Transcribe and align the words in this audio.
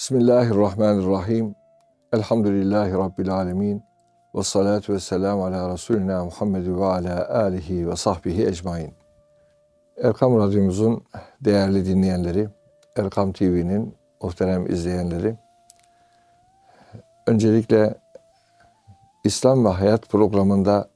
Bismillahirrahmanirrahim. 0.00 1.54
Elhamdülillahi 2.12 2.92
Rabbil 2.92 3.34
alemin. 3.34 3.82
Ve 4.34 4.42
salatu 4.42 4.92
ve 4.92 5.00
selamu 5.00 5.44
ala 5.44 5.72
Resulina 5.72 6.24
Muhammed 6.24 6.66
ve 6.66 6.84
ala 6.84 7.28
alihi 7.28 7.90
ve 7.90 7.96
sahbihi 7.96 8.46
ecmain. 8.46 8.94
Erkam 10.02 10.38
Radyomuzun 10.38 11.04
değerli 11.40 11.86
dinleyenleri, 11.86 12.48
Erkam 12.96 13.32
TV'nin 13.32 13.94
muhterem 14.22 14.66
izleyenleri, 14.66 15.36
öncelikle 17.26 17.94
İslam 19.24 19.64
ve 19.64 19.68
Hayat 19.68 20.08
programında 20.08 20.90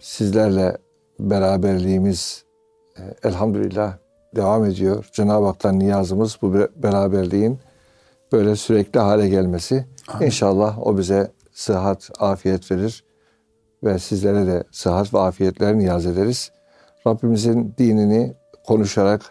sizlerle 0.00 0.76
beraberliğimiz 1.18 2.44
e, 2.98 3.28
elhamdülillah 3.28 3.98
devam 4.36 4.64
ediyor. 4.64 5.08
Cenab-ı 5.12 5.46
Hak'tan 5.46 5.78
niyazımız 5.78 6.38
bu 6.42 6.54
beraberliğin 6.54 7.58
böyle 8.32 8.56
sürekli 8.56 9.00
hale 9.00 9.28
gelmesi. 9.28 9.86
Amin. 10.08 10.26
İnşallah 10.26 10.86
o 10.86 10.98
bize 10.98 11.32
sıhhat, 11.52 12.10
afiyet 12.18 12.70
verir 12.70 13.04
ve 13.84 13.98
sizlere 13.98 14.46
de 14.46 14.64
sıhhat 14.70 15.14
ve 15.14 15.18
afiyetler 15.18 15.78
niyaz 15.78 16.06
ederiz. 16.06 16.52
Rabbimizin 17.06 17.74
dinini 17.78 18.34
konuşarak 18.66 19.22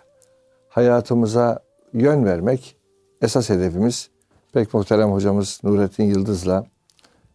hayatımıza 0.69 1.59
yön 1.93 2.25
vermek 2.25 2.77
esas 3.21 3.49
hedefimiz. 3.49 4.09
Pek 4.53 4.73
muhterem 4.73 5.11
hocamız 5.11 5.59
Nurettin 5.63 6.03
Yıldız'la 6.03 6.65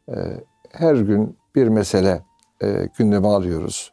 e, 0.09 0.15
her 0.71 0.95
gün 0.95 1.39
bir 1.55 1.69
mesele 1.69 2.23
e, 2.63 2.89
gündeme 2.99 3.29
alıyoruz. 3.29 3.93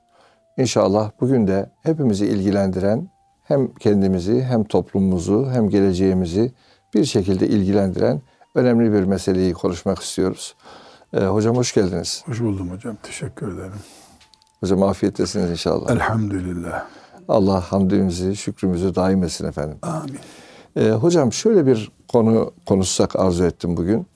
İnşallah 0.57 1.11
bugün 1.21 1.47
de 1.47 1.69
hepimizi 1.83 2.25
ilgilendiren 2.25 3.09
hem 3.49 3.73
kendimizi 3.73 4.43
hem 4.43 4.63
toplumumuzu 4.63 5.49
hem 5.51 5.69
geleceğimizi 5.69 6.51
bir 6.93 7.05
şekilde 7.05 7.47
ilgilendiren 7.47 8.21
önemli 8.55 8.93
bir 8.93 9.03
meseleyi 9.03 9.53
konuşmak 9.53 9.99
istiyoruz. 9.99 10.55
Ee, 11.13 11.19
hocam 11.19 11.55
hoş 11.55 11.73
geldiniz. 11.73 12.23
Hoş 12.25 12.39
buldum 12.39 12.69
hocam. 12.71 12.97
Teşekkür 13.03 13.53
ederim. 13.53 13.73
Hocam 14.59 14.83
afiyettesiniz 14.83 15.51
inşallah. 15.51 15.91
Elhamdülillah. 15.91 16.85
Allah 17.27 17.61
hamdimizi, 17.61 18.35
şükrümüzü 18.35 18.95
daim 18.95 19.23
etsin 19.23 19.45
efendim. 19.45 19.77
Amin. 19.81 20.19
Ee, 20.75 20.89
hocam 20.89 21.33
şöyle 21.33 21.65
bir 21.65 21.91
konu 22.07 22.53
konuşsak 22.65 23.15
arzu 23.15 23.43
ettim 23.43 23.77
bugün. 23.77 24.07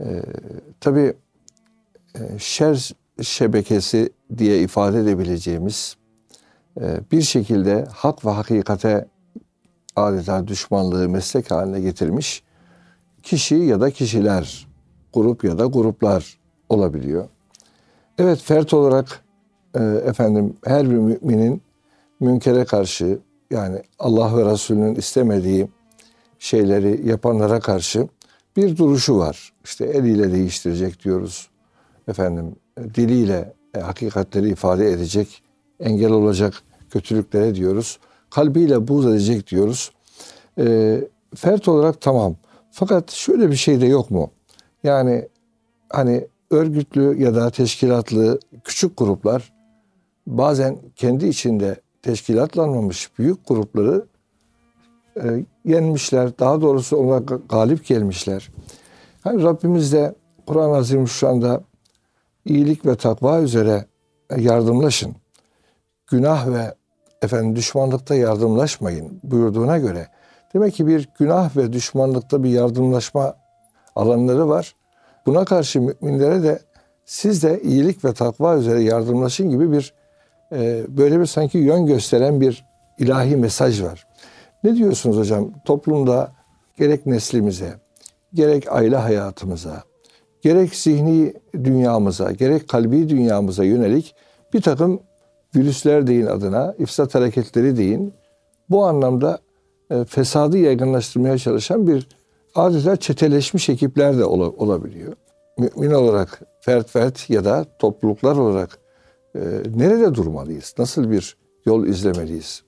Ee, 0.00 0.22
tabii 0.80 1.14
e, 2.14 2.38
şer 2.38 2.92
şebekesi 3.22 4.12
diye 4.38 4.60
ifade 4.60 4.98
edebileceğimiz 4.98 5.96
bir 7.12 7.22
şekilde 7.22 7.86
hak 7.92 8.24
ve 8.24 8.30
hakikate 8.30 9.08
adeta 9.96 10.48
düşmanlığı 10.48 11.08
meslek 11.08 11.50
haline 11.50 11.80
getirmiş 11.80 12.42
kişi 13.22 13.54
ya 13.54 13.80
da 13.80 13.90
kişiler, 13.90 14.68
grup 15.14 15.44
ya 15.44 15.58
da 15.58 15.66
gruplar 15.66 16.38
olabiliyor. 16.68 17.28
Evet 18.18 18.38
fert 18.38 18.74
olarak 18.74 19.24
e, 19.74 19.84
efendim 19.84 20.56
her 20.64 20.90
bir 20.90 20.96
müminin 20.96 21.62
münkere 22.20 22.64
karşı 22.64 23.18
yani 23.50 23.82
Allah 23.98 24.36
ve 24.36 24.52
Resulünün 24.52 24.94
istemediği 24.94 25.68
şeyleri 26.38 27.08
yapanlara 27.08 27.60
karşı 27.60 28.08
bir 28.56 28.76
duruşu 28.76 29.18
var. 29.18 29.52
İşte 29.64 29.84
eliyle 29.84 30.32
değiştirecek 30.32 31.04
diyoruz. 31.04 31.48
Efendim 32.08 32.56
diliyle 32.94 33.52
e, 33.74 33.80
hakikatleri 33.80 34.48
ifade 34.48 34.90
edecek, 34.90 35.42
engel 35.80 36.10
olacak 36.10 36.54
kötülüklere 36.90 37.54
diyoruz. 37.54 37.98
Kalbiyle 38.30 38.88
buğz 38.88 39.06
edecek 39.06 39.50
diyoruz. 39.50 39.90
E, 40.58 41.00
fert 41.36 41.68
olarak 41.68 42.00
tamam. 42.00 42.36
Fakat 42.70 43.10
şöyle 43.10 43.50
bir 43.50 43.56
şey 43.56 43.80
de 43.80 43.86
yok 43.86 44.10
mu? 44.10 44.30
Yani 44.82 45.28
hani 45.90 46.26
örgütlü 46.50 47.22
ya 47.22 47.34
da 47.34 47.50
teşkilatlı 47.50 48.40
küçük 48.64 48.96
gruplar 48.96 49.52
bazen 50.26 50.78
kendi 50.96 51.26
içinde 51.26 51.80
teşkilatlanmamış 52.02 53.18
büyük 53.18 53.48
grupları 53.48 54.06
e, 55.16 55.44
yenmişler. 55.64 56.38
Daha 56.38 56.60
doğrusu 56.60 56.96
ona 56.96 57.18
galip 57.48 57.86
gelmişler. 57.86 58.50
Hani 59.20 59.42
Rabbimiz 59.42 59.92
de 59.92 60.14
Kur'an-ı 60.46 60.76
Azimüşşan'da 60.76 61.62
iyilik 62.44 62.86
ve 62.86 62.96
takva 62.96 63.40
üzere 63.40 63.84
yardımlaşın. 64.36 65.16
Günah 66.06 66.48
ve 66.48 66.74
efendim 67.22 67.56
düşmanlıkta 67.56 68.14
yardımlaşmayın 68.14 69.20
buyurduğuna 69.22 69.78
göre 69.78 70.08
demek 70.54 70.74
ki 70.74 70.86
bir 70.86 71.08
günah 71.18 71.56
ve 71.56 71.72
düşmanlıkta 71.72 72.44
bir 72.44 72.50
yardımlaşma 72.50 73.34
alanları 73.96 74.48
var. 74.48 74.74
Buna 75.26 75.44
karşı 75.44 75.80
müminlere 75.80 76.42
de 76.42 76.58
siz 77.04 77.42
de 77.42 77.60
iyilik 77.62 78.04
ve 78.04 78.12
takva 78.12 78.56
üzere 78.56 78.82
yardımlaşın 78.82 79.50
gibi 79.50 79.72
bir 79.72 79.94
e, 80.52 80.84
böyle 80.88 81.20
bir 81.20 81.26
sanki 81.26 81.58
yön 81.58 81.86
gösteren 81.86 82.40
bir 82.40 82.64
ilahi 82.98 83.36
mesaj 83.36 83.82
var. 83.82 84.06
Ne 84.64 84.76
diyorsunuz 84.76 85.16
hocam? 85.16 85.52
Toplumda 85.64 86.32
gerek 86.76 87.06
neslimize, 87.06 87.74
gerek 88.34 88.72
aile 88.72 88.96
hayatımıza, 88.96 89.82
gerek 90.42 90.74
zihni 90.74 91.34
dünyamıza, 91.54 92.32
gerek 92.32 92.68
kalbi 92.68 93.08
dünyamıza 93.08 93.64
yönelik 93.64 94.14
bir 94.52 94.60
takım 94.60 95.00
virüsler 95.56 96.06
deyin 96.06 96.26
adına, 96.26 96.74
ifsat 96.78 97.14
hareketleri 97.14 97.76
deyin. 97.76 98.14
Bu 98.70 98.84
anlamda 98.84 99.38
e, 99.90 100.04
fesadı 100.04 100.58
yaygınlaştırmaya 100.58 101.38
çalışan 101.38 101.86
bir 101.86 102.08
adeta 102.54 102.96
çeteleşmiş 102.96 103.68
ekipler 103.68 104.18
de 104.18 104.24
ol, 104.24 104.40
olabiliyor. 104.40 105.12
Mümin 105.58 105.90
olarak 105.90 106.40
fert 106.60 106.90
fert 106.90 107.30
ya 107.30 107.44
da 107.44 107.66
topluluklar 107.78 108.36
olarak 108.36 108.78
e, 109.34 109.40
nerede 109.74 110.14
durmalıyız? 110.14 110.74
Nasıl 110.78 111.10
bir 111.10 111.36
yol 111.66 111.86
izlemeliyiz? 111.86 112.62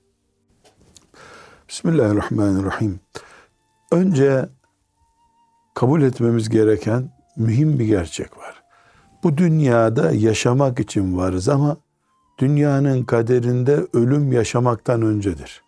Bismillahirrahmanirrahim. 1.68 3.00
Önce 3.92 4.48
kabul 5.74 6.02
etmemiz 6.02 6.48
gereken 6.48 7.10
mühim 7.36 7.78
bir 7.78 7.84
gerçek 7.84 8.38
var. 8.38 8.62
Bu 9.22 9.36
dünyada 9.36 10.10
yaşamak 10.12 10.80
için 10.80 11.16
varız 11.16 11.48
ama 11.48 11.76
dünyanın 12.40 13.04
kaderinde 13.04 13.86
ölüm 13.92 14.32
yaşamaktan 14.32 15.02
öncedir. 15.02 15.62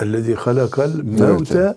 Ellezî 0.00 0.34
halakal 0.34 0.94
mevte 0.94 1.76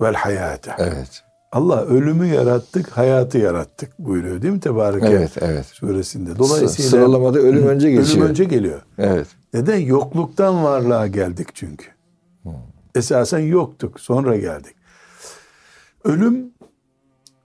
vel 0.00 0.14
hayate. 0.14 0.74
Evet. 0.78 1.22
Allah 1.52 1.84
ölümü 1.84 2.26
yarattık, 2.26 2.88
hayatı 2.90 3.38
yarattık 3.38 3.98
buyuruyor 3.98 4.42
değil 4.42 4.54
mi 4.54 4.60
Tebareke 4.60 5.06
evet, 5.06 5.32
evet. 5.40 5.66
suresinde. 5.66 6.38
Dolayısıyla 6.38 6.90
sıralamada 6.90 7.38
ölüm 7.38 7.66
önce 7.66 7.90
geçiyor. 7.90 8.18
Ölüm 8.18 8.30
önce 8.30 8.44
geliyor. 8.44 8.82
Evet. 8.98 9.26
Neden? 9.54 9.78
Yokluktan 9.78 10.64
varlığa 10.64 11.06
geldik 11.06 11.48
çünkü. 11.54 11.86
Hmm. 12.42 12.52
Esasen 12.94 13.38
yoktuk, 13.38 14.00
sonra 14.00 14.36
geldik. 14.36 14.74
Ölüm 16.04 16.50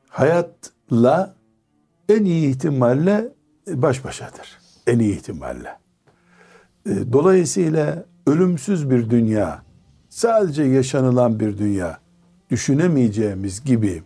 hayatla 0.09 1.35
en 2.09 2.25
iyi 2.25 2.49
ihtimalle 2.49 3.27
baş 3.67 4.03
başadır 4.03 4.64
en 4.87 4.99
iyi 4.99 5.15
ihtimalle. 5.15 5.77
E, 6.85 7.13
dolayısıyla 7.13 8.05
ölümsüz 8.27 8.89
bir 8.89 9.09
dünya, 9.09 9.63
sadece 10.09 10.63
yaşanılan 10.63 11.39
bir 11.39 11.57
dünya, 11.57 11.99
düşünemeyeceğimiz 12.49 13.63
gibi 13.63 14.03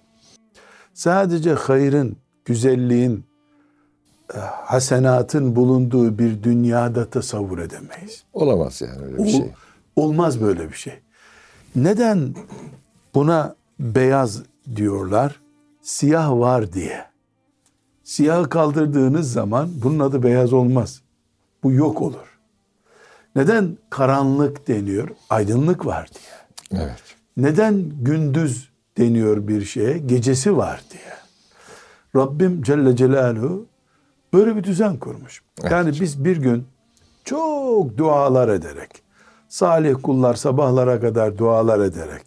sadece 0.93 1.53
hayrın, 1.53 2.17
güzelliğin, 2.45 3.23
e, 4.33 4.37
hasenatın 4.39 5.55
bulunduğu 5.55 6.19
bir 6.19 6.43
dünyada 6.43 7.09
tasavvur 7.09 7.59
edemeyiz. 7.59 8.23
Olamaz 8.33 8.81
yani 8.81 9.05
öyle 9.05 9.17
bir 9.17 9.29
şey. 9.29 9.51
Olmaz 9.95 10.41
böyle 10.41 10.69
bir 10.69 10.75
şey. 10.75 10.93
Neden 11.75 12.35
buna 13.15 13.55
beyaz 13.79 14.43
diyorlar? 14.75 15.41
Siyah 15.81 16.31
var 16.31 16.73
diye. 16.73 17.08
Siyahı 18.09 18.49
kaldırdığınız 18.49 19.31
zaman 19.31 19.69
bunun 19.83 19.99
adı 19.99 20.23
beyaz 20.23 20.53
olmaz. 20.53 21.01
Bu 21.63 21.71
yok 21.71 22.01
olur. 22.01 22.39
Neden 23.35 23.77
karanlık 23.89 24.67
deniyor? 24.67 25.09
Aydınlık 25.29 25.85
var 25.85 26.09
diye. 26.13 26.81
Evet. 26.83 27.03
Neden 27.37 27.89
gündüz 28.01 28.69
deniyor 28.97 29.47
bir 29.47 29.65
şeye? 29.65 29.97
Gecesi 29.97 30.57
var 30.57 30.81
diye. 30.91 31.13
Rabbim 32.15 32.63
Celle 32.63 32.95
Celaluhu 32.95 33.65
böyle 34.33 34.55
bir 34.55 34.63
düzen 34.63 34.97
kurmuş. 34.97 35.41
Evet. 35.61 35.71
Yani 35.71 35.91
biz 36.01 36.25
bir 36.25 36.37
gün 36.37 36.67
çok 37.25 37.97
dualar 37.97 38.49
ederek, 38.49 39.03
salih 39.49 39.95
kullar 40.03 40.33
sabahlara 40.33 40.99
kadar 40.99 41.37
dualar 41.37 41.79
ederek, 41.79 42.23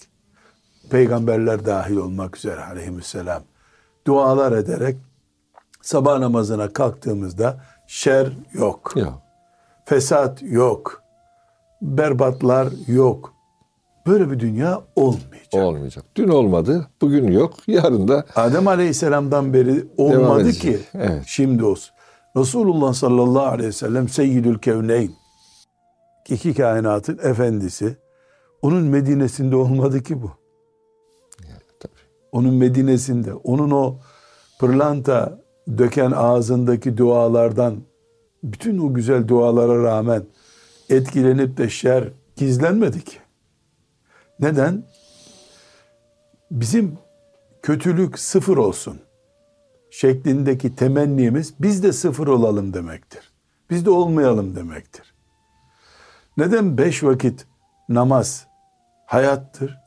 peygamberler 0.90 1.66
dahil 1.66 1.96
olmak 1.96 2.36
üzere 2.36 2.64
aleyhisselam, 2.64 3.42
dualar 4.06 4.52
ederek 4.52 4.96
sabah 5.82 6.18
namazına 6.18 6.68
kalktığımızda 6.72 7.60
şer 7.86 8.32
yok. 8.52 8.92
Yok. 8.96 9.22
Fesat 9.84 10.42
yok. 10.42 11.02
Berbatlar 11.82 12.68
yok. 12.86 13.32
Böyle 14.06 14.30
bir 14.30 14.40
dünya 14.40 14.80
olmayacak. 14.96 15.54
olmayacak. 15.54 16.04
Dün 16.16 16.28
olmadı, 16.28 16.88
bugün 17.00 17.32
yok, 17.32 17.54
yarın 17.66 18.08
da 18.08 18.24
Adem 18.36 18.68
Aleyhisselam'dan 18.68 19.52
beri 19.52 19.84
olmadı 19.96 20.50
ki 20.52 20.80
Evet. 20.94 21.22
şimdi 21.26 21.64
olsun. 21.64 21.94
Resulullah 22.36 22.92
sallallahu 22.92 23.46
aleyhi 23.46 23.68
ve 23.68 23.72
sellem 23.72 24.08
seyyidül 24.08 24.58
kevneyn. 24.58 25.10
İki 26.28 26.54
kainatın 26.54 27.18
efendisi. 27.22 27.96
Onun 28.62 28.82
Medine'sinde 28.82 29.56
olmadı 29.56 30.02
ki 30.02 30.22
bu. 30.22 30.30
tabii. 31.80 31.92
Onun 32.32 32.54
Medine'sinde. 32.54 33.34
Onun 33.34 33.70
o 33.70 33.96
pırlanta 34.60 35.41
döken 35.68 36.10
ağzındaki 36.10 36.96
dualardan 36.96 37.82
bütün 38.42 38.78
o 38.78 38.94
güzel 38.94 39.28
dualara 39.28 39.82
rağmen 39.82 40.24
etkilenip 40.90 41.56
de 41.56 41.68
şer 41.68 42.08
gizlenmedi 42.36 43.04
ki. 43.04 43.18
Neden? 44.40 44.82
Bizim 46.50 46.98
kötülük 47.62 48.18
sıfır 48.18 48.56
olsun 48.56 49.00
şeklindeki 49.90 50.76
temennimiz 50.76 51.54
biz 51.60 51.82
de 51.82 51.92
sıfır 51.92 52.26
olalım 52.26 52.74
demektir. 52.74 53.32
Biz 53.70 53.86
de 53.86 53.90
olmayalım 53.90 54.56
demektir. 54.56 55.14
Neden 56.36 56.78
beş 56.78 57.04
vakit 57.04 57.46
namaz 57.88 58.46
hayattır? 59.06 59.78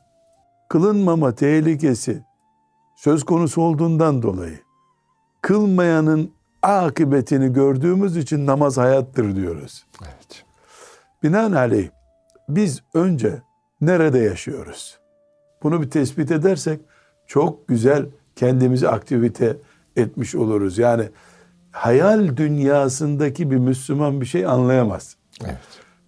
Kılınmama 0.69 1.35
tehlikesi 1.35 2.23
söz 2.95 3.23
konusu 3.23 3.61
olduğundan 3.61 4.21
dolayı 4.21 4.64
kılmayanın 5.45 6.31
akıbetini 6.61 7.53
gördüğümüz 7.53 8.17
için 8.17 8.45
namaz 8.45 8.77
hayattır 8.77 9.35
diyoruz. 9.35 9.85
Evet. 10.01 10.43
Binaenaleyh 11.23 11.89
biz 12.49 12.81
önce 12.93 13.41
nerede 13.81 14.19
yaşıyoruz? 14.19 14.99
Bunu 15.63 15.81
bir 15.81 15.89
tespit 15.89 16.31
edersek 16.31 16.79
çok 17.27 17.67
güzel 17.67 18.05
kendimizi 18.35 18.89
aktivite 18.89 19.57
etmiş 19.95 20.35
oluruz. 20.35 20.77
Yani 20.77 21.09
hayal 21.71 22.37
dünyasındaki 22.37 23.51
bir 23.51 23.57
Müslüman 23.57 24.21
bir 24.21 24.25
şey 24.25 24.45
anlayamaz. 24.45 25.15
Evet. 25.43 25.57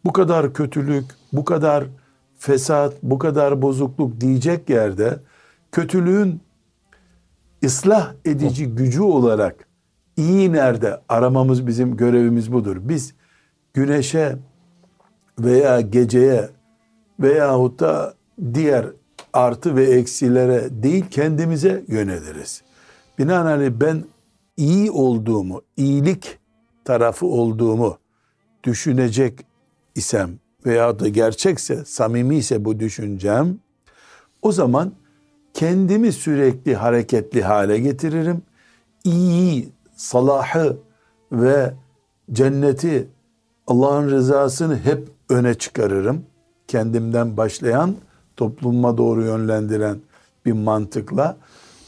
Bu 0.05 0.13
kadar 0.13 0.53
kötülük, 0.53 1.05
bu 1.33 1.45
kadar 1.45 1.83
fesat, 2.37 2.93
bu 3.03 3.19
kadar 3.19 3.61
bozukluk 3.61 4.21
diyecek 4.21 4.69
yerde 4.69 5.19
kötülüğün 5.71 6.41
ıslah 7.63 8.13
edici 8.25 8.67
gücü 8.67 9.01
olarak 9.01 9.67
iyi 10.17 10.53
nerede 10.53 11.01
aramamız 11.09 11.67
bizim 11.67 11.97
görevimiz 11.97 12.51
budur. 12.51 12.77
Biz 12.79 13.13
güneşe 13.73 14.37
veya 15.39 15.81
geceye 15.81 16.49
veyahut 17.19 17.79
da 17.79 18.13
diğer 18.53 18.85
artı 19.33 19.75
ve 19.75 19.83
eksilere 19.83 20.83
değil 20.83 21.05
kendimize 21.11 21.83
yöneliriz. 21.87 22.61
Binaenaleyh 23.19 23.71
ben 23.71 24.03
iyi 24.57 24.91
olduğumu, 24.91 25.61
iyilik 25.77 26.39
tarafı 26.85 27.25
olduğumu 27.25 27.97
düşünecek 28.63 29.45
isem 29.95 30.39
veya 30.65 30.99
da 30.99 31.07
gerçekse, 31.07 31.85
samimi 31.85 32.35
ise 32.35 32.65
bu 32.65 32.79
düşüncem, 32.79 33.57
o 34.41 34.51
zaman 34.51 34.91
kendimi 35.57 36.13
sürekli 36.13 36.75
hareketli 36.75 37.43
hale 37.43 37.79
getiririm. 37.79 38.41
İyi, 39.03 39.69
salahı 39.95 40.77
ve 41.31 41.73
cenneti, 42.31 43.07
Allah'ın 43.67 44.09
rızasını 44.09 44.79
hep 44.79 45.07
öne 45.29 45.53
çıkarırım. 45.53 46.25
Kendimden 46.67 47.37
başlayan, 47.37 47.95
topluma 48.35 48.97
doğru 48.97 49.23
yönlendiren 49.23 49.97
bir 50.45 50.51
mantıkla. 50.51 51.37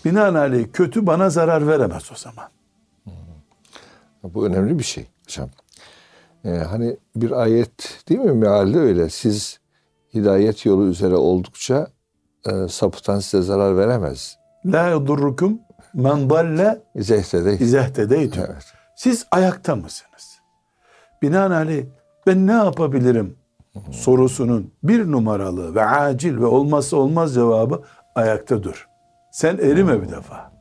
Binaenaleyh 0.06 0.68
kötü 0.74 1.08
bana 1.08 1.30
zarar 1.30 1.68
veremez 1.68 2.10
o 2.12 2.16
zaman. 2.16 2.50
Bu 4.24 4.48
önemli 4.48 4.80
bir 4.80 4.84
şey 4.84 5.06
hocam. 5.24 5.50
Ee, 6.46 6.50
hani 6.50 6.98
bir 7.16 7.32
ayet 7.32 8.04
değil 8.10 8.20
mi 8.20 8.32
mealde 8.32 8.80
öyle. 8.80 9.10
Siz 9.10 9.60
hidayet 10.14 10.66
yolu 10.66 10.88
üzere 10.88 11.16
oldukça 11.16 11.88
e, 12.46 12.68
sapıtan 12.68 13.20
size 13.20 13.44
zarar 13.44 13.78
veremez. 13.78 14.38
La 14.66 14.88
yadurrukum 14.88 15.60
men 15.94 16.30
dalle 16.30 16.82
İzehtede. 16.96 17.58
izehtedeytüm. 17.58 18.44
Evet. 18.48 18.64
Siz 18.96 19.26
ayakta 19.32 19.76
mısınız? 19.76 20.40
Binaenaleyh 21.22 21.86
ben 22.28 22.48
ne 22.48 22.52
yapabilirim 22.52 23.38
sorusunun 23.92 24.74
bir 24.84 25.12
numaralı 25.12 25.76
ve 25.76 25.86
acil 25.86 26.38
ve 26.38 26.46
olmazsa 26.46 26.98
olmaz 26.98 27.34
cevabı 27.34 27.82
ayakta 28.16 28.64
dur. 28.64 28.88
Sen 29.32 29.58
erime 29.58 30.02
bir 30.02 30.12
defa. 30.12 30.52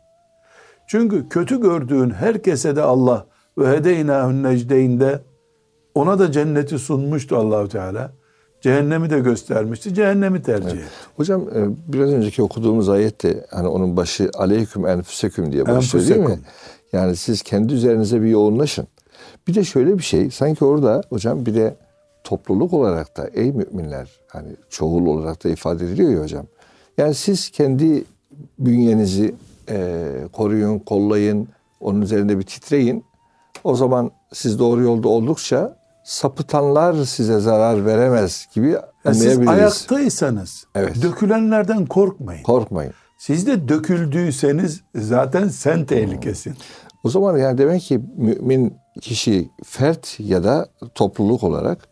Çünkü 0.86 1.28
kötü 1.28 1.60
gördüğün 1.60 2.10
herkese 2.10 2.76
de 2.76 2.82
Allah 2.82 3.26
ve 3.58 3.76
hedeynâhün 3.76 4.42
necdeynde 4.42 5.20
ona 5.94 6.18
da 6.18 6.32
cenneti 6.32 6.78
sunmuştu 6.78 7.36
Allahu 7.36 7.68
Teala. 7.68 8.12
Cehennemi 8.60 9.10
de 9.10 9.20
göstermişti. 9.20 9.94
Cehennemi 9.94 10.42
tercih 10.42 10.70
etti. 10.70 10.84
Hocam 11.16 11.42
e, 11.42 11.92
biraz 11.92 12.12
önceki 12.12 12.42
okuduğumuz 12.42 12.88
ayette 12.88 13.44
hani 13.50 13.68
onun 13.68 13.96
başı 13.96 14.30
aleyküm 14.34 14.86
enfüseküm 14.86 15.52
diye 15.52 15.66
başlıyor 15.66 16.08
değil 16.08 16.20
mi? 16.20 16.24
Enfüseküm. 16.24 16.44
Yani 16.92 17.16
siz 17.16 17.42
kendi 17.42 17.74
üzerinize 17.74 18.22
bir 18.22 18.28
yoğunlaşın. 18.28 18.86
Bir 19.48 19.54
de 19.54 19.64
şöyle 19.64 19.98
bir 19.98 20.02
şey 20.02 20.30
sanki 20.30 20.64
orada 20.64 21.02
hocam 21.08 21.46
bir 21.46 21.54
de 21.54 21.76
topluluk 22.24 22.72
olarak 22.72 23.16
da 23.16 23.28
ey 23.34 23.52
müminler 23.52 24.08
hani 24.28 24.48
çoğul 24.70 25.06
olarak 25.06 25.44
da 25.44 25.48
ifade 25.48 25.84
ediliyor 25.84 26.10
ya 26.10 26.22
hocam. 26.22 26.46
Yani 26.98 27.14
siz 27.14 27.50
kendi 27.50 28.04
bünyenizi 28.58 29.34
e, 29.70 30.06
koruyun, 30.32 30.78
kollayın, 30.78 31.48
onun 31.80 32.02
üzerinde 32.02 32.38
bir 32.38 32.42
titreyin. 32.42 33.04
O 33.64 33.74
zaman 33.74 34.10
siz 34.32 34.58
doğru 34.58 34.82
yolda 34.82 35.08
oldukça 35.08 35.77
sapıtanlar 36.08 37.04
size 37.04 37.40
zarar 37.40 37.86
veremez 37.86 38.46
gibi 38.54 38.68
Yani 38.68 39.14
siz 39.14 39.22
anlayabiliriz. 39.22 39.48
ayaktaysanız 39.48 40.64
Evet. 40.74 41.02
dökülenlerden 41.02 41.86
korkmayın. 41.86 42.42
Korkmayın. 42.42 42.92
Siz 43.18 43.46
de 43.46 43.68
döküldüyseniz 43.68 44.80
zaten 44.94 45.48
sen 45.48 45.84
tehlikesin. 45.84 46.54
O 47.04 47.08
zaman 47.08 47.38
yani 47.38 47.58
demek 47.58 47.82
ki 47.82 48.00
mümin 48.16 48.74
kişi 49.00 49.48
fert 49.64 50.16
ya 50.20 50.44
da 50.44 50.68
topluluk 50.94 51.44
olarak 51.44 51.88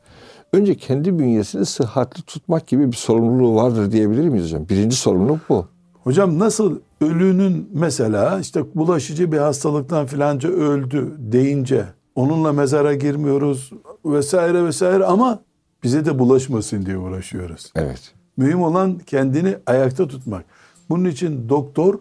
önce 0.52 0.74
kendi 0.76 1.18
bünyesini 1.18 1.66
sıhhatli 1.66 2.22
tutmak 2.22 2.66
gibi 2.66 2.92
bir 2.92 2.96
sorumluluğu 2.96 3.54
vardır 3.54 3.92
diyebilir 3.92 4.28
miyiz 4.28 4.46
hocam? 4.46 4.68
Birinci 4.68 4.96
sorumluluk 4.96 5.40
bu. 5.48 5.66
Hocam 6.02 6.38
nasıl 6.38 6.78
ölünün 7.00 7.70
mesela 7.73 8.40
işte 8.40 8.75
bulaşıcı 8.75 9.32
bir 9.32 9.38
hastalıktan 9.38 10.06
filanca 10.06 10.49
öldü 10.49 11.14
deyince 11.18 11.85
onunla 12.16 12.52
mezara 12.52 12.94
girmiyoruz 12.94 13.70
vesaire 14.04 14.64
vesaire 14.64 15.04
ama 15.04 15.40
bize 15.82 16.04
de 16.04 16.18
bulaşmasın 16.18 16.87
diye 16.87 16.99
uğraşıyoruz. 16.99 17.73
Evet. 17.76 18.12
Mühim 18.37 18.62
olan 18.62 18.99
kendini 18.99 19.56
ayakta 19.66 20.08
tutmak. 20.08 20.44
Bunun 20.88 21.04
için 21.04 21.49
doktor 21.49 21.99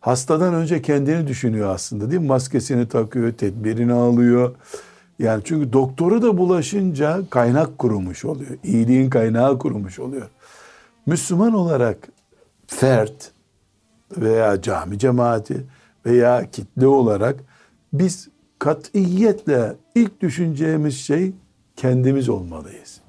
hastadan 0.00 0.54
önce 0.54 0.82
kendini 0.82 1.26
düşünüyor 1.26 1.74
aslında 1.74 2.10
değil 2.10 2.20
mi? 2.20 2.26
Maskesini 2.26 2.88
takıyor, 2.88 3.32
tedbirini 3.32 3.92
alıyor. 3.92 4.54
Yani 5.18 5.42
çünkü 5.44 5.72
doktoru 5.72 6.22
da 6.22 6.38
bulaşınca 6.38 7.22
kaynak 7.30 7.78
kurumuş 7.78 8.24
oluyor. 8.24 8.50
İyiliğin 8.64 9.10
kaynağı 9.10 9.58
kurumuş 9.58 9.98
oluyor. 9.98 10.28
Müslüman 11.06 11.54
olarak 11.54 12.08
fert 12.66 13.30
veya 14.16 14.62
cami 14.62 14.98
cemaati 14.98 15.64
veya 16.06 16.50
kitle 16.50 16.86
olarak 16.86 17.36
biz 17.92 18.28
katiyetle 18.58 19.76
ilk 19.94 20.20
düşüneceğimiz 20.20 20.96
şey 20.96 21.32
kendimiz 21.76 22.28
olmalıyız. 22.28 23.00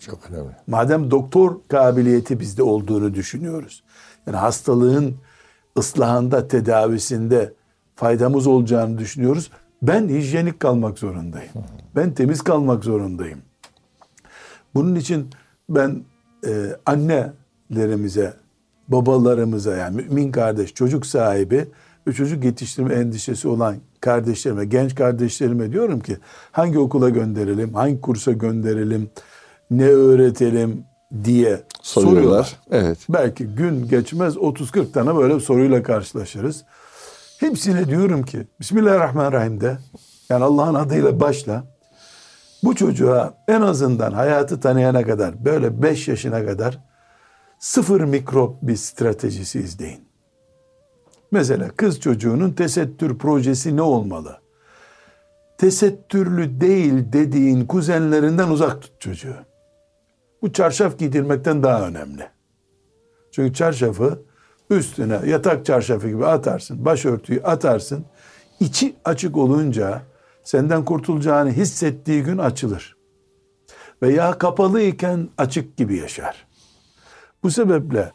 Çok 0.00 0.30
önemli. 0.30 0.50
Madem 0.66 1.10
doktor 1.10 1.56
kabiliyeti 1.68 2.40
bizde 2.40 2.62
olduğunu 2.62 3.14
düşünüyoruz. 3.14 3.82
Yani 4.26 4.36
hastalığın 4.36 5.16
ıslahında, 5.78 6.48
tedavisinde 6.48 7.52
faydamız 7.94 8.46
olacağını 8.46 8.98
düşünüyoruz. 8.98 9.50
Ben 9.82 10.08
hijyenik 10.08 10.60
kalmak 10.60 10.98
zorundayım. 10.98 11.52
Ben 11.96 12.14
temiz 12.14 12.42
kalmak 12.42 12.84
zorundayım. 12.84 13.38
Bunun 14.74 14.94
için 14.94 15.30
ben 15.68 16.04
e, 16.46 16.76
annelerimize, 16.86 18.34
babalarımıza 18.88 19.76
yani 19.76 19.96
mümin 19.96 20.32
kardeş, 20.32 20.74
çocuk 20.74 21.06
sahibi 21.06 21.68
ve 22.06 22.12
çocuk 22.12 22.44
yetiştirme 22.44 22.94
endişesi 22.94 23.48
olan 23.48 23.76
kardeşlerime, 24.00 24.64
genç 24.64 24.94
kardeşlerime 24.94 25.72
diyorum 25.72 26.00
ki 26.00 26.16
hangi 26.52 26.78
okula 26.78 27.08
gönderelim, 27.08 27.74
hangi 27.74 28.00
kursa 28.00 28.32
gönderelim, 28.32 29.10
ne 29.70 29.88
öğretelim 29.88 30.84
diye 31.24 31.62
Soruyorlar. 31.82 32.22
soruyorlar. 32.22 32.56
Evet. 32.70 32.98
Belki 33.08 33.46
gün 33.46 33.88
geçmez 33.88 34.36
30-40 34.36 34.92
tane 34.92 35.16
böyle 35.16 35.40
soruyla 35.40 35.82
karşılaşırız. 35.82 36.64
Hepsine 37.40 37.86
diyorum 37.88 38.22
ki 38.22 38.46
Bismillahirrahmanirrahim 38.60 39.60
de 39.60 39.78
yani 40.28 40.44
Allah'ın 40.44 40.74
adıyla 40.74 41.20
başla. 41.20 41.64
Bu 42.64 42.74
çocuğa 42.74 43.34
en 43.48 43.60
azından 43.60 44.12
hayatı 44.12 44.60
tanıyana 44.60 45.04
kadar 45.04 45.44
böyle 45.44 45.82
5 45.82 46.08
yaşına 46.08 46.46
kadar 46.46 46.78
sıfır 47.58 48.00
mikrop 48.00 48.62
bir 48.62 48.76
stratejisi 48.76 49.60
izleyin. 49.60 50.07
Mesela 51.30 51.68
kız 51.76 52.00
çocuğunun 52.00 52.50
tesettür 52.50 53.18
projesi 53.18 53.76
ne 53.76 53.82
olmalı? 53.82 54.40
Tesettürlü 55.58 56.60
değil 56.60 57.12
dediğin 57.12 57.66
kuzenlerinden 57.66 58.48
uzak 58.48 58.82
tut 58.82 59.00
çocuğu. 59.00 59.36
Bu 60.42 60.52
çarşaf 60.52 60.98
giydirmekten 60.98 61.62
daha 61.62 61.88
önemli. 61.88 62.28
Çünkü 63.32 63.54
çarşafı 63.54 64.22
üstüne 64.70 65.20
yatak 65.26 65.66
çarşafı 65.66 66.08
gibi 66.08 66.26
atarsın, 66.26 66.84
başörtüyü 66.84 67.42
atarsın. 67.42 68.04
İçi 68.60 68.96
açık 69.04 69.36
olunca 69.36 70.02
senden 70.44 70.84
kurtulacağını 70.84 71.50
hissettiği 71.50 72.22
gün 72.22 72.38
açılır. 72.38 72.96
Veya 74.02 74.38
kapalı 74.38 74.82
iken 74.82 75.28
açık 75.38 75.76
gibi 75.76 75.96
yaşar. 75.96 76.46
Bu 77.42 77.50
sebeple 77.50 78.12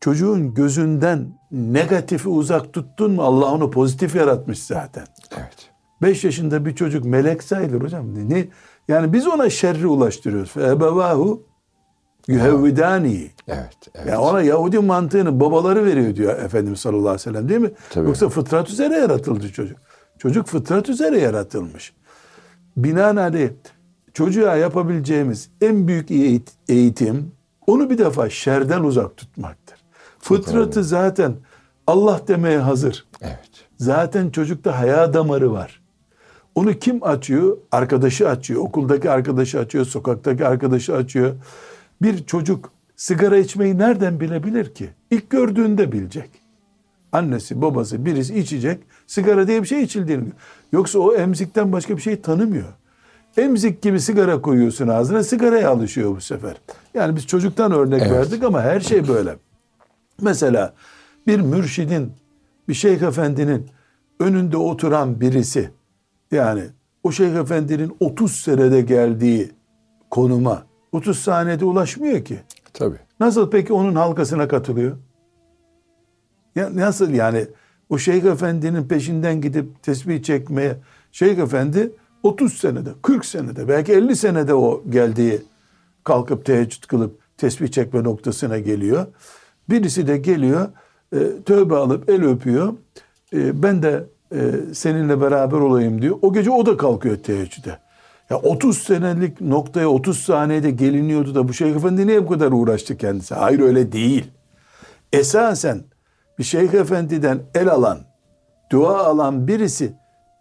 çocuğun 0.00 0.54
gözünden 0.54 1.38
negatifi 1.50 2.28
uzak 2.28 2.72
tuttun 2.72 3.12
mu 3.12 3.22
Allah 3.22 3.52
onu 3.52 3.70
pozitif 3.70 4.14
yaratmış 4.14 4.62
zaten. 4.62 5.06
Evet. 5.36 5.70
5 6.02 6.24
yaşında 6.24 6.64
bir 6.64 6.74
çocuk 6.76 7.04
melek 7.04 7.42
sayılır 7.42 7.80
hocam. 7.82 8.30
Ne? 8.30 8.44
Yani 8.88 9.12
biz 9.12 9.26
ona 9.26 9.50
şerri 9.50 9.86
ulaştırıyoruz. 9.86 10.56
Ebevahu 10.56 11.42
yuhevvidani. 12.28 13.30
Evet. 13.48 13.76
evet. 13.94 14.06
Yani 14.08 14.18
ona 14.18 14.42
Yahudi 14.42 14.78
mantığını 14.78 15.40
babaları 15.40 15.84
veriyor 15.84 16.16
diyor 16.16 16.38
Efendimiz 16.38 16.80
sallallahu 16.80 17.00
aleyhi 17.08 17.14
ve 17.28 17.32
sellem 17.32 17.48
değil 17.48 17.60
mi? 17.60 17.70
Tabii. 17.90 18.06
Yoksa 18.06 18.28
fıtrat 18.28 18.70
üzere 18.70 18.94
yaratıldı 18.94 19.52
çocuk. 19.52 19.78
Çocuk 20.18 20.46
fıtrat 20.46 20.88
üzere 20.88 21.18
yaratılmış. 21.20 21.92
Binaenaleyh 22.76 23.50
çocuğa 24.14 24.56
yapabileceğimiz 24.56 25.50
en 25.60 25.88
büyük 25.88 26.10
eğit- 26.10 26.52
eğitim 26.68 27.32
onu 27.66 27.90
bir 27.90 27.98
defa 27.98 28.30
şerden 28.30 28.82
uzak 28.84 29.16
tutmaktır. 29.16 29.65
Fıtratı 30.26 30.84
zaten 30.84 31.34
Allah 31.86 32.20
demeye 32.28 32.58
hazır. 32.58 33.06
Evet. 33.20 33.50
Zaten 33.76 34.30
çocukta 34.30 34.78
haya 34.80 35.14
damarı 35.14 35.52
var. 35.52 35.80
Onu 36.54 36.72
kim 36.72 37.04
açıyor? 37.04 37.56
Arkadaşı 37.72 38.28
açıyor. 38.28 38.60
Okuldaki 38.60 39.10
arkadaşı 39.10 39.58
açıyor. 39.58 39.84
Sokaktaki 39.84 40.46
arkadaşı 40.46 40.96
açıyor. 40.96 41.34
Bir 42.02 42.26
çocuk 42.26 42.70
sigara 42.96 43.38
içmeyi 43.38 43.78
nereden 43.78 44.20
bilebilir 44.20 44.74
ki? 44.74 44.90
İlk 45.10 45.30
gördüğünde 45.30 45.92
bilecek. 45.92 46.30
Annesi, 47.12 47.62
babası, 47.62 48.04
birisi 48.04 48.38
içecek. 48.38 48.78
Sigara 49.06 49.46
diye 49.46 49.62
bir 49.62 49.68
şey 49.68 49.82
içildiğini. 49.82 50.24
Yoksa 50.72 50.98
o 50.98 51.14
emzikten 51.14 51.72
başka 51.72 51.96
bir 51.96 52.02
şey 52.02 52.20
tanımıyor. 52.20 52.68
Emzik 53.36 53.82
gibi 53.82 54.00
sigara 54.00 54.40
koyuyorsun 54.40 54.88
ağzına, 54.88 55.22
sigaraya 55.22 55.70
alışıyor 55.70 56.16
bu 56.16 56.20
sefer. 56.20 56.56
Yani 56.94 57.16
biz 57.16 57.26
çocuktan 57.26 57.72
örnek 57.72 58.02
Evet. 58.02 58.12
verdik 58.12 58.44
ama 58.44 58.62
her 58.62 58.80
şey 58.80 59.08
böyle. 59.08 59.36
Mesela 60.20 60.74
bir 61.26 61.40
mürşidin, 61.40 62.12
bir 62.68 62.74
şeyh 62.74 63.02
efendinin 63.02 63.66
önünde 64.20 64.56
oturan 64.56 65.20
birisi, 65.20 65.70
yani 66.30 66.62
o 67.02 67.12
şeyh 67.12 67.34
efendinin 67.34 67.96
30 68.00 68.32
senede 68.36 68.80
geldiği 68.80 69.50
konuma 70.10 70.66
30 70.92 71.18
saniyede 71.18 71.64
ulaşmıyor 71.64 72.24
ki. 72.24 72.38
Tabii. 72.72 72.98
Nasıl 73.20 73.50
peki 73.50 73.72
onun 73.72 73.94
halkasına 73.94 74.48
katılıyor? 74.48 74.96
Ya 76.54 76.76
nasıl 76.76 77.10
yani 77.10 77.46
o 77.88 77.98
şeyh 77.98 78.24
efendinin 78.24 78.88
peşinden 78.88 79.40
gidip 79.40 79.82
tesbih 79.82 80.22
çekmeye 80.22 80.76
şeyh 81.12 81.38
efendi 81.38 81.92
30 82.22 82.52
senede, 82.58 82.90
40 83.02 83.24
senede, 83.24 83.68
belki 83.68 83.92
50 83.92 84.16
senede 84.16 84.54
o 84.54 84.84
geldiği 84.90 85.42
kalkıp 86.04 86.44
teheccüd 86.44 86.84
kılıp 86.84 87.20
tesbih 87.36 87.68
çekme 87.68 88.04
noktasına 88.04 88.58
geliyor. 88.58 89.06
Birisi 89.70 90.06
de 90.06 90.16
geliyor, 90.16 90.68
e, 91.12 91.18
tövbe 91.46 91.76
alıp 91.76 92.10
el 92.10 92.24
öpüyor. 92.24 92.74
E, 93.32 93.62
ben 93.62 93.82
de 93.82 94.04
e, 94.32 94.40
seninle 94.74 95.20
beraber 95.20 95.56
olayım 95.56 96.02
diyor. 96.02 96.18
O 96.22 96.32
gece 96.32 96.50
o 96.50 96.66
da 96.66 96.76
kalkıyor 96.76 97.16
teheccüde. 97.16 97.78
Ya 98.30 98.36
30 98.36 98.78
senelik 98.78 99.40
noktaya 99.40 99.88
30 99.88 100.18
saniyede 100.18 100.70
geliniyordu 100.70 101.34
da 101.34 101.48
bu 101.48 101.52
Şeyh 101.52 101.76
Efendi 101.76 102.06
niye 102.06 102.24
bu 102.24 102.28
kadar 102.28 102.52
uğraştı 102.52 102.96
kendisi? 102.96 103.34
Hayır 103.34 103.60
öyle 103.60 103.92
değil. 103.92 104.30
Esasen 105.12 105.84
bir 106.38 106.44
Şeyh 106.44 106.74
Efendi'den 106.74 107.38
el 107.54 107.68
alan, 107.68 107.98
dua 108.72 109.04
alan 109.04 109.48
birisi 109.48 109.92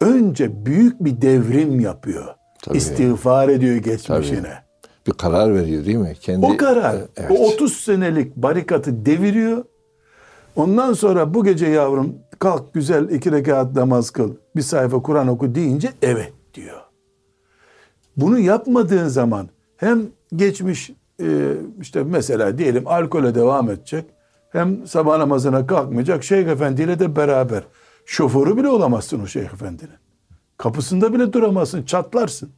önce 0.01 0.65
büyük 0.65 1.03
bir 1.03 1.22
devrim 1.22 1.79
yapıyor. 1.79 2.36
Tabii. 2.63 2.77
İstiğfar 2.77 3.50
ediyor 3.50 3.75
geçmişine. 3.75 4.64
Bir 5.07 5.12
karar 5.12 5.55
veriyor 5.55 5.85
değil 5.85 5.97
mi? 5.97 6.13
Kendi, 6.21 6.45
O 6.45 6.57
karar, 6.57 6.95
Evet. 7.17 7.31
o 7.31 7.33
30 7.33 7.74
senelik 7.74 8.35
barikatı 8.35 9.05
deviriyor. 9.05 9.65
Ondan 10.55 10.93
sonra 10.93 11.33
bu 11.33 11.43
gece 11.43 11.67
yavrum 11.67 12.15
kalk 12.39 12.74
güzel 12.74 13.09
iki 13.09 13.31
rekat 13.31 13.75
namaz 13.75 14.09
kıl, 14.09 14.33
bir 14.55 14.62
sayfa 14.62 15.01
Kur'an 15.01 15.27
oku 15.27 15.55
deyince 15.55 15.93
evet 16.01 16.33
diyor. 16.53 16.81
Bunu 18.17 18.39
yapmadığın 18.39 19.07
zaman 19.07 19.50
hem 19.77 20.01
geçmiş 20.35 20.91
e, 21.21 21.53
işte 21.81 22.03
mesela 22.03 22.57
diyelim 22.57 22.88
alkole 22.88 23.35
devam 23.35 23.69
edecek 23.69 24.05
hem 24.51 24.88
sabah 24.88 25.17
namazına 25.17 25.67
kalkmayacak 25.67 26.24
Şeyh 26.24 26.47
Efendi 26.47 26.81
ile 26.81 27.00
de 27.00 27.15
beraber 27.15 27.63
şoförü 28.05 28.57
bile 28.57 28.69
olamazsın 28.69 29.19
o 29.24 29.27
Şeyh 29.27 29.45
Efendi'nin. 29.45 29.91
Kapısında 30.57 31.13
bile 31.13 31.33
duramazsın 31.33 31.83
çatlarsın. 31.83 32.50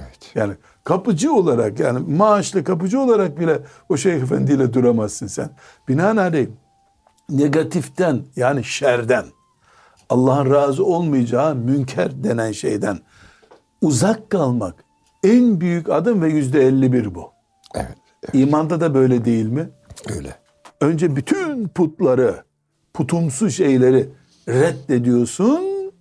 Evet. 0.00 0.32
Yani 0.34 0.52
kapıcı 0.86 1.32
olarak 1.32 1.80
yani 1.80 1.98
maaşlı 2.16 2.64
kapıcı 2.64 3.00
olarak 3.00 3.40
bile 3.40 3.60
o 3.88 3.96
Şeyh 3.96 4.22
Efendi 4.22 4.52
ile 4.52 4.72
duramazsın 4.72 5.26
sen. 5.26 5.50
Binaenaleyh 5.88 6.48
negatiften 7.30 8.22
yani 8.36 8.64
şerden 8.64 9.24
Allah'ın 10.08 10.50
razı 10.50 10.84
olmayacağı 10.84 11.54
münker 11.54 12.24
denen 12.24 12.52
şeyden 12.52 12.98
uzak 13.82 14.30
kalmak 14.30 14.84
en 15.24 15.60
büyük 15.60 15.90
adım 15.90 16.22
ve 16.22 16.28
yüzde 16.28 16.66
elli 16.66 16.92
bir 16.92 17.14
bu. 17.14 17.32
Evet. 17.74 17.96
evet. 18.22 18.34
İmanda 18.34 18.80
da 18.80 18.94
böyle 18.94 19.24
değil 19.24 19.46
mi? 19.46 19.70
Öyle. 20.16 20.34
Önce 20.80 21.16
bütün 21.16 21.68
putları, 21.68 22.44
putumsu 22.94 23.50
şeyleri 23.50 24.08
reddediyorsun. 24.48 25.92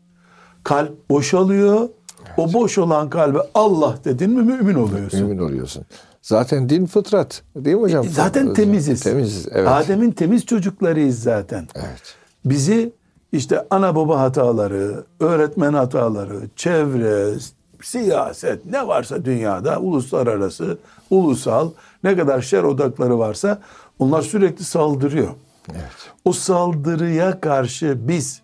Kalp 0.63 1.09
boşalıyor. 1.09 1.89
O 2.37 2.53
boş 2.53 2.77
olan 2.77 3.09
kalbe 3.09 3.39
Allah 3.53 3.95
dedin 4.05 4.31
mi 4.31 4.41
mümin 4.41 4.75
oluyorsun. 4.75 5.21
Mümin 5.21 5.37
oluyorsun. 5.37 5.85
Zaten 6.21 6.69
din 6.69 6.85
fıtrat. 6.85 7.41
Değil 7.55 7.75
mi 7.75 7.81
hocam? 7.81 8.05
E, 8.05 8.09
Zaten 8.09 8.53
temiziz. 8.53 9.03
Temiziz. 9.03 9.47
Evet. 9.51 9.67
Adem'in 9.71 10.11
temiz 10.11 10.45
çocuklarıyız 10.45 11.23
zaten. 11.23 11.67
Evet. 11.75 12.15
Bizi 12.45 12.93
işte 13.31 13.65
ana 13.69 13.95
baba 13.95 14.19
hataları, 14.19 15.03
öğretmen 15.19 15.73
hataları, 15.73 16.39
çevre, 16.55 17.33
siyaset 17.81 18.65
ne 18.65 18.87
varsa 18.87 19.25
dünyada 19.25 19.79
uluslararası, 19.79 20.77
ulusal 21.09 21.71
ne 22.03 22.17
kadar 22.17 22.41
şer 22.41 22.63
odakları 22.63 23.19
varsa 23.19 23.61
onlar 23.99 24.21
sürekli 24.21 24.63
saldırıyor. 24.63 25.29
Evet. 25.71 26.11
O 26.25 26.31
saldırıya 26.33 27.41
karşı 27.41 27.97
biz 28.07 28.41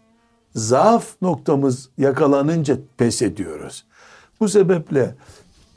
zaaf 0.55 1.05
noktamız 1.21 1.89
yakalanınca 1.97 2.77
pes 2.97 3.21
ediyoruz. 3.21 3.83
Bu 4.39 4.49
sebeple 4.49 5.15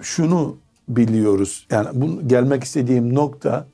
şunu 0.02 0.56
biliyoruz. 0.88 1.66
Yani 1.70 1.88
bunu 1.92 2.28
gelmek 2.28 2.64
istediğim 2.64 3.14
nokta 3.14 3.66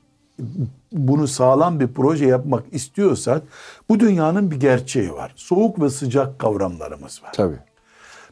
bunu 0.91 1.27
sağlam 1.27 1.79
bir 1.79 1.87
proje 1.87 2.25
yapmak 2.25 2.63
istiyorsak 2.71 3.41
bu 3.89 3.99
dünyanın 3.99 4.51
bir 4.51 4.59
gerçeği 4.59 5.13
var. 5.13 5.33
Soğuk 5.35 5.81
ve 5.81 5.89
sıcak 5.89 6.39
kavramlarımız 6.39 7.23
var. 7.23 7.31
Tabii. 7.33 7.55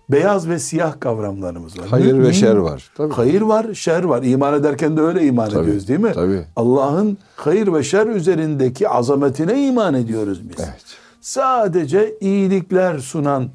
Beyaz 0.10 0.50
ve 0.50 0.60
siyah 0.60 1.00
kavramlarımız 1.00 1.80
var. 1.80 1.88
Hayır 1.90 2.14
ve 2.14 2.20
Mümin- 2.28 2.32
şer 2.34 2.56
var. 2.56 2.92
Tabii. 2.96 3.14
Hayır 3.14 3.42
var, 3.42 3.74
şer 3.74 4.04
var. 4.04 4.24
İman 4.24 4.54
ederken 4.54 4.98
de 4.98 5.02
öyle 5.02 5.26
iman 5.26 5.50
Tabii, 5.50 5.62
ediyoruz 5.64 5.88
değil 5.88 6.00
mi? 6.00 6.12
tabii. 6.14 6.44
Allah'ın 6.56 7.18
hayır 7.36 7.74
ve 7.74 7.84
şer 7.84 8.08
üzerindeki 8.08 8.90
azametine 8.90 9.68
iman 9.68 9.94
ediyoruz 9.94 10.50
biz. 10.50 10.60
Evet. 10.60 10.86
Sadece 11.22 12.18
iyilikler 12.22 13.00
sunan, 13.00 13.50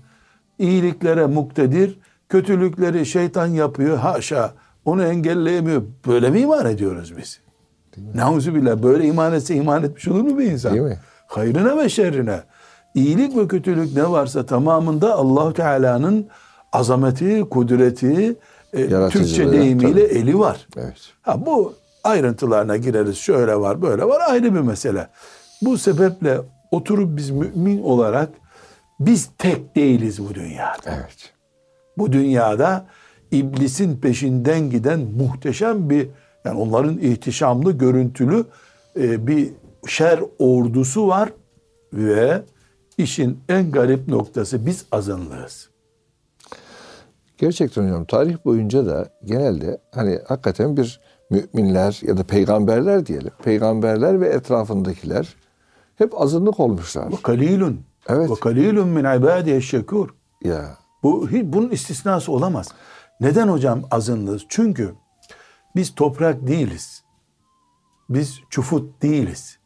iyiliklere 0.58 1.26
muktedir, 1.26 1.98
kötülükleri 2.28 3.06
şeytan 3.06 3.46
yapıyor, 3.46 3.96
haşa 3.98 4.52
onu 4.84 5.02
engelleyemiyor. 5.02 5.82
Böyle 6.06 6.30
mi 6.30 6.40
iman 6.40 6.66
ediyoruz 6.66 7.16
biz? 7.16 7.40
Nauzubillah 8.14 8.82
böyle 8.82 9.06
iman 9.06 9.32
etse 9.32 9.54
iman 9.54 9.82
etmiş 9.82 10.08
olur 10.08 10.20
mu 10.20 10.38
bir 10.38 10.44
insan? 10.44 10.72
Değil 10.72 10.84
mi? 10.84 10.98
Hayrına 11.26 11.76
ve 11.78 11.88
şerrine. 11.88 12.40
İyilik 12.94 13.36
ve 13.36 13.48
kötülük 13.48 13.96
ne 13.96 14.10
varsa 14.10 14.46
tamamında 14.46 15.14
Allahu 15.14 15.52
Teala'nın 15.52 16.28
azameti, 16.72 17.40
kudreti, 17.50 18.36
e, 18.72 19.08
Türkçe 19.10 19.52
deyimiyle 19.52 20.08
tabii. 20.08 20.18
eli 20.18 20.38
var. 20.38 20.66
Evet. 20.76 21.12
Ha 21.22 21.46
bu 21.46 21.74
ayrıntılarına 22.04 22.76
gireriz. 22.76 23.16
Şöyle 23.16 23.56
var, 23.56 23.82
böyle 23.82 24.04
var 24.04 24.20
ayrı 24.28 24.54
bir 24.54 24.60
mesele. 24.60 25.08
Bu 25.62 25.78
sebeple 25.78 26.40
oturup 26.74 27.16
biz 27.16 27.30
mümin 27.30 27.82
olarak 27.82 28.30
biz 29.00 29.30
tek 29.38 29.76
değiliz 29.76 30.28
bu 30.28 30.34
dünyada. 30.34 30.80
Evet. 30.86 31.32
Bu 31.98 32.12
dünyada 32.12 32.86
iblisin 33.32 33.96
peşinden 33.96 34.70
giden 34.70 35.00
muhteşem 35.00 35.90
bir 35.90 36.08
yani 36.44 36.58
onların 36.58 36.98
ihtişamlı 36.98 37.72
görüntülü 37.72 38.44
e, 38.96 39.26
bir 39.26 39.52
şer 39.88 40.20
ordusu 40.38 41.08
var 41.08 41.32
ve 41.92 42.42
işin 42.98 43.38
en 43.48 43.70
garip 43.70 44.08
noktası 44.08 44.66
biz 44.66 44.86
azınlığız. 44.92 45.70
Gerçekten 47.38 47.84
hocam 47.84 48.04
tarih 48.04 48.36
boyunca 48.44 48.86
da 48.86 49.08
genelde 49.24 49.78
hani 49.94 50.18
hakikaten 50.28 50.76
bir 50.76 51.00
müminler 51.30 52.00
ya 52.02 52.16
da 52.16 52.22
peygamberler 52.24 53.06
diyelim. 53.06 53.32
Peygamberler 53.44 54.20
ve 54.20 54.28
etrafındakiler 54.28 55.34
hep 55.96 56.20
azınlık 56.20 56.60
olmuşlar. 56.60 57.12
Ve 57.12 57.16
kalilun. 57.22 57.84
Evet. 58.08 58.30
Ve 58.30 58.34
kalilun 58.34 58.88
min 58.88 59.00
ibadiye 59.00 59.60
şekur. 59.60 60.14
Ya 60.44 60.78
Bu 61.02 61.28
bunun 61.32 61.70
istisnası 61.70 62.32
olamaz. 62.32 62.68
Neden 63.20 63.48
hocam 63.48 63.82
azınlığız? 63.90 64.42
Çünkü 64.48 64.94
biz 65.76 65.94
toprak 65.94 66.46
değiliz. 66.46 67.04
Biz 68.08 68.40
çufut 68.50 69.02
değiliz. 69.02 69.58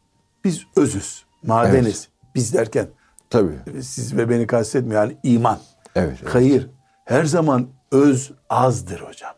Biz 0.45 0.67
özüz, 0.77 1.25
madeniz. 1.43 2.09
Biz 2.35 2.55
derken 2.55 2.89
tabii. 3.31 3.83
siz 3.83 4.17
ve 4.17 4.31
beni 4.31 4.47
kastetmiyor 4.47 5.03
yani 5.03 5.17
iman. 5.23 5.59
Evet. 5.97 6.19
evet. 6.23 6.35
Hayır. 6.35 6.71
Her 7.05 7.25
zaman 7.25 7.69
öz 7.93 8.33
azdır 8.51 9.01
hocam. 9.01 9.35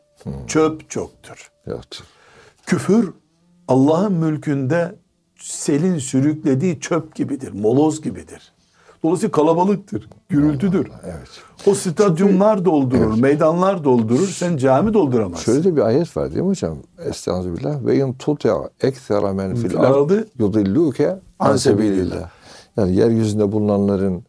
Çöp 0.46 0.90
çoktur. 0.90 1.50
Yoktur. 1.66 2.04
Küfür 2.66 3.12
Allah'ın 3.68 4.12
mülkünde 4.12 4.94
selin 5.40 5.98
sürüklediği 5.98 6.80
çöp 6.80 7.14
gibidir, 7.14 7.52
moloz 7.52 8.02
gibidir. 8.02 8.52
Dolayısıyla 9.02 9.30
kalabalıktır, 9.30 10.08
gürültüdür. 10.28 10.90
Evet. 11.04 11.28
O 11.66 11.74
stadyumlar 11.74 12.64
doldurur, 12.64 13.20
meydanlar 13.20 13.84
doldurur, 13.84 14.28
sen 14.28 14.56
cami 14.56 14.94
dolduramazsın. 14.94 15.52
Şöyle 15.52 15.64
de 15.64 15.76
bir 15.76 15.80
ayet 15.80 16.16
var 16.16 16.30
değil 16.30 16.42
mi 16.42 16.48
hocam? 16.48 16.78
Estağfirullah. 17.04 17.86
Ve 17.86 17.96
in 17.96 18.12
tutia 18.12 18.68
ekthera 18.82 19.32
men 19.32 19.54
fil 19.54 19.76
ardı 19.80 20.18
ard 20.18 20.26
yudilluke 20.38 21.18
an 21.38 21.56
sebilillah. 21.56 22.30
Yani 22.76 22.96
yeryüzünde 22.96 23.52
bulunanların 23.52 24.24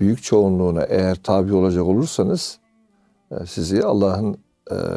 büyük 0.00 0.22
çoğunluğuna 0.22 0.82
eğer 0.82 1.14
tabi 1.14 1.54
olacak 1.54 1.84
olursanız 1.84 2.58
e, 3.30 3.46
sizi 3.46 3.84
Allah'ın 3.84 4.36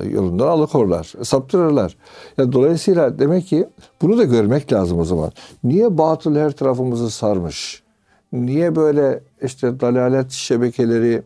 yolundan 0.09 0.47
alıkorlar, 0.47 1.13
saptırırlar. 1.23 1.97
Yani 2.37 2.51
dolayısıyla 2.51 3.19
demek 3.19 3.47
ki 3.47 3.67
bunu 4.01 4.17
da 4.17 4.23
görmek 4.23 4.73
lazım 4.73 4.99
o 4.99 5.05
zaman. 5.05 5.31
Niye 5.63 5.97
batıl 5.97 6.35
her 6.35 6.51
tarafımızı 6.51 7.09
sarmış? 7.09 7.83
Niye 8.33 8.75
böyle 8.75 9.19
işte 9.41 9.79
dalalet 9.79 10.31
şebekeleri 10.31 11.21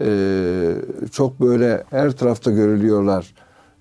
e, 0.00 0.74
çok 1.12 1.40
böyle 1.40 1.84
her 1.90 2.12
tarafta 2.12 2.50
görülüyorlar? 2.50 3.34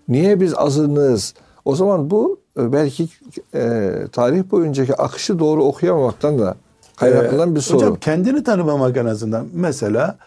Niye 0.07 0.41
biz 0.41 0.53
azınlığız? 0.57 1.33
O 1.65 1.75
zaman 1.75 2.09
bu 2.09 2.39
e, 2.59 2.73
belki 2.73 3.07
e, 3.55 3.91
tarih 4.11 4.43
boyuncaki 4.51 4.95
akışı 4.95 5.39
doğru 5.39 5.63
okuyamamaktan 5.63 6.39
da 6.39 6.55
kaynaklanan 6.95 7.55
bir 7.55 7.61
sorun. 7.61 7.79
Hocam 7.79 7.95
kendini 7.95 8.43
tanımamak 8.43 8.97
en 8.97 9.05
azından. 9.05 9.47
Mesela 9.53 10.17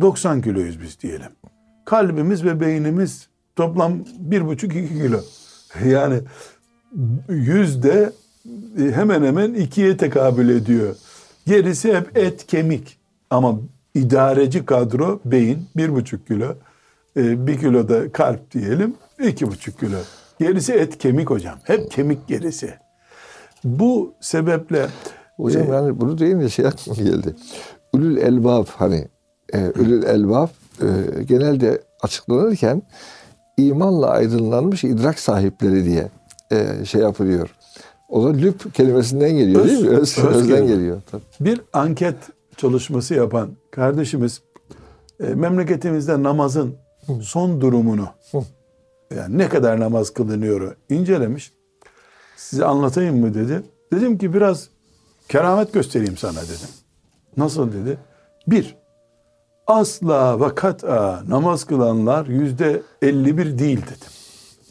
90 0.00 0.42
kiloyuz 0.42 0.82
biz 0.82 1.00
diyelim. 1.00 1.30
Kalbimiz 1.88 2.44
ve 2.44 2.60
beynimiz 2.60 3.28
toplam 3.56 3.92
bir 4.18 4.46
buçuk 4.46 4.76
iki 4.76 4.88
kilo. 4.88 5.20
Yani 5.84 6.20
yüzde 7.28 8.12
hemen 8.76 9.22
hemen 9.22 9.54
ikiye 9.54 9.96
tekabül 9.96 10.48
ediyor. 10.48 10.96
Gerisi 11.46 11.94
hep 11.94 12.16
et 12.16 12.46
kemik. 12.46 12.98
Ama 13.30 13.58
idareci 13.94 14.66
kadro 14.66 15.20
beyin 15.24 15.58
bir 15.76 15.94
buçuk 15.94 16.26
kilo. 16.26 16.54
E, 17.16 17.46
bir 17.46 17.58
kilo 17.58 17.88
da 17.88 18.12
kalp 18.12 18.50
diyelim 18.52 18.94
iki 19.18 19.46
buçuk 19.46 19.78
kilo. 19.80 19.98
Gerisi 20.38 20.72
et 20.72 20.98
kemik 20.98 21.30
hocam. 21.30 21.58
Hep 21.64 21.90
kemik 21.90 22.28
gerisi. 22.28 22.74
Bu 23.64 24.14
sebeple 24.20 24.86
Hocam 25.36 25.72
e, 25.72 25.74
yani 25.74 26.00
bunu 26.00 26.18
deyince 26.18 26.48
şey 26.48 26.66
aklıma 26.66 26.96
geldi. 26.96 27.36
Ülül 27.94 28.16
elbab 28.16 28.66
hani 28.66 29.08
e, 29.54 29.72
ülül 29.74 30.02
elbab 30.02 30.48
e, 30.82 31.22
genelde 31.22 31.82
açıklanırken 32.02 32.82
imanla 33.56 34.06
aydınlanmış 34.10 34.84
idrak 34.84 35.18
sahipleri 35.18 35.84
diye 35.84 36.08
e, 36.50 36.84
şey 36.84 37.00
yapılıyor. 37.00 37.54
O 38.08 38.24
da 38.24 38.28
lüb 38.28 38.54
kelimesinden 38.74 39.30
geliyor 39.30 39.60
Öz- 39.60 39.70
değil 39.70 39.84
mi? 39.84 39.88
Öz, 39.88 40.18
öz 40.18 40.24
özden 40.24 40.56
kelime. 40.56 40.66
geliyor. 40.66 41.02
Tabii. 41.10 41.22
Bir 41.40 41.60
anket 41.72 42.16
çalışması 42.56 43.14
yapan 43.14 43.50
kardeşimiz 43.70 44.42
e, 45.20 45.26
memleketimizde 45.26 46.22
namazın 46.22 46.74
son 47.22 47.60
durumunu 47.60 48.08
yani 49.16 49.38
ne 49.38 49.48
kadar 49.48 49.80
namaz 49.80 50.10
kılınıyor 50.10 50.76
incelemiş. 50.88 51.52
Size 52.36 52.64
anlatayım 52.64 53.20
mı 53.20 53.34
dedi. 53.34 53.62
Dedim 53.92 54.18
ki 54.18 54.34
biraz 54.34 54.68
keramet 55.28 55.72
göstereyim 55.72 56.16
sana 56.16 56.42
dedim. 56.42 56.68
Nasıl 57.36 57.72
dedi? 57.72 57.98
Bir, 58.46 58.76
asla 59.68 60.40
ve 60.40 60.54
kat'a 60.54 61.22
namaz 61.28 61.64
kılanlar 61.64 62.26
yüzde 62.26 62.82
51 63.02 63.58
değil 63.58 63.82
dedim. 63.82 64.12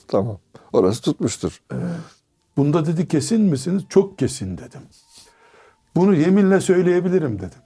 Tamam. 0.07 0.37
Orası 0.73 1.01
tutmuştur. 1.01 1.61
Bunda 2.57 2.85
dedi 2.85 3.07
kesin 3.07 3.41
misiniz? 3.41 3.83
Çok 3.89 4.19
kesin 4.19 4.57
dedim. 4.57 4.81
Bunu 5.95 6.15
yeminle 6.15 6.61
söyleyebilirim 6.61 7.37
dedim. 7.39 7.59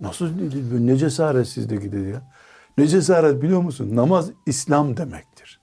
Nasıl 0.00 0.38
dedi? 0.38 0.86
Ne 0.86 0.96
cesaretsizlik 0.96 1.92
dedi 1.92 2.08
ya. 2.08 2.22
Ne 2.78 2.86
cesaret 2.86 3.42
biliyor 3.42 3.60
musun? 3.60 3.96
Namaz 3.96 4.30
İslam 4.46 4.96
demektir. 4.96 5.60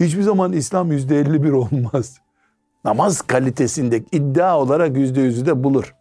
Hiçbir 0.00 0.22
zaman 0.22 0.52
İslam 0.52 0.92
yüzde 0.92 1.20
51 1.20 1.50
olmaz. 1.52 2.18
Namaz 2.84 3.22
kalitesinde 3.22 4.04
iddia 4.12 4.60
olarak 4.60 4.96
yüzde 4.96 5.20
yüzü 5.20 5.46
de 5.46 5.64
bulur. 5.64 5.94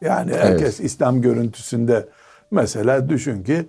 Yani 0.00 0.34
herkes 0.34 0.80
İslam 0.80 1.20
görüntüsünde 1.22 2.08
mesela 2.50 3.08
düşün 3.08 3.42
ki 3.42 3.66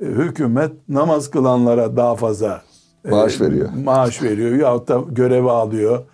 e, 0.00 0.04
hükümet 0.04 0.72
namaz 0.88 1.30
kılanlara 1.30 1.96
daha 1.96 2.14
fazla 2.16 2.62
e, 3.04 3.10
Maaş 3.10 3.40
veriyor. 3.40 3.68
Maaş 3.84 4.22
veriyor 4.22 4.56
yahut 4.56 4.88
da 4.88 5.04
görevi 5.10 5.50
alıyor 5.50 6.04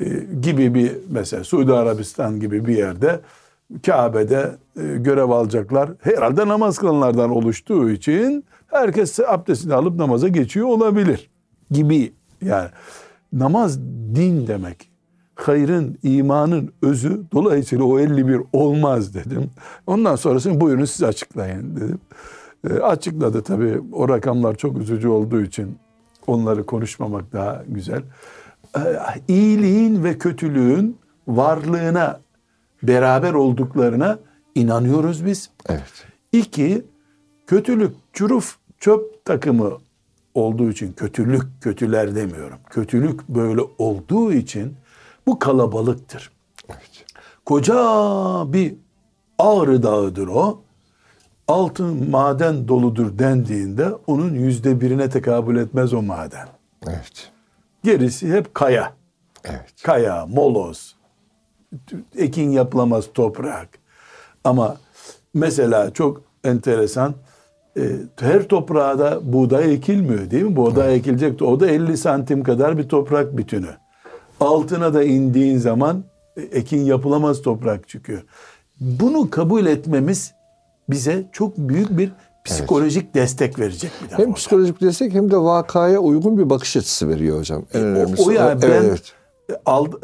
e, 0.00 0.04
gibi 0.40 0.74
bir 0.74 0.92
mesela 1.10 1.44
Suudi 1.44 1.72
Arabistan 1.72 2.40
gibi 2.40 2.66
bir 2.66 2.76
yerde 2.76 3.20
Kabe'de 3.86 4.56
e, 4.76 4.96
görev 4.96 5.30
alacaklar. 5.30 5.90
Herhalde 6.00 6.48
namaz 6.48 6.78
kılanlardan 6.78 7.30
oluştuğu 7.30 7.90
için 7.90 8.44
herkes 8.66 9.20
abdestini 9.20 9.74
alıp 9.74 9.96
namaza 9.96 10.28
geçiyor 10.28 10.66
olabilir 10.66 11.30
gibi 11.70 12.12
yani 12.42 12.68
namaz 13.32 13.80
din 14.14 14.46
demek. 14.46 14.95
Hayrın, 15.36 15.98
imanın 16.02 16.72
özü 16.82 17.20
dolayısıyla 17.32 17.84
o 17.84 17.98
51 17.98 18.40
olmaz 18.52 19.14
dedim. 19.14 19.50
Ondan 19.86 20.16
sonrasını 20.16 20.60
buyurun 20.60 20.84
siz 20.84 21.02
açıklayın 21.02 21.76
dedim. 21.76 22.00
E, 22.70 22.74
açıkladı 22.74 23.42
tabii 23.42 23.80
o 23.92 24.08
rakamlar 24.08 24.54
çok 24.54 24.78
üzücü 24.78 25.08
olduğu 25.08 25.42
için 25.42 25.78
onları 26.26 26.66
konuşmamak 26.66 27.32
daha 27.32 27.64
güzel. 27.68 28.02
E, 28.76 28.80
iyiliğin 29.28 30.04
ve 30.04 30.18
kötülüğün 30.18 30.98
varlığına 31.28 32.20
beraber 32.82 33.32
olduklarına 33.32 34.18
inanıyoruz 34.54 35.26
biz. 35.26 35.50
Evet. 35.68 36.06
İki, 36.32 36.84
kötülük, 37.46 37.94
çuruf, 38.12 38.56
çöp 38.78 39.24
takımı 39.24 39.72
olduğu 40.34 40.70
için 40.70 40.92
kötülük, 40.92 41.42
kötüler 41.60 42.14
demiyorum. 42.14 42.58
Kötülük 42.70 43.28
böyle 43.28 43.60
olduğu 43.78 44.32
için 44.32 44.74
bu 45.26 45.38
kalabalıktır. 45.38 46.30
Evet. 46.68 47.04
Koca 47.44 47.74
bir 48.52 48.74
Ağrı 49.38 49.82
Dağı'dır 49.82 50.28
o. 50.28 50.62
Altın 51.48 52.10
maden 52.10 52.68
doludur 52.68 53.18
dendiğinde 53.18 53.88
onun 54.06 54.34
yüzde 54.34 54.80
birine 54.80 55.10
tekabül 55.10 55.56
etmez 55.56 55.92
o 55.92 56.02
maden. 56.02 56.48
Evet. 56.86 57.30
Gerisi 57.84 58.32
hep 58.32 58.54
kaya. 58.54 58.92
Evet. 59.44 59.82
Kaya, 59.82 60.26
moloz, 60.26 60.96
ekin 62.16 62.50
yapılamaz 62.50 63.04
toprak. 63.14 63.68
Ama 64.44 64.76
mesela 65.34 65.92
çok 65.92 66.22
enteresan 66.44 67.14
e, 67.76 67.82
her 68.20 68.48
toprağa 68.48 68.98
da 68.98 69.32
buğday 69.32 69.74
ekilmiyor 69.74 70.30
değil 70.30 70.42
mi? 70.42 70.56
Buğday 70.56 70.96
ekilecek. 70.96 71.42
O 71.42 71.60
da 71.60 71.66
50 71.66 71.96
santim 71.96 72.42
kadar 72.42 72.78
bir 72.78 72.88
toprak 72.88 73.36
bütünü. 73.36 73.70
Altına 74.40 74.94
da 74.94 75.02
indiğin 75.02 75.58
zaman 75.58 76.04
e, 76.36 76.40
ekin 76.40 76.84
yapılamaz 76.84 77.42
toprak 77.42 77.88
çıkıyor. 77.88 78.22
Bunu 78.80 79.30
kabul 79.30 79.66
etmemiz 79.66 80.32
bize 80.88 81.26
çok 81.32 81.58
büyük 81.58 81.98
bir 81.98 82.12
psikolojik 82.44 83.14
destek 83.14 83.58
verecek 83.58 83.90
bir 84.04 84.10
defa. 84.10 84.22
Hem 84.22 84.34
psikolojik 84.34 84.80
destek 84.80 85.14
hem 85.14 85.30
de 85.30 85.36
vakaya 85.36 85.98
uygun 85.98 86.38
bir 86.38 86.50
bakış 86.50 86.76
açısı 86.76 87.08
veriyor 87.08 87.38
hocam. 87.38 87.64
En 87.74 87.82
önemlisi. 87.82 88.22
O, 88.22 88.26
o 88.26 88.32
evet, 88.32 88.62
ben 88.62 88.84
evet. 88.84 89.14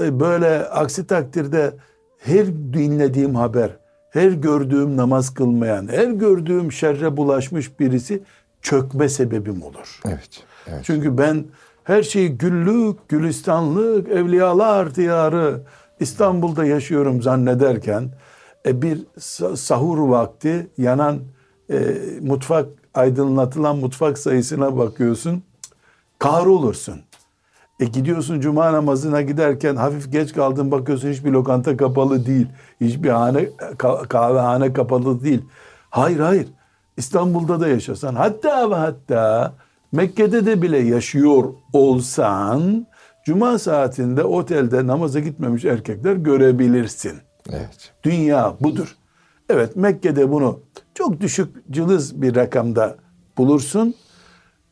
e, 0.01 0.21
böyle 0.21 0.69
aksi 0.69 1.07
takdirde 1.07 1.75
her 2.19 2.47
dinlediğim 2.47 3.35
haber, 3.35 3.71
her 4.11 4.31
gördüğüm 4.31 4.97
namaz 4.97 5.35
kılmayan, 5.35 5.89
her 5.89 6.09
gördüğüm 6.09 6.73
şerre 6.73 7.17
bulaşmış 7.17 7.81
birisi 7.81 8.23
çökme 8.63 9.09
sebebim 9.09 9.63
olur. 9.63 10.01
Evet. 10.07 10.45
Evet. 10.67 10.81
Çünkü 10.83 11.19
ben 11.19 11.45
her 11.85 12.03
şeyi 12.03 12.39
güllük, 12.39 13.09
gülistanlık, 13.09 14.09
evliyalar 14.09 14.95
diyarı, 14.95 15.63
İstanbul'da 16.01 16.65
yaşıyorum 16.65 17.23
zannederken 17.23 18.11
e, 18.67 18.83
bir 18.83 19.07
sahur 19.57 19.99
vakti 19.99 20.71
yanan 20.79 21.21
e, 21.71 21.97
mutfak 22.21 22.67
aydınlatılan 22.95 23.77
mutfak 23.77 24.19
sayısına 24.19 24.77
bakıyorsun 24.77 25.43
kahrolursun. 26.19 27.01
E 27.81 27.85
gidiyorsun 27.85 28.41
cuma 28.41 28.73
namazına 28.73 29.23
giderken 29.23 29.77
hafif 29.77 30.13
geç 30.13 30.33
kaldın 30.33 30.71
bakıyorsun 30.71 31.11
hiçbir 31.11 31.31
lokanta 31.31 31.77
kapalı 31.77 32.27
değil. 32.27 32.47
Hiçbir 32.81 33.09
hane 33.09 33.49
kahvehane 34.09 34.73
kapalı 34.73 35.25
değil. 35.25 35.45
Hayır 35.91 36.21
hayır. 36.21 36.49
İstanbul'da 36.97 37.61
da 37.61 37.69
yaşasan 37.69 38.15
hatta 38.15 38.71
ve 38.71 38.75
hatta 38.75 39.55
Mekke'de 39.93 40.47
de 40.47 40.63
bile 40.63 40.79
yaşıyor 40.79 41.45
olsan 41.73 42.87
cuma 43.25 43.59
saatinde 43.59 44.25
otelde 44.25 44.87
namaza 44.87 45.21
gitmemiş 45.21 45.65
erkekler 45.65 46.15
görebilirsin. 46.15 47.13
Evet. 47.51 47.93
Dünya 48.03 48.57
budur. 48.61 48.97
Evet 49.51 49.77
Mekke'de 49.77 50.31
bunu 50.31 50.61
çok 50.95 51.21
düşük 51.21 51.71
cılız 51.71 52.23
bir 52.23 52.35
rakamda 52.35 52.97
bulursun. 53.39 53.95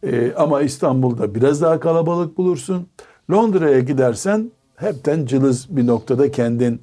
Ee, 0.02 0.33
ama 0.37 0.62
İstanbul'da 0.62 1.35
biraz 1.35 1.62
daha 1.62 1.80
kalabalık 1.80 2.38
bulursun. 2.38 2.87
Londra'ya 3.30 3.80
gidersen 3.80 4.50
hepten 4.76 5.26
cılız 5.26 5.76
bir 5.76 5.87
noktada 5.87 6.30
kendin 6.30 6.83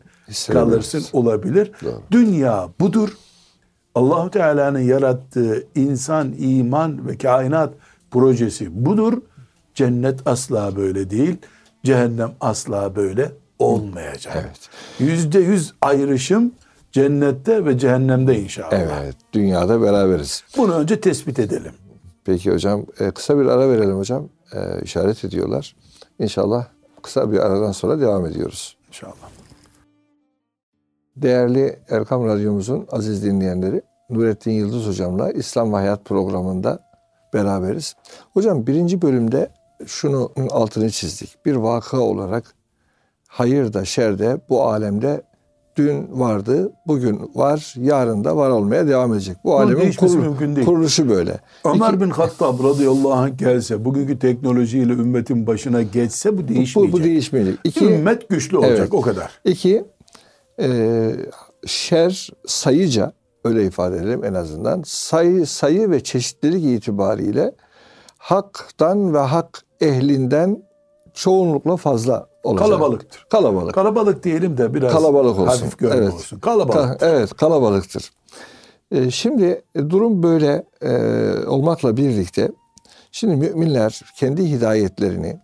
kalırsın 0.52 1.04
olabilir. 1.14 1.72
Doğru. 1.84 2.02
Dünya 2.12 2.70
budur. 2.80 3.18
Allahu 3.96 4.32
Teala'nın 4.32 4.80
yarattığı 4.80 5.68
insan, 5.76 6.34
iman 6.38 7.08
ve 7.08 7.18
kainat 7.18 7.74
projesi 8.12 8.86
budur. 8.86 9.22
Cennet 9.74 10.28
asla 10.28 10.76
böyle 10.76 11.10
değil. 11.10 11.38
Cehennem 11.84 12.32
asla 12.42 12.96
böyle 12.96 13.32
olmayacak. 13.60 14.34
Evet. 14.38 14.70
Yüzde 15.00 15.40
yüz 15.40 15.74
ayrışım 15.82 16.52
cennette 16.92 17.66
ve 17.66 17.78
cehennemde 17.78 18.40
inşallah. 18.40 18.72
Evet. 18.72 19.16
Dünyada 19.34 19.82
beraberiz. 19.82 20.44
Bunu 20.58 20.74
önce 20.74 21.02
tespit 21.02 21.40
edelim. 21.40 21.74
Peki 22.26 22.52
hocam. 22.52 22.86
E, 23.00 23.12
kısa 23.12 23.40
bir 23.40 23.46
ara 23.46 23.70
verelim 23.70 23.98
hocam. 23.98 24.30
E, 24.54 24.82
işaret 24.84 25.26
ediyorlar. 25.26 25.76
İnşallah 26.20 26.66
kısa 27.02 27.32
bir 27.32 27.40
aradan 27.40 27.72
sonra 27.72 28.00
devam 28.00 28.26
ediyoruz. 28.26 28.78
İnşallah. 28.88 29.30
Değerli 31.16 31.80
Erkam 31.90 32.26
Radyomuzun 32.26 32.88
aziz 32.92 33.24
dinleyenleri, 33.24 33.82
Nurettin 34.10 34.52
Yıldız 34.52 34.88
hocamla 34.88 35.32
İslam 35.32 35.74
ve 35.74 35.76
Hayat 35.76 36.06
programında 36.06 36.87
beraberiz. 37.34 37.96
Hocam 38.34 38.68
birinci 38.68 39.02
bölümde 39.02 39.50
şunu 39.86 40.32
altını 40.50 40.90
çizdik. 40.90 41.46
Bir 41.46 41.56
vaka 41.56 42.00
olarak 42.00 42.56
hayır 43.28 43.74
da 43.74 43.86
şer 43.86 44.20
de 44.20 44.42
bu 44.50 44.64
alemde 44.64 45.22
dün 45.78 46.20
vardı, 46.20 46.72
bugün 46.88 47.32
var, 47.36 47.74
yarın 47.78 48.24
da 48.24 48.38
var 48.38 48.50
olmaya 48.50 48.88
devam 48.88 49.14
edecek. 49.14 49.38
Bu 49.44 49.60
alemin 49.60 49.92
kurul, 49.92 50.66
kuruluşu 50.66 51.10
böyle. 51.10 51.40
Ömer 51.66 51.90
İki, 51.90 52.02
bin 52.02 52.10
Hattab 52.10 52.64
radıyallahu 52.64 53.14
anh 53.14 53.38
gelse, 53.38 53.86
bugünkü 53.86 54.20
teknolojiyle 54.20 54.94
ümmetin 54.94 55.48
başına 55.48 55.82
geçse 55.82 56.38
bu 56.38 56.48
değişmeyecek. 56.48 56.94
Bu, 56.94 57.00
bu 57.00 57.04
değişmeyecek. 57.04 57.60
İki, 57.64 57.86
Ümmet 57.86 58.30
güçlü 58.30 58.58
olacak 58.58 58.80
evet. 58.80 58.94
o 58.94 59.02
kadar. 59.02 59.40
İki, 59.46 59.86
e, 60.62 61.12
şer 61.66 62.30
sayıca 62.48 63.14
öyle 63.48 63.66
ifade 63.66 63.98
edelim 63.98 64.24
en 64.24 64.34
azından 64.34 64.84
sayı 64.86 65.48
sayı 65.48 65.92
ve 65.92 66.04
çeşitlilik 66.04 66.66
itibariyle 66.66 67.56
haktan 68.18 69.14
ve 69.14 69.20
hak 69.20 69.62
ehlinden 69.82 70.64
çoğunlukla 71.14 71.78
fazla 71.78 72.28
olacak. 72.44 72.68
Kalabalıktır. 72.68 73.26
Kalabalık. 73.30 73.74
Kalabalık 73.74 74.24
diyelim 74.24 74.58
de 74.58 74.74
biraz 74.74 74.94
kalabalık 74.94 75.40
olsun. 75.40 75.46
hafif 75.46 75.78
görme 75.78 75.96
evet. 75.96 76.14
olsun. 76.14 76.40
Kalabalık. 76.40 76.80
Ka- 76.80 76.98
evet 77.02 77.34
kalabalıktır. 77.34 78.12
Ee, 78.92 79.12
şimdi 79.12 79.62
durum 79.76 80.24
böyle 80.24 80.64
e, 80.82 80.92
olmakla 81.48 81.98
birlikte 81.98 82.52
şimdi 83.12 83.36
müminler 83.36 84.02
kendi 84.16 84.50
hidayetlerini, 84.50 85.40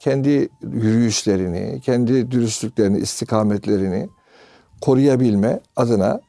kendi 0.00 0.48
yürüyüşlerini, 0.62 1.80
kendi 1.80 2.30
dürüstlüklerini, 2.30 2.98
istikametlerini 2.98 4.08
koruyabilme 4.80 5.60
adına 5.76 6.20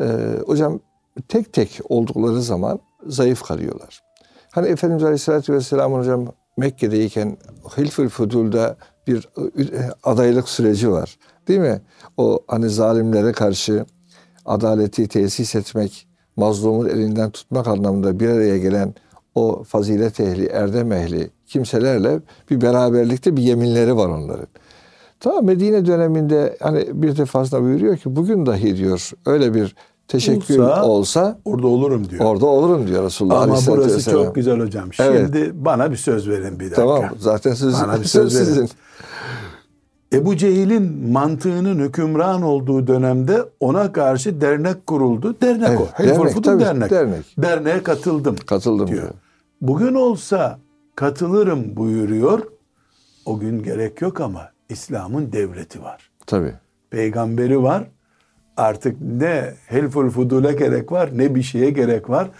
e, 0.00 0.06
hocam 0.46 0.80
tek 1.28 1.52
tek 1.52 1.80
oldukları 1.88 2.42
zaman 2.42 2.80
zayıf 3.06 3.42
kalıyorlar. 3.42 4.00
Hani 4.50 4.68
Efendimiz 4.68 5.04
Aleyhisselatü 5.04 5.52
Vesselam 5.52 5.92
hocam 5.92 6.26
Mekke'deyken 6.56 7.36
Hilfül 7.76 8.08
Fudul'da 8.08 8.76
bir 9.06 9.28
e, 9.38 9.90
adaylık 10.02 10.48
süreci 10.48 10.90
var. 10.90 11.18
Değil 11.48 11.60
mi? 11.60 11.80
O 12.16 12.38
hani 12.46 12.70
zalimlere 12.70 13.32
karşı 13.32 13.86
adaleti 14.46 15.08
tesis 15.08 15.54
etmek, 15.54 16.08
mazlumun 16.36 16.88
elinden 16.88 17.30
tutmak 17.30 17.66
anlamında 17.68 18.20
bir 18.20 18.28
araya 18.28 18.58
gelen 18.58 18.94
o 19.34 19.64
fazilet 19.64 20.20
ehli, 20.20 20.46
erdem 20.46 20.92
ehli 20.92 21.30
kimselerle 21.46 22.20
bir 22.50 22.60
beraberlikte 22.60 23.36
bir 23.36 23.42
yeminleri 23.42 23.96
var 23.96 24.08
onların. 24.08 24.46
Tamam 25.20 25.44
Medine 25.44 25.86
döneminde 25.86 26.56
hani 26.60 26.88
bir 26.92 27.16
defasında 27.16 27.62
buyuruyor 27.62 27.96
ki 27.96 28.16
bugün 28.16 28.46
dahi 28.46 28.76
diyor 28.76 29.10
öyle 29.26 29.54
bir 29.54 29.74
teşekkür 30.08 30.58
olsa, 30.58 30.84
olsa 30.84 31.38
orada 31.44 31.66
olurum 31.66 32.10
diyor. 32.10 32.24
Orada 32.24 32.46
olurum 32.46 32.86
diyor 32.88 33.04
Resulullah 33.04 33.42
Ama 33.42 33.58
burası 33.66 33.96
Vesselam. 33.96 34.24
çok 34.24 34.34
güzel 34.34 34.60
hocam. 34.60 34.92
Şimdi 34.92 35.38
evet. 35.38 35.54
bana 35.54 35.90
bir 35.90 35.96
söz 35.96 36.28
verin 36.28 36.60
bir 36.60 36.64
dakika. 36.64 36.82
Tamam 36.82 37.04
zaten 37.18 37.54
söz, 37.54 37.74
bana 37.74 38.00
bir 38.00 38.04
söz, 38.04 38.32
söz 38.32 38.48
sizin. 38.48 38.68
Ebu 40.12 40.36
Cehil'in 40.36 41.10
mantığının 41.12 41.78
hükümran 41.78 42.42
olduğu 42.42 42.86
dönemde 42.86 43.44
ona 43.60 43.92
karşı 43.92 44.40
dernek 44.40 44.86
kuruldu. 44.86 45.36
Dernek 45.42 45.68
evet, 45.98 46.18
o. 46.18 46.24
Dernek, 46.24 46.44
tabii, 46.44 46.60
dernek. 46.60 46.90
dernek. 46.90 47.24
Derneğe 47.38 47.82
katıldım. 47.82 48.36
Katıldım 48.46 48.86
diyor. 48.88 49.02
diyor. 49.02 49.12
Bugün 49.60 49.94
olsa 49.94 50.58
katılırım 50.94 51.76
buyuruyor. 51.76 52.42
O 53.26 53.38
gün 53.38 53.62
gerek 53.62 54.02
yok 54.02 54.20
ama 54.20 54.50
İslam'ın 54.68 55.32
devleti 55.32 55.82
var. 55.82 56.10
Tabii. 56.26 56.54
Peygamberi 56.90 57.62
var 57.62 57.84
artık 58.58 58.96
ne 59.00 59.54
helful 59.66 60.10
fudule 60.10 60.52
gerek 60.52 60.92
var 60.92 61.10
ne 61.12 61.34
bir 61.34 61.42
şeye 61.42 61.70
gerek 61.70 62.10
var. 62.10 62.30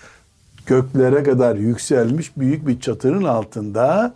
Göklere 0.66 1.22
kadar 1.22 1.56
yükselmiş 1.56 2.36
büyük 2.36 2.66
bir 2.66 2.80
çatının 2.80 3.24
altında 3.24 4.14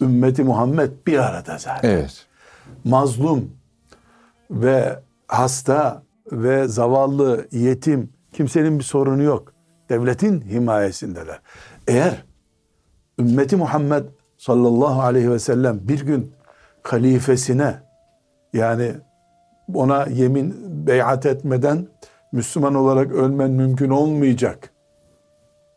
ümmeti 0.00 0.44
Muhammed 0.44 0.90
bir 1.06 1.18
arada 1.18 1.58
zaten. 1.58 1.90
Evet. 1.90 2.26
Mazlum 2.84 3.50
ve 4.50 5.00
hasta 5.28 6.02
ve 6.32 6.68
zavallı, 6.68 7.46
yetim 7.52 8.10
kimsenin 8.32 8.78
bir 8.78 8.84
sorunu 8.84 9.22
yok. 9.22 9.52
Devletin 9.88 10.40
himayesindeler. 10.40 11.40
Eğer 11.88 12.24
ümmeti 13.18 13.56
Muhammed 13.56 14.04
sallallahu 14.38 15.02
aleyhi 15.02 15.30
ve 15.30 15.38
sellem 15.38 15.80
bir 15.82 16.00
gün 16.06 16.32
halifesine 16.92 17.74
yani 18.52 18.92
ona 19.74 20.06
yemin 20.06 20.56
beyat 20.86 21.26
etmeden 21.26 21.86
Müslüman 22.32 22.74
olarak 22.74 23.12
ölmen 23.12 23.50
mümkün 23.50 23.90
olmayacak 23.90 24.70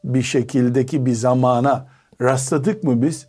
bir 0.04 0.22
şekildeki 0.22 1.06
bir 1.06 1.14
zamana 1.14 1.88
rastladık 2.22 2.84
mı 2.84 3.02
biz? 3.02 3.28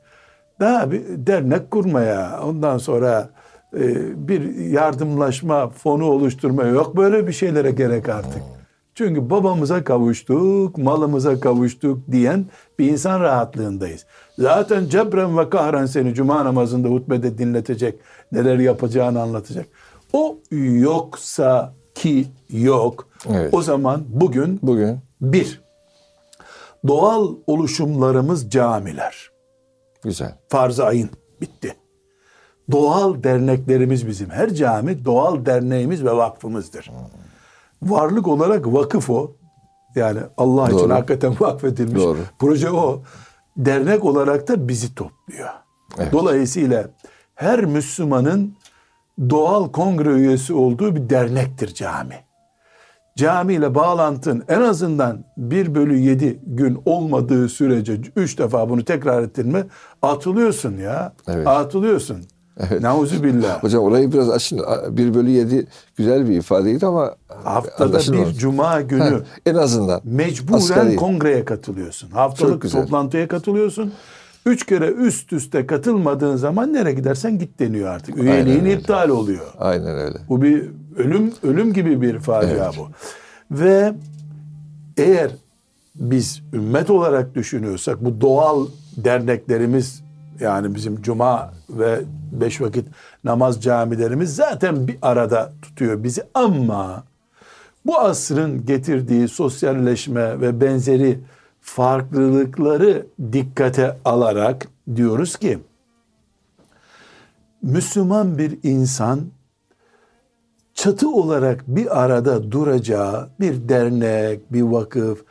Daha 0.61 0.91
bir 0.91 1.03
dernek 1.09 1.71
kurmaya, 1.71 2.41
ondan 2.45 2.79
sonra 2.79 3.31
e, 3.77 4.29
bir 4.29 4.55
yardımlaşma 4.55 5.69
fonu 5.69 6.05
oluşturmaya 6.05 6.71
yok 6.71 6.97
böyle 6.97 7.27
bir 7.27 7.33
şeylere 7.33 7.71
gerek 7.71 8.09
artık. 8.09 8.43
Çünkü 8.95 9.31
babamıza 9.31 9.85
kavuştuk, 9.85 10.79
malımıza 10.79 11.41
kavuştuk 11.41 11.99
diyen 12.13 12.47
bir 12.79 12.91
insan 12.91 13.21
rahatlığındayız. 13.21 14.07
Zaten 14.39 14.89
cebren 14.89 15.39
ve 15.39 15.51
kahren 15.51 15.87
seni 15.87 16.15
cuma 16.15 16.45
namazında 16.45 16.89
hutbede 16.89 17.39
dinletecek, 17.39 18.01
neler 18.33 18.59
yapacağını 18.59 19.23
anlatacak. 19.23 19.67
O 20.13 20.39
yoksa 20.51 21.75
ki 21.95 22.27
yok. 22.51 23.09
Evet. 23.31 23.55
O 23.55 23.63
zaman 23.63 24.05
bugün 24.09 24.61
bugün 24.63 24.99
bir 25.21 25.61
doğal 26.89 27.35
oluşumlarımız 27.47 28.51
camiler. 28.51 29.31
Güzel. 30.03 30.35
Farz-ı 30.49 30.85
ayın 30.85 31.11
bitti. 31.41 31.75
Doğal 32.71 33.23
derneklerimiz 33.23 34.07
bizim. 34.07 34.31
Her 34.31 34.55
cami 34.55 35.05
doğal 35.05 35.47
derneğimiz 35.47 36.05
ve 36.05 36.13
vakfımızdır. 36.13 36.85
Hmm. 36.85 37.22
Varlık 37.83 38.29
olarak 38.29 38.67
vakıf 38.67 39.11
o. 39.11 39.37
Yani 39.95 40.21
Allah 40.37 40.71
Doğru. 40.71 40.79
için 40.79 40.91
hakikaten 40.91 41.37
vakfedilmiş. 41.41 42.03
Doğru. 42.03 42.19
Proje 42.39 42.71
o. 42.71 43.03
Dernek 43.57 44.05
olarak 44.05 44.49
da 44.49 44.69
bizi 44.69 44.95
topluyor. 44.95 45.49
Evet. 45.99 46.13
Dolayısıyla 46.13 46.91
her 47.35 47.65
Müslümanın 47.65 48.57
doğal 49.31 49.73
kongre 49.73 50.09
üyesi 50.09 50.55
olduğu 50.55 50.97
bir 50.97 51.11
dernektir 51.11 51.75
cami. 51.75 52.25
Cami 53.17 53.55
ile 53.55 53.75
bağlantın 53.75 54.45
en 54.49 54.61
azından 54.61 55.25
1 55.37 55.75
bölü 55.75 55.99
7 55.99 56.41
gün 56.47 56.83
olmadığı 56.85 57.49
sürece 57.49 58.01
3 58.17 58.39
defa 58.39 58.69
bunu 58.69 58.85
tekrar 58.85 59.23
ettin 59.23 59.49
mi 59.49 59.65
atılıyorsun 60.03 60.77
ya. 60.77 61.13
Evet. 61.29 61.47
Atılıyorsun. 61.47 62.25
Evet. 62.59 62.83
Nauzu 62.83 63.23
billah. 63.23 63.63
Hocam 63.63 63.83
orayı 63.83 64.13
biraz 64.13 64.31
açın. 64.31 64.61
1 64.91 65.15
bölü 65.15 65.31
7 65.31 65.67
güzel 65.97 66.29
bir 66.29 66.37
ifadeydi 66.37 66.87
ama 66.87 67.15
haftada 67.45 67.99
bir 67.99 68.19
olmuş. 68.19 68.37
cuma 68.37 68.81
günü 68.81 69.01
ha, 69.03 69.21
en 69.47 69.55
azından 69.55 70.01
mecburen 70.05 70.57
asgari. 70.57 70.97
kongreye 70.97 71.45
katılıyorsun. 71.45 72.11
Haftalık 72.11 72.73
toplantıya 72.73 73.29
katılıyorsun. 73.29 73.93
Üç 74.47 74.67
kere 74.67 74.87
üst 74.91 75.33
üste 75.33 75.67
katılmadığın 75.67 76.37
zaman 76.37 76.73
nereye 76.73 76.95
gidersen 76.95 77.39
git 77.39 77.59
deniyor 77.59 77.89
artık. 77.89 78.19
Üyeliğin 78.19 78.65
iptal 78.65 79.09
oluyor. 79.09 79.47
Aynen 79.59 79.99
öyle. 79.99 80.19
Bu 80.29 80.43
bir 80.43 80.71
ölüm 80.97 81.33
ölüm 81.43 81.73
gibi 81.73 82.01
bir 82.03 82.19
facia 82.19 82.51
evet. 82.51 82.79
bu. 82.79 82.89
Ve 83.51 83.95
eğer 84.97 85.31
biz 85.95 86.43
ümmet 86.53 86.91
olarak 86.91 87.35
düşünüyorsak 87.35 88.05
bu 88.05 88.21
doğal 88.21 88.67
derneklerimiz 88.97 90.03
yani 90.41 90.75
bizim 90.75 91.03
cuma 91.03 91.53
ve 91.71 92.01
beş 92.33 92.61
vakit 92.61 92.89
namaz 93.25 93.63
camilerimiz 93.63 94.37
zaten 94.37 94.89
bir 94.89 94.97
arada 95.03 95.53
tutuyor 95.63 96.05
bizi 96.05 96.23
ama 96.35 97.05
bu 97.87 97.99
asrın 97.99 98.67
getirdiği 98.67 99.29
sosyalleşme 99.29 100.41
ve 100.41 100.61
benzeri 100.61 101.19
farklılıkları 101.61 103.07
dikkate 103.33 103.97
alarak 104.05 104.69
diyoruz 104.97 105.37
ki 105.37 105.59
Müslüman 107.63 108.39
bir 108.39 108.59
insan 108.63 109.21
çatı 110.75 111.11
olarak 111.11 111.65
bir 111.67 112.03
arada 112.03 112.53
duracağı 112.53 113.29
bir 113.41 113.69
dernek, 113.69 114.53
bir 114.53 114.63
vakıf 114.63 115.25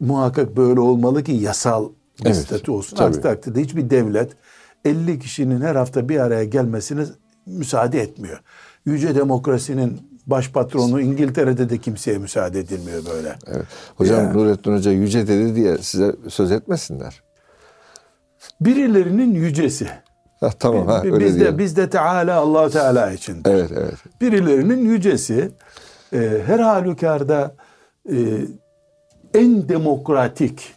muhakkak 0.00 0.56
böyle 0.56 0.80
olmalı 0.80 1.24
ki 1.24 1.32
yasal 1.32 1.88
bir 2.20 2.26
evet, 2.26 2.36
statü 2.36 2.70
olsun. 2.70 2.96
Tabii. 2.96 3.08
Aksi 3.08 3.20
takdirde 3.20 3.60
hiçbir 3.60 3.90
devlet 3.90 4.32
50 4.86 5.18
kişinin 5.18 5.60
her 5.60 5.76
hafta 5.76 6.08
bir 6.08 6.20
araya 6.20 6.44
gelmesine 6.44 7.04
müsaade 7.46 8.00
etmiyor. 8.00 8.40
Yüce 8.84 9.14
demokrasinin 9.14 10.00
baş 10.26 10.50
patronu 10.50 11.00
İngiltere'de 11.00 11.70
de 11.70 11.78
kimseye 11.78 12.18
müsaade 12.18 12.60
edilmiyor 12.60 13.02
böyle. 13.14 13.36
Evet. 13.46 13.66
Hocam 13.96 14.24
yani, 14.24 14.38
Nurettin 14.38 14.72
Hoca 14.72 14.90
yüce 14.90 15.28
dedi 15.28 15.56
diye 15.56 15.78
size 15.78 16.16
söz 16.28 16.52
etmesinler. 16.52 17.22
Birilerinin 18.60 19.34
yücesi. 19.34 19.88
Ha, 20.40 20.50
tamam 20.58 20.86
ha, 20.86 21.02
öyle 21.04 21.24
biz 21.24 21.40
de 21.40 21.58
biz 21.58 21.76
de 21.76 21.90
Teala 21.90 22.34
Allah 22.34 22.70
Teala 22.70 23.12
için. 23.12 23.42
Evet 23.44 23.70
evet. 23.76 23.94
Birilerinin 24.20 24.84
yücesi 24.84 25.50
e, 26.12 26.42
her 26.46 26.58
halükarda 26.58 27.54
e, 28.10 28.16
en 29.34 29.68
demokratik 29.68 30.75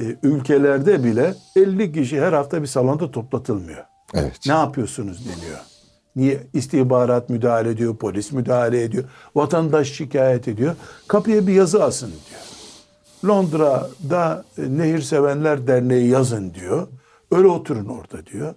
e, 0.00 0.16
ülkelerde 0.22 1.04
bile 1.04 1.34
50 1.56 1.92
kişi 1.92 2.20
her 2.20 2.32
hafta 2.32 2.62
bir 2.62 2.66
salonda 2.66 3.10
toplatılmıyor. 3.10 3.84
Evet. 4.14 4.38
Ne 4.46 4.52
yapıyorsunuz 4.52 5.24
deniyor. 5.24 5.58
Niye? 6.16 6.40
istihbarat 6.52 7.30
müdahale 7.30 7.70
ediyor, 7.70 7.96
polis 7.96 8.32
müdahale 8.32 8.82
ediyor, 8.82 9.04
vatandaş 9.34 9.92
şikayet 9.92 10.48
ediyor. 10.48 10.74
Kapıya 11.08 11.46
bir 11.46 11.52
yazı 11.52 11.84
asın 11.84 12.08
diyor. 12.08 12.40
Londra'da 13.24 14.44
e, 14.58 14.62
Nehir 14.78 15.00
Sevenler 15.00 15.66
Derneği 15.66 16.08
yazın 16.08 16.54
diyor. 16.54 16.88
Öyle 17.30 17.48
oturun 17.48 17.86
orada 17.86 18.26
diyor. 18.26 18.54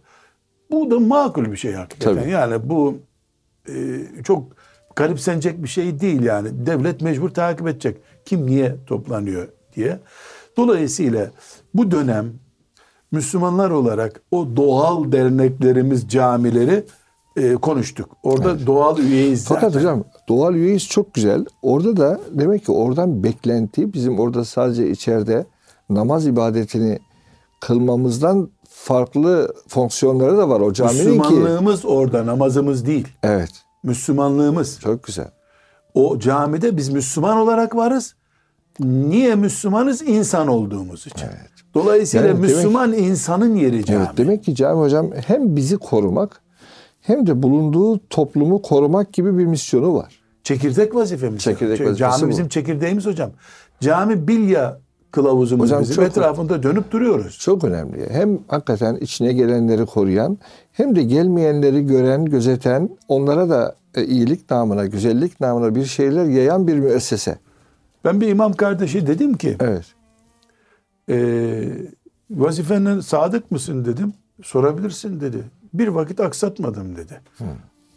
Bu 0.71 0.91
da 0.91 0.99
makul 0.99 1.51
bir 1.51 1.58
şey 1.58 1.73
hakikaten. 1.73 2.15
Tabii. 2.15 2.32
Yani 2.32 2.69
bu 2.69 2.99
e, 3.69 3.73
çok 4.23 4.43
garipsenecek 4.95 5.63
bir 5.63 5.67
şey 5.67 5.99
değil 5.99 6.21
yani. 6.21 6.65
Devlet 6.65 7.01
mecbur 7.01 7.30
takip 7.30 7.67
edecek. 7.67 7.97
Kim 8.25 8.47
niye 8.47 8.75
toplanıyor 8.88 9.47
diye. 9.75 9.99
Dolayısıyla 10.57 11.31
bu 11.73 11.91
dönem 11.91 12.33
Müslümanlar 13.11 13.69
olarak 13.69 14.21
o 14.31 14.47
doğal 14.55 15.11
derneklerimiz, 15.11 16.09
camileri 16.09 16.83
e, 17.37 17.53
konuştuk. 17.53 18.09
Orada 18.23 18.51
evet. 18.51 18.67
doğal 18.67 18.97
üyeyiz 18.97 19.43
zaten. 19.43 19.55
Fakat 19.55 19.75
hocam 19.75 20.03
doğal 20.29 20.55
üyeyiz 20.55 20.87
çok 20.87 21.13
güzel. 21.13 21.45
Orada 21.61 21.97
da 21.97 22.19
demek 22.31 22.65
ki 22.65 22.71
oradan 22.71 23.23
beklenti 23.23 23.93
bizim 23.93 24.19
orada 24.19 24.45
sadece 24.45 24.89
içeride 24.89 25.45
namaz 25.89 26.27
ibadetini 26.27 26.99
kılmamızdan 27.59 28.49
farklı 28.69 29.53
fonksiyonları 29.67 30.37
da 30.37 30.49
var 30.49 30.59
o 30.59 30.73
caminin 30.73 30.97
Müslümanlığımız 30.97 31.29
ki. 31.29 31.35
Müslümanlığımız 31.35 31.85
orada 31.85 32.25
namazımız 32.25 32.85
değil. 32.85 33.07
Evet. 33.23 33.51
Müslümanlığımız. 33.83 34.79
Çok 34.79 35.03
güzel. 35.03 35.31
O 35.93 36.19
camide 36.19 36.77
biz 36.77 36.89
Müslüman 36.89 37.37
olarak 37.37 37.75
varız. 37.75 38.15
Niye 38.83 39.35
Müslümanız? 39.35 40.01
İnsan 40.01 40.47
olduğumuz 40.47 41.07
için. 41.07 41.25
Evet. 41.25 41.51
Dolayısıyla 41.73 42.27
yani 42.27 42.39
Müslüman 42.39 42.91
demek, 42.91 43.05
insanın 43.05 43.55
yeri 43.55 43.85
cami. 43.85 43.99
Evet, 43.99 44.17
demek 44.17 44.43
ki 44.43 44.55
cami 44.55 44.81
hocam 44.81 45.09
hem 45.27 45.55
bizi 45.55 45.77
korumak 45.77 46.41
hem 47.01 47.27
de 47.27 47.43
bulunduğu 47.43 48.07
toplumu 48.07 48.61
korumak 48.61 49.13
gibi 49.13 49.37
bir 49.37 49.45
misyonu 49.45 49.93
var. 49.93 50.21
Çekirdek 50.43 50.95
vazifemiz. 50.95 51.41
Çekirdek 51.41 51.81
vazifesi 51.81 51.97
Cami 51.97 52.23
bu. 52.23 52.29
bizim 52.29 52.47
çekirdeğimiz 52.47 53.05
hocam. 53.05 53.31
Cami 53.81 54.27
bilya 54.27 54.79
kılavuzumuz 55.11 55.65
hocam, 55.65 55.81
bizim. 55.81 55.95
Çok, 55.95 56.05
Etrafında 56.05 56.63
dönüp 56.63 56.91
duruyoruz. 56.91 57.37
Çok 57.39 57.63
önemli. 57.63 58.09
Hem 58.09 58.39
hakikaten 58.47 58.95
içine 58.95 59.33
gelenleri 59.33 59.85
koruyan 59.85 60.37
hem 60.71 60.95
de 60.95 61.03
gelmeyenleri 61.03 61.85
gören, 61.85 62.25
gözeten, 62.25 62.89
onlara 63.07 63.49
da 63.49 63.75
e, 63.95 64.05
iyilik 64.05 64.51
namına, 64.51 64.85
güzellik 64.85 65.39
namına 65.39 65.75
bir 65.75 65.85
şeyler 65.85 66.25
yayan 66.25 66.67
bir 66.67 66.75
müessese. 66.75 67.37
Ben 68.05 68.21
bir 68.21 68.27
imam 68.27 68.53
kardeşi 68.53 69.07
dedim 69.07 69.37
ki 69.37 69.57
evet. 69.59 69.85
e, 71.09 71.17
vazifenin 72.31 72.99
sadık 72.99 73.51
mısın 73.51 73.85
dedim. 73.85 74.13
Sorabilirsin 74.43 75.21
dedi. 75.21 75.43
Bir 75.73 75.87
vakit 75.87 76.19
aksatmadım 76.19 76.95
dedi. 76.95 77.21
Hı. 77.37 77.43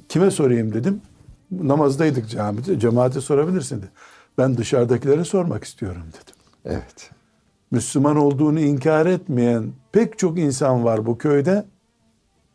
Kime 0.09 0.31
sorayım 0.31 0.75
dedim. 0.75 1.01
Namazdaydık 1.51 2.31
camide. 2.31 2.79
Cemaate 2.79 3.21
sorabilirsin 3.21 3.79
dedi. 3.79 3.91
Ben 4.39 4.57
dışarıdakilere 4.57 5.25
sormak 5.25 5.65
istiyorum 5.65 6.03
dedim. 6.09 6.35
Evet. 6.65 7.11
Müslüman 7.71 8.17
olduğunu 8.17 8.61
inkar 8.61 9.07
etmeyen 9.07 9.73
pek 9.93 10.19
çok 10.19 10.39
insan 10.39 10.85
var 10.85 11.07
bu 11.07 11.19
köyde. 11.19 11.65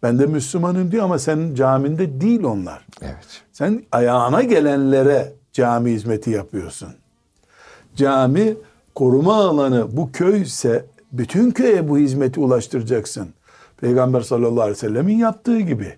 Ben 0.03 0.19
de 0.19 0.25
Müslümanım 0.25 0.91
diyor 0.91 1.03
ama 1.03 1.19
senin 1.19 1.55
caminde 1.55 2.21
değil 2.21 2.43
onlar. 2.43 2.85
Evet. 3.01 3.43
Sen 3.51 3.83
ayağına 3.91 4.43
gelenlere 4.43 5.33
cami 5.53 5.91
hizmeti 5.91 6.29
yapıyorsun. 6.29 6.89
Cami 7.99 8.57
koruma 8.95 9.35
alanı 9.35 9.97
bu 9.97 10.12
köyse 10.12 10.85
bütün 11.12 11.51
köye 11.51 11.89
bu 11.89 11.97
hizmeti 11.97 12.39
ulaştıracaksın. 12.39 13.33
Peygamber 13.77 14.21
sallallahu 14.21 14.62
aleyhi 14.62 14.71
ve 14.71 14.79
sellemin 14.79 15.17
yaptığı 15.17 15.59
gibi. 15.59 15.97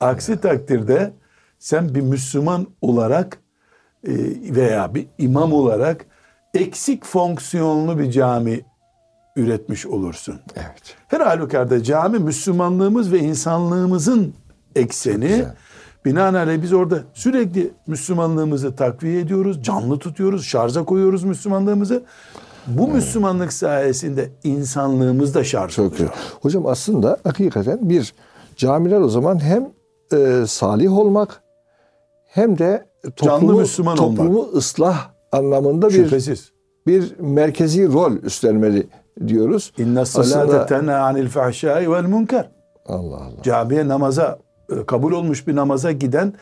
Aksi 0.00 0.40
takdirde 0.40 1.12
sen 1.58 1.94
bir 1.94 2.00
Müslüman 2.00 2.66
olarak 2.80 3.38
e, 4.06 4.12
veya 4.56 4.94
bir 4.94 5.06
imam 5.18 5.52
olarak 5.52 6.06
eksik 6.54 7.04
fonksiyonlu 7.04 7.98
bir 7.98 8.10
cami 8.10 8.60
üretmiş 9.36 9.86
olursun. 9.86 10.40
Evet. 10.56 10.96
Her 11.08 11.20
halükarda 11.20 11.82
cami 11.82 12.18
Müslümanlığımız 12.18 13.12
ve 13.12 13.18
insanlığımızın 13.18 14.34
ekseni. 14.76 15.44
Binaenaleyh 16.04 16.62
biz 16.62 16.72
orada 16.72 16.98
sürekli 17.14 17.70
Müslümanlığımızı 17.86 18.76
takviye 18.76 19.20
ediyoruz, 19.20 19.62
canlı 19.62 19.98
tutuyoruz, 19.98 20.44
şarja 20.44 20.84
koyuyoruz 20.84 21.24
Müslümanlığımızı. 21.24 22.02
Bu 22.66 22.84
evet. 22.84 22.94
Müslümanlık 22.94 23.52
sayesinde 23.52 24.30
insanlığımız 24.44 25.34
da 25.34 25.44
şarj 25.44 25.74
Çok 25.74 25.84
oluyor. 25.86 25.98
Güzel. 25.98 26.12
Hocam 26.42 26.66
aslında 26.66 27.18
hakikaten 27.24 27.78
bir 27.82 28.14
camiler 28.56 29.00
o 29.00 29.08
zaman 29.08 29.42
hem 29.42 29.68
e, 30.12 30.44
salih 30.46 30.98
olmak 30.98 31.42
hem 32.26 32.58
de 32.58 32.86
toplumu, 33.16 33.40
Canlı 33.40 33.60
Müslüman 33.60 33.96
toplumu 33.96 34.38
olmak. 34.38 34.54
ıslah 34.54 35.10
anlamında 35.32 35.90
Şüphesiz. 35.90 36.50
bir 36.86 37.00
bir 37.00 37.18
merkezi 37.20 37.92
rol 37.92 38.12
üstlenmeli 38.12 38.86
diyoruz. 39.26 39.72
İnne 39.78 40.04
salate 40.04 40.66
tenha 40.66 40.98
anil 40.98 41.28
fahşai 41.28 41.92
vel 41.92 42.04
münker. 42.04 42.50
Allah 42.86 43.16
Allah. 43.16 43.42
Camiye 43.42 43.88
namaza 43.88 44.38
kabul 44.86 45.12
olmuş 45.12 45.46
bir 45.46 45.56
namaza 45.56 45.92
giden 45.92 46.34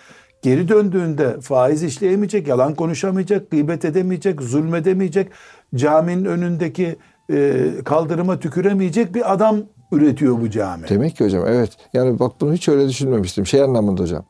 geri 0.43 0.69
döndüğünde 0.69 1.41
faiz 1.41 1.83
işleyemeyecek, 1.83 2.49
yalan 2.49 2.75
konuşamayacak, 2.75 3.51
gıybet 3.51 3.85
edemeyecek, 3.85 4.43
zulmedemeyecek, 4.43 5.31
caminin 5.75 6.25
önündeki 6.25 6.97
e, 7.31 7.67
kaldırıma 7.85 8.39
tüküremeyecek 8.39 9.15
bir 9.15 9.33
adam 9.33 9.57
üretiyor 9.93 10.41
bu 10.41 10.51
cami. 10.51 10.89
Demek 10.89 11.17
ki 11.17 11.25
hocam 11.25 11.45
evet. 11.47 11.71
Yani 11.93 12.19
bak 12.19 12.33
bunu 12.41 12.53
hiç 12.55 12.69
öyle 12.69 12.89
düşünmemiştim. 12.89 13.47
Şey 13.47 13.63
anlamında 13.63 14.03
hocam. 14.03 14.25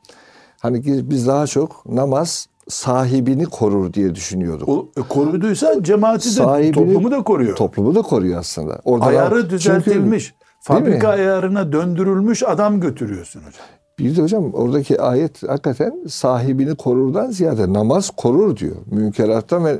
Hani 0.60 0.82
biz 1.10 1.26
daha 1.26 1.46
çok 1.46 1.86
namaz 1.86 2.46
sahibini 2.68 3.44
korur 3.44 3.92
diye 3.92 4.14
düşünüyorduk. 4.14 4.68
O, 4.68 4.88
e, 4.96 5.02
koruduysa 5.08 5.82
cemaati 5.82 6.28
de 6.28 6.30
sahibini, 6.30 6.72
toplumu 6.72 7.10
da 7.10 7.22
koruyor. 7.22 7.56
Toplumu 7.56 7.94
da 7.94 8.02
koruyor 8.02 8.40
aslında. 8.40 8.80
Orada 8.84 9.06
Ayarı 9.06 9.50
düzeltilmiş. 9.50 10.24
Çünkü, 10.24 10.36
fabrika 10.60 11.08
ayarına 11.08 11.72
döndürülmüş 11.72 12.42
adam 12.42 12.80
götürüyorsun 12.80 13.40
hocam. 13.40 13.66
Bir 13.98 14.16
de 14.16 14.22
hocam 14.22 14.54
oradaki 14.54 15.00
ayet 15.00 15.42
hakikaten 15.48 16.04
sahibini 16.08 16.74
korurdan 16.74 17.30
ziyade 17.30 17.72
namaz 17.72 18.10
korur 18.16 18.56
diyor. 18.56 18.76
Münkerattan 18.86 19.64
ve 19.64 19.78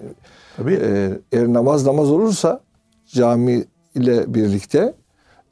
Tabii. 0.56 0.74
E, 0.74 1.10
eğer 1.32 1.52
namaz 1.52 1.86
namaz 1.86 2.10
olursa 2.10 2.60
cami 3.06 3.64
ile 3.94 4.34
birlikte 4.34 4.94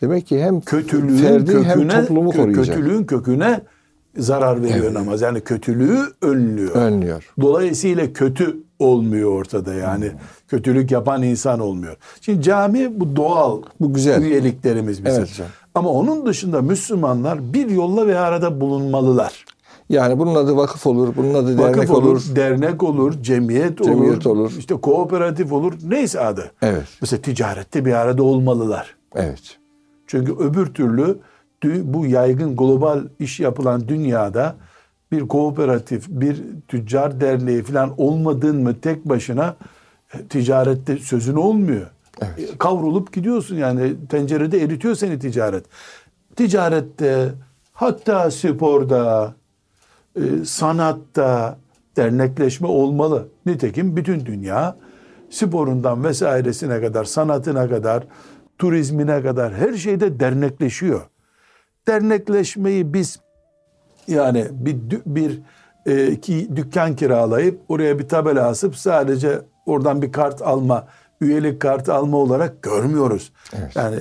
Demek 0.00 0.27
ki 0.27 0.42
hem 0.42 0.61
kötülüğün 0.61 1.16
ferdi 1.16 1.53
köküne, 1.53 1.68
hem 1.68 1.88
toplumu 1.88 2.33
koruyacak. 2.33 2.77
Kötülüğün 2.77 3.05
köküne 3.05 3.61
zarar 4.16 4.62
veriyor 4.62 4.94
namaz. 4.94 5.20
Yani 5.20 5.40
kötülüğü 5.40 5.98
önlüyor. 6.22 6.74
Önlüyor. 6.74 7.33
Dolayısıyla 7.40 8.12
kötü 8.12 8.57
olmuyor 8.79 9.31
ortada 9.31 9.74
yani. 9.74 10.12
Kötülük 10.48 10.90
yapan 10.90 11.22
insan 11.22 11.61
olmuyor. 11.61 11.96
Şimdi 12.20 12.42
cami 12.42 13.00
bu 13.00 13.16
doğal 13.16 13.62
Bu 13.81 13.92
güzel. 13.94 14.22
üyeliklerimiz 14.22 15.05
bizim. 15.05 15.20
Evet 15.20 15.31
hocam. 15.31 15.48
Ama 15.75 15.91
onun 15.91 16.27
dışında 16.27 16.63
Müslümanlar 16.63 17.53
bir 17.55 17.69
yolla 17.71 18.07
ve 18.07 18.19
arada 18.19 18.61
bulunmalılar. 18.61 19.45
Yani 19.89 20.19
bunun 20.19 20.35
adı 20.35 20.57
vakıf 20.57 20.87
olur, 20.87 21.17
bunun 21.17 21.35
adı 21.35 21.59
Vakıf 21.59 21.77
dernek 21.77 21.91
olur, 21.91 22.13
olur. 22.13 22.23
dernek 22.37 22.83
olur, 22.83 23.23
cemiyet, 23.23 23.79
Cemiyet 23.85 24.27
olur, 24.27 24.41
olur. 24.41 24.53
işte 24.59 24.75
kooperatif 24.75 25.53
olur, 25.53 25.73
neyse 25.89 26.21
adı. 26.21 26.51
Evet. 26.63 26.85
Mesela 27.01 27.23
ticarette 27.23 27.85
bir 27.85 27.93
arada 27.93 28.23
olmalılar. 28.23 28.95
Evet. 29.15 29.59
Çünkü 30.07 30.33
öbür 30.33 30.67
türlü 30.67 31.19
bu 31.65 32.07
yaygın 32.07 32.57
global 32.57 33.01
iş 33.19 33.41
yapılan 33.41 33.89
dünyada 33.89 34.55
bir 35.13 35.29
kooperatif, 35.29 36.09
bir 36.09 36.43
tüccar 36.69 37.21
derneği 37.21 37.63
falan 37.63 37.95
olmadığın 37.97 38.63
mı 38.63 38.81
tek 38.81 39.05
başına 39.05 39.57
e, 40.15 40.27
ticarette 40.27 40.97
sözün 40.97 41.35
olmuyor. 41.37 41.87
Evet. 42.22 42.50
E, 42.55 42.59
Kavrulup 42.59 43.12
gidiyorsun 43.12 43.57
yani 43.57 43.94
tencerede 44.09 44.62
eritiyor 44.62 44.94
seni 44.94 45.18
ticaret. 45.18 45.64
Ticarette 46.37 47.33
hatta 47.72 48.31
sporda, 48.31 49.35
e, 50.16 50.20
sanatta 50.44 51.59
dernekleşme 51.96 52.66
olmalı. 52.66 53.29
Nitekim 53.46 53.96
bütün 53.96 54.27
dünya 54.27 54.77
sporundan 55.31 56.05
vesairesine 56.05 56.81
kadar, 56.81 57.05
sanatına 57.05 57.68
kadar, 57.68 58.05
turizmine 58.59 59.22
kadar 59.22 59.55
her 59.55 59.72
şeyde 59.72 60.20
dernekleşiyor. 60.20 61.00
Dernekleşmeyi 61.88 62.94
biz 62.94 63.20
yani 64.09 64.46
bir 64.50 64.77
bir 65.07 65.40
e, 65.87 66.20
ki 66.20 66.48
dükkan 66.57 66.96
kiralayıp 66.96 67.61
oraya 67.68 67.98
bir 67.98 68.09
tabela 68.09 68.46
asıp 68.46 68.77
sadece 68.77 69.40
oradan 69.66 70.03
bir 70.03 70.12
kart 70.12 70.42
alma, 70.42 70.87
üyelik 71.25 71.61
kartı 71.61 71.95
alma 71.95 72.17
olarak 72.17 72.63
görmüyoruz. 72.63 73.33
Evet. 73.59 73.77
Yani 73.77 73.97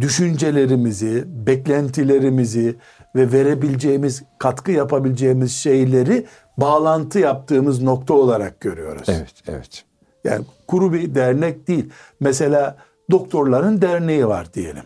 düşüncelerimizi, 0.00 1.24
beklentilerimizi 1.26 2.76
ve 3.16 3.32
verebileceğimiz, 3.32 4.22
katkı 4.38 4.72
yapabileceğimiz 4.72 5.52
şeyleri 5.52 6.26
bağlantı 6.56 7.18
yaptığımız 7.18 7.82
nokta 7.82 8.14
olarak 8.14 8.60
görüyoruz. 8.60 9.08
Evet, 9.08 9.34
evet. 9.46 9.84
Yani 10.24 10.44
kuru 10.66 10.92
bir 10.92 11.14
dernek 11.14 11.68
değil. 11.68 11.90
Mesela 12.20 12.76
doktorların 13.10 13.82
derneği 13.82 14.28
var 14.28 14.54
diyelim. 14.54 14.84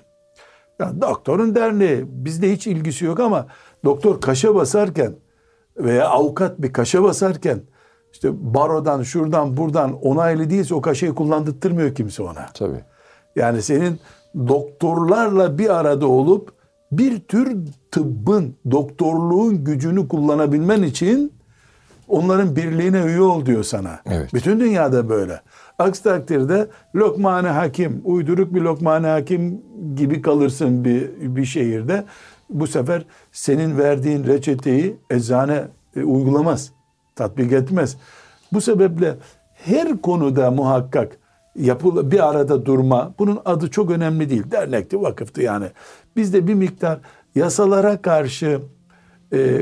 Yani 0.79 1.01
doktorun 1.01 1.55
derneği 1.55 2.05
bizde 2.09 2.53
hiç 2.53 2.67
ilgisi 2.67 3.05
yok 3.05 3.21
ama 3.21 3.47
doktor 3.85 4.21
kaşa 4.21 4.55
basarken 4.55 5.13
veya 5.77 6.09
avukat 6.09 6.63
bir 6.63 6.73
kaşa 6.73 7.03
basarken 7.03 7.61
işte 8.17 8.55
barodan 8.55 9.03
şuradan 9.03 9.57
buradan 9.57 9.93
onaylı 9.93 10.51
değilse 10.51 10.75
o 10.75 10.81
kaşayı 10.81 11.15
kullandırtmıyor 11.15 11.95
kimse 11.95 12.23
ona. 12.23 12.47
Tabii. 12.55 12.85
Yani 13.37 13.63
senin 13.63 14.01
doktorlarla 14.49 15.59
bir 15.59 15.77
arada 15.77 16.07
olup 16.07 16.53
bir 16.93 17.21
tür 17.21 17.57
tıbbın, 17.91 18.57
doktorluğun 18.71 19.65
gücünü 19.65 20.09
kullanabilmen 20.09 20.83
için 20.83 21.33
onların 22.09 22.57
birliğine 22.57 23.03
üye 23.03 23.21
ol 23.21 23.47
diyor 23.47 23.63
sana. 23.63 24.01
Evet. 24.07 24.35
Bütün 24.35 24.61
dünyada 24.61 25.09
böyle. 25.09 25.41
Aksi 25.79 26.03
takdirde 26.03 26.69
lokmane 26.95 27.49
hakim, 27.49 28.01
uyduruk 28.05 28.55
bir 28.55 28.61
lokmane 28.61 29.07
hakim 29.07 29.63
gibi 29.97 30.23
kalırsın 30.23 30.85
bir, 30.85 31.11
bir 31.21 31.45
şehirde. 31.45 32.05
Bu 32.51 32.67
sefer 32.67 33.05
senin 33.33 33.79
verdiğin 33.79 34.25
reçeteyi 34.25 34.97
eczane 35.11 35.65
e, 35.97 36.03
uygulamaz, 36.05 36.73
tatbik 37.17 37.53
etmez. 37.53 37.97
Bu 38.53 38.61
sebeple 38.61 39.15
her 39.55 40.01
konuda 40.03 40.51
muhakkak 40.51 41.19
yapıl 41.59 42.11
bir 42.11 42.29
arada 42.29 42.67
durma. 42.67 43.15
Bunun 43.19 43.41
adı 43.45 43.71
çok 43.71 43.91
önemli 43.91 44.31
değil. 44.31 44.51
Dernekti, 44.51 45.03
vakıftı 45.03 45.43
yani. 45.43 45.67
Bizde 46.17 46.47
bir 46.47 46.55
miktar 46.55 46.99
yasalara 47.35 48.03
karşı 48.03 48.61
e, 49.33 49.61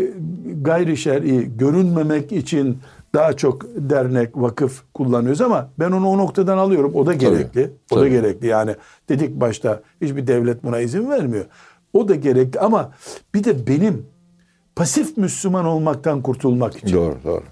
gayri 0.63 0.97
şer'i 0.97 1.57
görünmemek 1.57 2.33
için 2.33 2.79
daha 3.15 3.33
çok 3.33 3.65
dernek, 3.77 4.31
vakıf 4.35 4.83
kullanıyoruz 4.95 5.41
ama 5.41 5.69
ben 5.79 5.91
onu 5.91 6.09
o 6.09 6.19
noktadan 6.19 6.59
alıyorum. 6.59 6.93
O 6.95 7.07
da 7.07 7.15
gerekli. 7.15 7.71
O 7.91 7.97
da 7.97 8.01
tabii. 8.01 8.11
gerekli. 8.11 8.47
Yani 8.47 8.75
dedik 9.09 9.41
başta 9.41 9.83
hiçbir 10.01 10.27
devlet 10.27 10.65
buna 10.65 10.81
izin 10.81 11.11
vermiyor. 11.11 11.45
O 11.93 12.09
da 12.09 12.15
gerekli 12.15 12.61
ama 12.61 12.93
bir 13.35 13.45
de 13.45 13.67
benim 13.67 14.07
pasif 14.77 15.17
Müslüman 15.17 15.65
olmaktan 15.65 16.23
kurtulmak 16.23 16.77
için 16.77 16.97
Doğru, 16.97 17.17
doğru. 17.25 17.43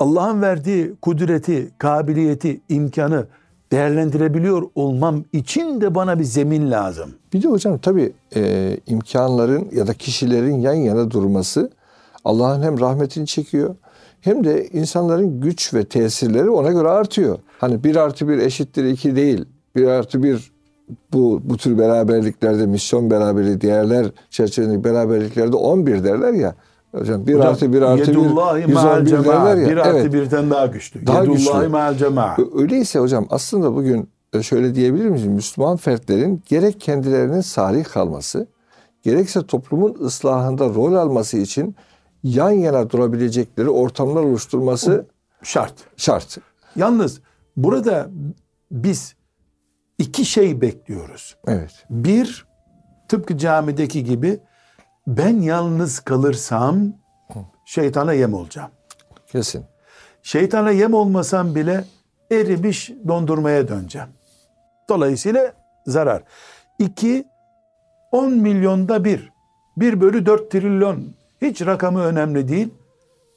Allah'ın 0.00 0.42
verdiği 0.42 0.94
kudreti, 1.02 1.70
kabiliyeti, 1.78 2.60
imkanı 2.68 3.26
değerlendirebiliyor 3.72 4.62
olmam 4.74 5.24
için 5.32 5.80
de 5.80 5.94
bana 5.94 6.18
bir 6.18 6.24
zemin 6.24 6.70
lazım. 6.70 7.14
Bir 7.32 7.42
de 7.42 7.48
hocam 7.48 7.78
tabii 7.78 8.12
e, 8.36 8.76
imkanların 8.86 9.68
ya 9.72 9.86
da 9.86 9.94
kişilerin 9.94 10.60
yan 10.60 10.74
yana 10.74 11.10
durması 11.10 11.70
Allah'ın 12.24 12.62
hem 12.62 12.80
rahmetini 12.80 13.26
çekiyor 13.26 13.74
hem 14.20 14.44
de 14.44 14.68
insanların 14.68 15.40
güç 15.40 15.74
ve 15.74 15.84
tesirleri 15.84 16.50
ona 16.50 16.72
göre 16.72 16.88
artıyor. 16.88 17.38
Hani 17.58 17.84
bir 17.84 17.96
artı 17.96 18.28
bir 18.28 18.38
eşittir 18.38 18.84
iki 18.84 19.16
değil. 19.16 19.44
Bir 19.76 19.86
artı 19.86 20.22
bir 20.22 20.52
bu, 21.12 21.40
bu 21.44 21.56
tür 21.56 21.78
beraberliklerde 21.78 22.66
misyon 22.66 23.10
beraberliği 23.10 23.60
değerler 23.60 24.06
çerçevesindeki 24.30 24.84
beraberliklerde 24.84 25.56
11 25.56 26.04
derler 26.04 26.32
ya. 26.32 26.54
Hocam 26.92 27.26
bir 27.26 27.34
Hocam, 27.34 27.48
artı 27.48 27.72
bir 27.72 27.82
artı 27.82 28.02
bir 28.02 28.06
Yedullahi 28.08 28.66
ma'al 28.66 29.00
111 29.06 29.10
cema'a. 29.22 29.46
derler 29.46 29.62
ya. 29.62 29.68
Bir 29.68 29.76
artı 29.76 29.98
Evet. 29.98 30.12
birden 30.12 30.50
daha 30.50 30.66
güçlü. 30.66 31.06
Daha 31.06 31.24
güçlü. 31.24 31.50
Öyleyse 32.54 32.98
hocam 32.98 33.26
aslında 33.30 33.74
bugün 33.74 34.08
e, 34.32 34.42
şöyle 34.42 34.74
diyebilir 34.74 35.08
miyiz? 35.08 35.26
Müslüman 35.26 35.76
fertlerin 35.76 36.42
gerek 36.48 36.80
kendilerinin 36.80 37.40
salih 37.40 37.84
kalması, 37.84 38.46
gerekse 39.02 39.46
toplumun 39.46 39.96
ıslahında 40.00 40.68
rol 40.68 40.94
alması 40.94 41.38
için 41.38 41.76
yan 42.22 42.50
yana 42.50 42.90
durabilecekleri 42.90 43.70
ortamlar 43.70 44.22
oluşturması 44.22 45.06
Şart. 45.42 45.74
şart. 45.96 46.38
Yalnız 46.76 47.20
burada 47.56 48.08
biz 48.72 49.14
iki 49.98 50.24
şey 50.24 50.60
bekliyoruz. 50.60 51.36
Evet. 51.46 51.86
Bir, 51.90 52.46
tıpkı 53.08 53.38
camideki 53.38 54.04
gibi 54.04 54.40
ben 55.06 55.40
yalnız 55.40 56.00
kalırsam 56.00 56.92
şeytana 57.64 58.12
yem 58.12 58.34
olacağım. 58.34 58.70
Kesin. 59.26 59.64
Şeytana 60.22 60.70
yem 60.70 60.94
olmasam 60.94 61.54
bile 61.54 61.84
erimiş 62.30 62.92
dondurmaya 63.08 63.68
döneceğim. 63.68 64.08
Dolayısıyla 64.88 65.52
zarar. 65.86 66.22
İki, 66.78 67.24
10 68.12 68.32
milyonda 68.32 69.04
bir. 69.04 69.32
Bir 69.76 70.00
bölü 70.00 70.26
4 70.26 70.50
trilyon. 70.50 71.14
Hiç 71.42 71.66
rakamı 71.66 72.02
önemli 72.02 72.48
değil. 72.48 72.68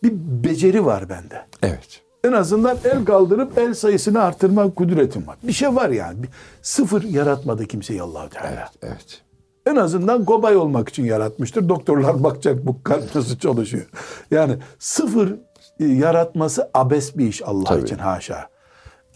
Bir 0.04 0.12
beceri 0.44 0.86
var 0.86 1.10
bende. 1.10 1.46
Evet. 1.64 2.04
En 2.24 2.32
azından 2.32 2.78
el 2.84 3.06
kaldırıp 3.06 3.58
el 3.58 3.74
sayısını 3.74 4.22
artırma 4.22 4.74
kudretim 4.74 5.28
var. 5.28 5.38
Bir 5.44 5.54
şey 5.54 5.76
var 5.76 5.90
yani. 5.90 6.24
Bir 6.24 6.30
sıfır 6.62 7.04
yaratmadı 7.04 7.66
kimseyi 7.66 8.02
allah 8.02 8.30
Teala. 8.30 8.70
Evet. 8.82 9.22
En 9.66 9.76
azından 9.76 10.26
kobay 10.26 10.58
olmak 10.58 10.90
için 10.90 11.06
yaratmıştır. 11.06 11.70
Doktorlar 11.70 12.24
bakacak 12.24 12.66
bu 12.66 12.84
kalp 12.84 13.16
nasıl 13.16 13.38
çalışıyor. 13.38 13.86
Yani 14.32 14.58
sıfır 14.80 15.36
e, 15.80 15.86
yaratması 15.86 16.70
abes 16.74 17.18
bir 17.18 17.28
iş 17.28 17.42
Allah 17.46 17.64
Tabii. 17.64 17.84
için 17.84 17.98
haşa. 17.98 18.48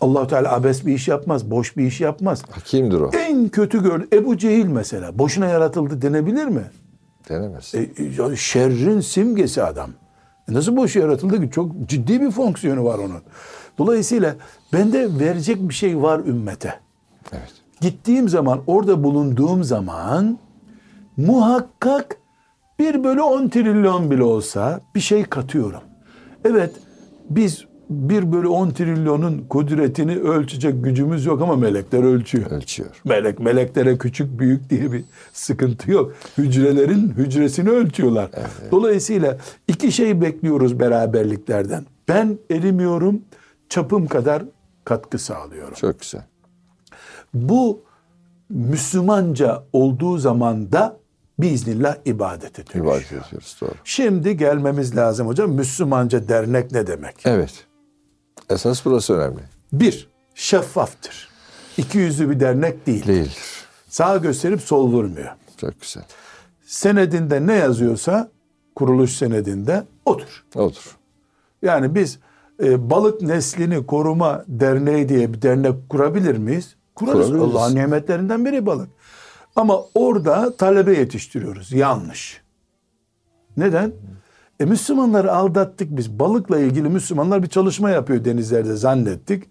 allah 0.01 0.27
Teala 0.27 0.53
abes 0.53 0.85
bir 0.85 0.93
iş 0.93 1.07
yapmaz. 1.07 1.51
Boş 1.51 1.77
bir 1.77 1.85
iş 1.85 2.01
yapmaz. 2.01 2.43
Hakimdir 2.51 2.99
o. 3.01 3.11
En 3.17 3.49
kötü 3.49 3.83
gör 3.83 4.07
Ebu 4.13 4.37
Cehil 4.37 4.65
mesela. 4.65 5.19
Boşuna 5.19 5.45
yaratıldı 5.45 6.01
denebilir 6.01 6.45
mi? 6.45 6.63
Denemez. 7.29 7.75
E, 7.75 7.79
e, 8.31 8.35
şerrin 8.35 8.99
simgesi 8.99 9.63
adam. 9.63 9.89
E 10.49 10.53
nasıl 10.53 10.75
boş 10.75 10.95
yaratıldı 10.95 11.41
ki? 11.41 11.51
Çok 11.51 11.71
ciddi 11.85 12.21
bir 12.21 12.31
fonksiyonu 12.31 12.85
var 12.85 12.99
onun. 12.99 13.21
Dolayısıyla 13.77 14.35
bende 14.73 15.19
verecek 15.19 15.69
bir 15.69 15.73
şey 15.73 16.01
var 16.01 16.19
ümmete. 16.19 16.79
Evet. 17.31 17.53
Gittiğim 17.81 18.29
zaman, 18.29 18.61
orada 18.67 19.03
bulunduğum 19.03 19.63
zaman 19.63 20.37
muhakkak 21.17 22.17
bir 22.79 23.03
bölü 23.03 23.21
10 23.21 23.47
trilyon 23.47 24.11
bile 24.11 24.23
olsa 24.23 24.81
bir 24.95 24.99
şey 24.99 25.23
katıyorum. 25.23 25.81
Evet 26.45 26.71
biz 27.29 27.65
bir 27.89 28.31
bölü 28.31 28.47
10 28.47 28.69
trilyonun 28.69 29.45
kudretini 29.49 30.19
ölçecek 30.19 30.83
gücümüz 30.83 31.25
yok 31.25 31.41
ama 31.41 31.55
melekler 31.55 32.03
ölçüyor. 32.03 32.51
Ölçüyor. 32.51 33.01
Melek 33.05 33.39
meleklere 33.39 33.97
küçük 33.97 34.39
büyük 34.39 34.69
diye 34.69 34.91
bir 34.91 35.03
sıkıntı 35.33 35.91
yok. 35.91 36.13
Hücrelerin 36.37 37.09
hücresini 37.17 37.69
ölçüyorlar. 37.69 38.29
Dolayısıyla 38.71 39.37
iki 39.67 39.91
şey 39.91 40.21
bekliyoruz 40.21 40.79
beraberliklerden. 40.79 41.85
Ben 42.07 42.37
erimiyorum, 42.51 43.21
çapım 43.69 44.07
kadar 44.07 44.43
katkı 44.85 45.19
sağlıyorum. 45.19 45.73
Çok 45.73 45.99
güzel. 45.99 46.23
Bu 47.33 47.81
Müslümanca 48.49 49.63
olduğu 49.73 50.17
zaman 50.17 50.71
da 50.71 50.97
biiznillah 51.39 51.95
ibadete 52.05 52.65
dönüşüyor. 52.65 52.85
İbadet 52.85 53.11
ediyoruz 53.11 53.57
doğru. 53.61 53.71
Şimdi 53.83 54.37
gelmemiz 54.37 54.95
lazım 54.95 55.27
hocam. 55.27 55.51
Müslümanca 55.51 56.27
dernek 56.27 56.71
ne 56.71 56.87
demek? 56.87 57.15
Evet. 57.25 57.65
Esas 58.49 58.85
burası 58.85 59.13
önemli. 59.13 59.41
Bir, 59.73 60.09
şeffaftır. 60.35 61.29
İki 61.77 61.97
yüzlü 61.97 62.29
bir 62.29 62.39
dernek 62.39 62.87
değil. 62.87 63.07
Değildir. 63.07 63.65
Sağ 63.89 64.17
gösterip 64.17 64.61
sol 64.61 64.91
vurmuyor. 64.91 65.31
Çok 65.57 65.81
güzel. 65.81 66.03
Senedinde 66.65 67.47
ne 67.47 67.53
yazıyorsa 67.53 68.31
kuruluş 68.75 69.11
senedinde 69.11 69.83
odur. 70.05 70.43
Odur. 70.55 70.97
Yani 71.61 71.95
biz 71.95 72.19
e, 72.63 72.89
balık 72.89 73.21
neslini 73.21 73.85
koruma 73.85 74.45
derneği 74.47 75.09
diye 75.09 75.33
bir 75.33 75.41
dernek 75.41 75.89
kurabilir 75.89 76.37
miyiz? 76.37 76.75
Kurarız. 76.95 77.27
Kurabiliriz. 77.27 77.55
Allah'ın 77.55 77.75
nimetlerinden 77.75 78.45
biri 78.45 78.65
balık. 78.65 78.89
Ama 79.55 79.81
orada 79.95 80.57
talebe 80.57 80.97
yetiştiriyoruz. 80.97 81.71
Yanlış. 81.71 82.41
Neden? 83.57 83.93
E 84.59 84.65
Müslümanları 84.65 85.33
aldattık 85.33 85.97
biz. 85.97 86.19
Balıkla 86.19 86.59
ilgili 86.59 86.89
Müslümanlar 86.89 87.43
bir 87.43 87.47
çalışma 87.47 87.89
yapıyor 87.89 88.25
denizlerde 88.25 88.75
zannettik. 88.75 89.43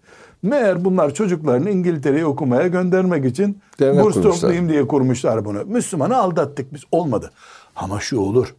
Meğer 0.43 0.85
bunlar 0.85 1.13
çocuklarını 1.13 1.69
İngiltere'ye 1.69 2.25
okumaya 2.25 2.67
göndermek 2.67 3.25
için 3.25 3.61
Dernek 3.79 4.03
burs 4.05 4.13
kurmuşlar. 4.13 4.33
toplayayım 4.33 4.69
diye 4.69 4.87
kurmuşlar 4.87 5.45
bunu. 5.45 5.65
Müslümanı 5.65 6.17
aldattık 6.17 6.73
biz. 6.73 6.81
Olmadı. 6.91 7.31
Ama 7.75 7.99
şu 7.99 8.19
olur. 8.19 8.55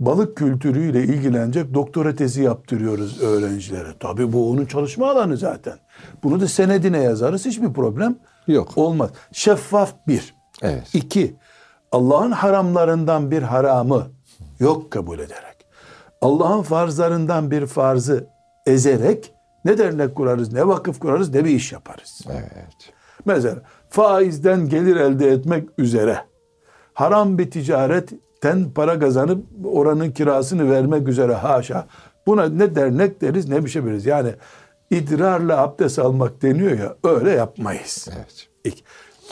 Balık 0.00 0.36
kültürüyle 0.36 1.04
ilgilenecek 1.04 1.74
doktora 1.74 2.14
tezi 2.14 2.42
yaptırıyoruz 2.42 3.22
öğrencilere. 3.22 3.88
Tabii 4.00 4.32
bu 4.32 4.50
onun 4.50 4.66
çalışma 4.66 5.10
alanı 5.10 5.36
zaten. 5.36 5.78
Bunu 6.22 6.40
da 6.40 6.48
senedine 6.48 7.02
yazarız. 7.02 7.46
Hiçbir 7.46 7.72
problem 7.72 8.16
Yok. 8.46 8.72
olmaz. 8.78 9.10
Şeffaf 9.32 9.94
bir. 10.08 10.34
Evet. 10.62 10.94
İki, 10.94 11.36
Allah'ın 11.92 12.32
haramlarından 12.32 13.30
bir 13.30 13.42
haramı 13.42 14.06
yok 14.60 14.90
kabul 14.90 15.18
ederek, 15.18 15.66
Allah'ın 16.20 16.62
farzlarından 16.62 17.50
bir 17.50 17.66
farzı 17.66 18.26
ezerek 18.66 19.32
ne 19.64 19.78
dernek 19.78 20.14
kurarız, 20.14 20.52
ne 20.52 20.68
vakıf 20.68 20.98
kurarız, 20.98 21.34
ne 21.34 21.44
bir 21.44 21.50
iş 21.50 21.72
yaparız. 21.72 22.20
Evet. 22.30 22.92
Mesela 23.24 23.62
faizden 23.90 24.68
gelir 24.68 24.96
elde 24.96 25.28
etmek 25.28 25.68
üzere 25.78 26.18
haram 26.94 27.38
bir 27.38 27.50
ticaretten 27.50 28.70
para 28.74 28.98
kazanıp 28.98 29.44
oranın 29.64 30.10
kirasını 30.10 30.70
vermek 30.70 31.08
üzere 31.08 31.34
haşa. 31.34 31.86
Buna 32.26 32.48
ne 32.48 32.74
dernek 32.74 33.20
deriz 33.20 33.48
ne 33.48 33.64
bir 33.64 33.70
şey 33.70 33.84
biliriz. 33.84 34.06
Yani 34.06 34.30
idrarla 34.90 35.62
abdest 35.62 35.98
almak 35.98 36.42
deniyor 36.42 36.78
ya 36.78 36.96
öyle 37.04 37.30
yapmayız. 37.30 38.08
Evet. 38.16 38.48
İki. 38.64 38.82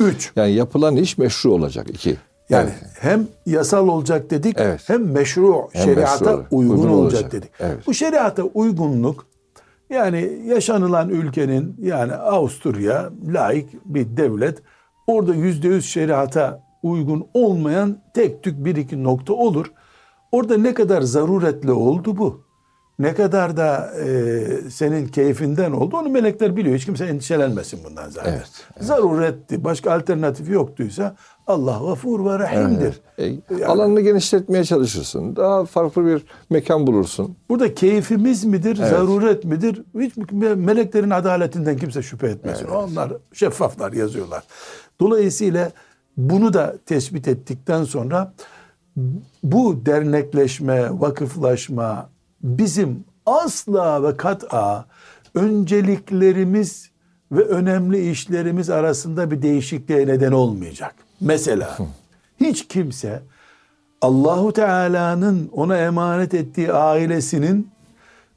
Üç. 0.00 0.32
Yani 0.36 0.52
yapılan 0.52 0.96
iş 0.96 1.18
meşru 1.18 1.52
olacak. 1.52 1.90
iki. 1.90 2.16
Yani 2.48 2.70
Evet. 2.80 2.90
hem 3.00 3.26
yasal 3.46 3.88
olacak 3.88 4.30
dedik 4.30 4.56
Evet. 4.58 4.80
hem 4.86 5.12
meşru 5.12 5.68
Hem 5.72 5.82
şeriata 5.84 6.36
meşru, 6.36 6.46
uygun, 6.50 6.74
uygun 6.76 6.88
olacak, 6.88 6.98
olacak. 7.22 7.32
dedik. 7.32 7.50
Evet. 7.60 7.86
Bu 7.86 7.94
şeriata 7.94 8.42
uygunluk 8.42 9.26
yani 9.90 10.38
yaşanılan 10.46 11.08
ülkenin 11.08 11.76
yani 11.82 12.14
Avusturya 12.14 13.10
laik 13.26 13.66
bir 13.84 14.16
devlet 14.16 14.58
orada 15.06 15.34
yüzde 15.34 15.68
yüz 15.68 15.86
şeriata 15.86 16.62
uygun 16.82 17.26
olmayan 17.34 17.98
tek 18.14 18.42
tük 18.42 18.64
bir 18.64 18.76
iki 18.76 19.04
nokta 19.04 19.32
olur. 19.32 19.72
Orada 20.32 20.56
ne 20.58 20.74
kadar 20.74 21.02
zaruretle 21.02 21.72
oldu 21.72 22.16
bu. 22.16 22.43
Ne 22.98 23.14
kadar 23.14 23.56
da 23.56 23.92
e, 24.04 24.70
senin 24.70 25.08
keyfinden 25.08 25.72
oldu 25.72 25.96
onu 25.96 26.08
melekler 26.08 26.56
biliyor. 26.56 26.76
Hiç 26.76 26.84
kimse 26.84 27.04
endişelenmesin 27.04 27.80
bundan 27.84 28.10
zaten. 28.10 28.32
Evet, 28.32 28.50
Zaruretti. 28.80 29.64
Başka 29.64 29.92
alternatif 29.92 30.48
yoktuysa 30.48 31.16
Allah 31.46 31.80
gafur 31.88 32.24
ve 32.26 32.38
rahimdir. 32.38 33.00
E, 33.18 33.24
Yani- 33.26 33.66
Alanını 33.66 34.00
genişletmeye 34.00 34.64
çalışırsın. 34.64 35.36
Daha 35.36 35.64
farklı 35.64 36.06
bir 36.06 36.24
mekan 36.50 36.86
bulursun. 36.86 37.36
Burada 37.48 37.74
keyfimiz 37.74 38.44
midir, 38.44 38.78
Evet. 38.80 38.90
zaruret 38.90 39.44
midir? 39.44 39.82
Hiç 40.00 40.16
meleklerin 40.56 41.10
adaletinden 41.10 41.76
kimse 41.76 42.02
şüphe 42.02 42.26
etmesin. 42.26 42.66
Onlar 42.66 43.12
şeffaflar 43.32 43.92
yazıyorlar. 43.92 44.42
Dolayısıyla 45.00 45.70
bunu 46.16 46.52
da 46.52 46.76
tespit 46.86 47.28
ettikten 47.28 47.84
sonra 47.84 48.34
bu 49.42 49.86
dernekleşme, 49.86 51.00
vakıflaşma 51.00 52.13
bizim 52.44 53.04
asla 53.26 54.02
ve 54.02 54.16
kat'a 54.16 54.84
önceliklerimiz 55.34 56.90
ve 57.32 57.42
önemli 57.42 58.10
işlerimiz 58.10 58.70
arasında 58.70 59.30
bir 59.30 59.42
değişikliğe 59.42 60.06
neden 60.06 60.32
olmayacak. 60.32 60.94
Mesela 61.20 61.78
hiç 62.40 62.68
kimse 62.68 63.22
Allahu 64.00 64.52
Teala'nın 64.52 65.50
ona 65.52 65.76
emanet 65.76 66.34
ettiği 66.34 66.72
ailesinin 66.72 67.68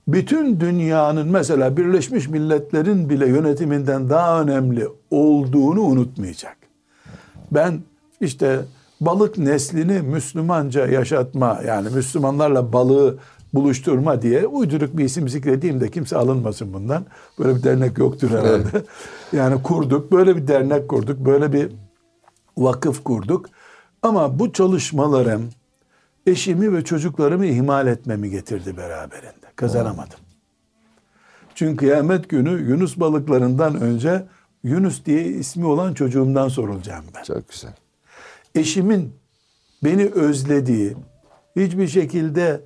bütün 0.08 0.60
dünyanın 0.60 1.28
mesela 1.28 1.78
Birleşmiş 1.78 2.28
Milletler'in 2.28 3.10
bile 3.10 3.28
yönetiminden 3.28 4.10
daha 4.10 4.42
önemli 4.42 4.88
olduğunu 5.12 5.82
unutmayacak. 5.82 6.58
Ben 7.52 7.80
işte 8.22 8.60
balık 9.02 9.38
neslini 9.38 10.02
Müslümanca 10.02 10.88
yaşatma 10.88 11.62
yani 11.68 11.90
Müslümanlarla 11.90 12.74
balığı 12.74 13.18
buluşturma 13.54 14.22
diye 14.22 14.48
uyduruk 14.48 14.98
bir 14.98 15.06
isim 15.06 15.30
zikredeyim 15.30 15.82
de 15.82 15.92
kimse 15.92 16.18
alınmasın 16.18 16.74
bundan. 16.74 17.06
Böyle 17.40 17.56
bir 17.56 17.64
dernek 17.64 17.98
yoktur 17.98 18.30
herhalde. 18.30 18.84
Yani 19.34 19.64
kurduk, 19.64 20.12
böyle 20.12 20.36
bir 20.36 20.48
dernek 20.48 20.90
kurduk, 20.90 21.26
böyle 21.26 21.54
bir 21.54 21.72
vakıf 22.58 23.04
kurduk. 23.04 23.50
Ama 24.02 24.40
bu 24.40 24.54
çalışmalarım 24.54 25.50
eşimi 26.26 26.74
ve 26.74 26.84
çocuklarımı 26.84 27.46
ihmal 27.46 27.88
etmemi 27.88 28.30
getirdi 28.30 28.78
beraberinde. 28.78 29.48
Kazanamadım. 29.56 30.20
Çünkü 31.56 31.76
kıyamet 31.76 32.30
günü 32.30 32.70
Yunus 32.70 33.00
balıklarından 33.00 33.82
önce 33.82 34.26
Yunus 34.64 35.06
diye 35.06 35.24
ismi 35.24 35.66
olan 35.66 35.94
çocuğumdan 35.94 36.50
sorulacağım 36.50 37.06
ben. 37.16 37.24
Çok 37.24 37.50
güzel. 37.50 37.74
Eşimin 38.56 39.14
beni 39.84 40.06
özlediği, 40.06 40.96
hiçbir 41.56 41.88
şekilde 41.88 42.62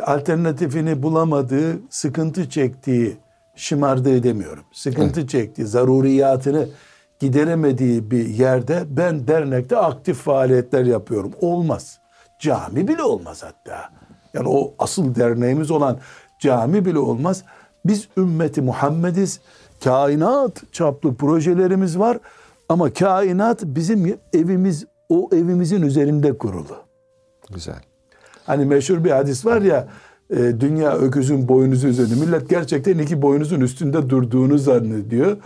alternatifini 0.00 1.02
bulamadığı, 1.02 1.80
sıkıntı 1.90 2.50
çektiği, 2.50 3.16
şımardığı 3.56 4.22
demiyorum. 4.22 4.64
Sıkıntı 4.72 5.26
çektiği, 5.26 5.66
zaruriyatını 5.66 6.68
gideremediği 7.20 8.10
bir 8.10 8.28
yerde 8.28 8.84
ben 8.88 9.28
dernekte 9.28 9.76
aktif 9.76 10.16
faaliyetler 10.16 10.84
yapıyorum. 10.84 11.32
Olmaz. 11.40 11.98
Cami 12.38 12.88
bile 12.88 13.02
olmaz 13.02 13.42
hatta. 13.42 13.90
Yani 14.34 14.48
o 14.48 14.74
asıl 14.78 15.14
derneğimiz 15.14 15.70
olan 15.70 15.98
cami 16.40 16.84
bile 16.84 16.98
olmaz. 16.98 17.44
Biz 17.84 18.08
ümmeti 18.16 18.62
Muhammediz. 18.62 19.40
Kainat 19.84 20.72
çaplı 20.72 21.14
projelerimiz 21.14 21.98
var. 21.98 22.18
Ama 22.68 22.92
kainat 22.92 23.62
bizim 23.64 24.18
evimiz, 24.32 24.86
o 25.08 25.28
evimizin 25.32 25.82
üzerinde 25.82 26.38
kurulu. 26.38 26.76
Güzel. 27.50 27.91
Hani 28.52 28.64
meşhur 28.64 29.04
bir 29.04 29.10
hadis 29.10 29.46
var 29.46 29.62
ya 29.62 29.88
e, 30.30 30.60
dünya 30.60 30.96
öküzün 30.96 31.48
boynuzu 31.48 31.88
üzerinde. 31.88 32.14
Millet 32.14 32.48
gerçekten 32.48 32.98
iki 32.98 33.22
boynuzun 33.22 33.60
üstünde 33.60 34.10
durduğunu 34.10 34.58
zannediyor. 34.58 35.36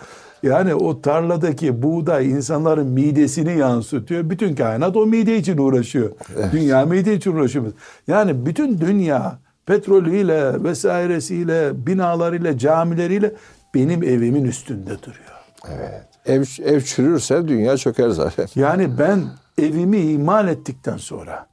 Yani 0.43 0.75
o 0.75 1.03
tarladaki 1.03 1.83
buğday 1.83 2.31
insanların 2.31 2.87
midesini 2.87 3.59
yansıtıyor. 3.59 4.31
Bütün 4.31 4.55
kainat 4.55 4.97
o 4.97 5.07
mide 5.07 5.37
için 5.37 5.59
uğraşıyor. 5.59 6.11
Dünya 6.53 6.87
mide 6.87 7.15
için 7.15 7.33
uğraşıyor. 7.33 7.65
Yani 8.09 8.47
bütün 8.47 8.79
dünya 8.79 9.39
petrolüyle 9.67 10.65
vesairesiyle, 10.65 11.87
binalarıyla, 11.87 12.59
camileriyle 12.59 13.33
benim 13.75 14.03
evimin 14.03 14.45
üstünde 14.45 15.03
duruyor. 15.03 15.37
Evet. 15.69 16.03
Ev, 16.27 16.45
ev 16.65 16.81
çürürse 16.81 17.49
dünya 17.49 17.77
çöker 17.77 18.09
zaten. 18.09 18.47
Yani 18.55 18.99
ben 18.99 19.23
evimi 19.59 19.99
imal 19.99 20.49
ettikten 20.49 20.97
sonra, 20.97 21.47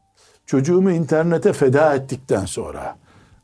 çocuğumu 0.45 0.91
internete 0.91 1.53
feda 1.53 1.95
ettikten 1.95 2.45
sonra, 2.45 2.95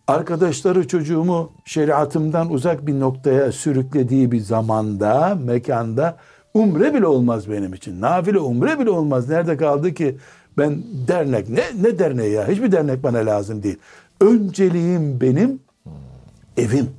arkadaşları 0.07 0.87
çocuğumu 0.87 1.51
şeriatımdan 1.65 2.51
uzak 2.51 2.87
bir 2.87 2.99
noktaya 2.99 3.51
sürüklediği 3.51 4.31
bir 4.31 4.39
zamanda, 4.39 5.37
mekanda 5.43 6.17
umre 6.53 6.93
bile 6.93 7.05
olmaz 7.05 7.49
benim 7.49 7.73
için. 7.73 8.01
Nafile 8.01 8.39
umre 8.39 8.79
bile 8.79 8.89
olmaz. 8.89 9.29
Nerede 9.29 9.57
kaldı 9.57 9.93
ki 9.93 10.17
ben 10.57 10.83
dernek 11.07 11.49
ne 11.49 11.63
ne 11.81 11.99
derneği 11.99 12.31
ya? 12.31 12.47
Hiçbir 12.47 12.71
dernek 12.71 13.03
bana 13.03 13.17
lazım 13.17 13.63
değil. 13.63 13.77
Önceliğim 14.21 15.21
benim 15.21 15.59
evim. 16.57 16.89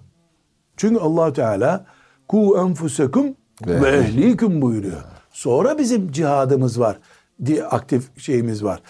Çünkü 0.77 1.01
allah 1.01 1.33
Teala 1.33 1.85
ku 2.29 2.59
enfusekum 2.59 3.27
Ve 3.67 3.89
ehlikum 3.89 4.63
buyuruyor. 4.63 5.01
Sonra 5.31 5.79
bizim 5.79 6.13
cihadımız 6.13 6.81
var. 6.81 6.99
diye 7.45 7.65
aktif 7.65 8.19
şeyimiz 8.19 8.65
var. 8.65 8.83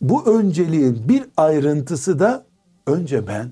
Bu 0.00 0.38
önceliğin 0.38 1.08
bir 1.08 1.22
ayrıntısı 1.36 2.18
da 2.18 2.44
önce 2.86 3.26
ben 3.26 3.48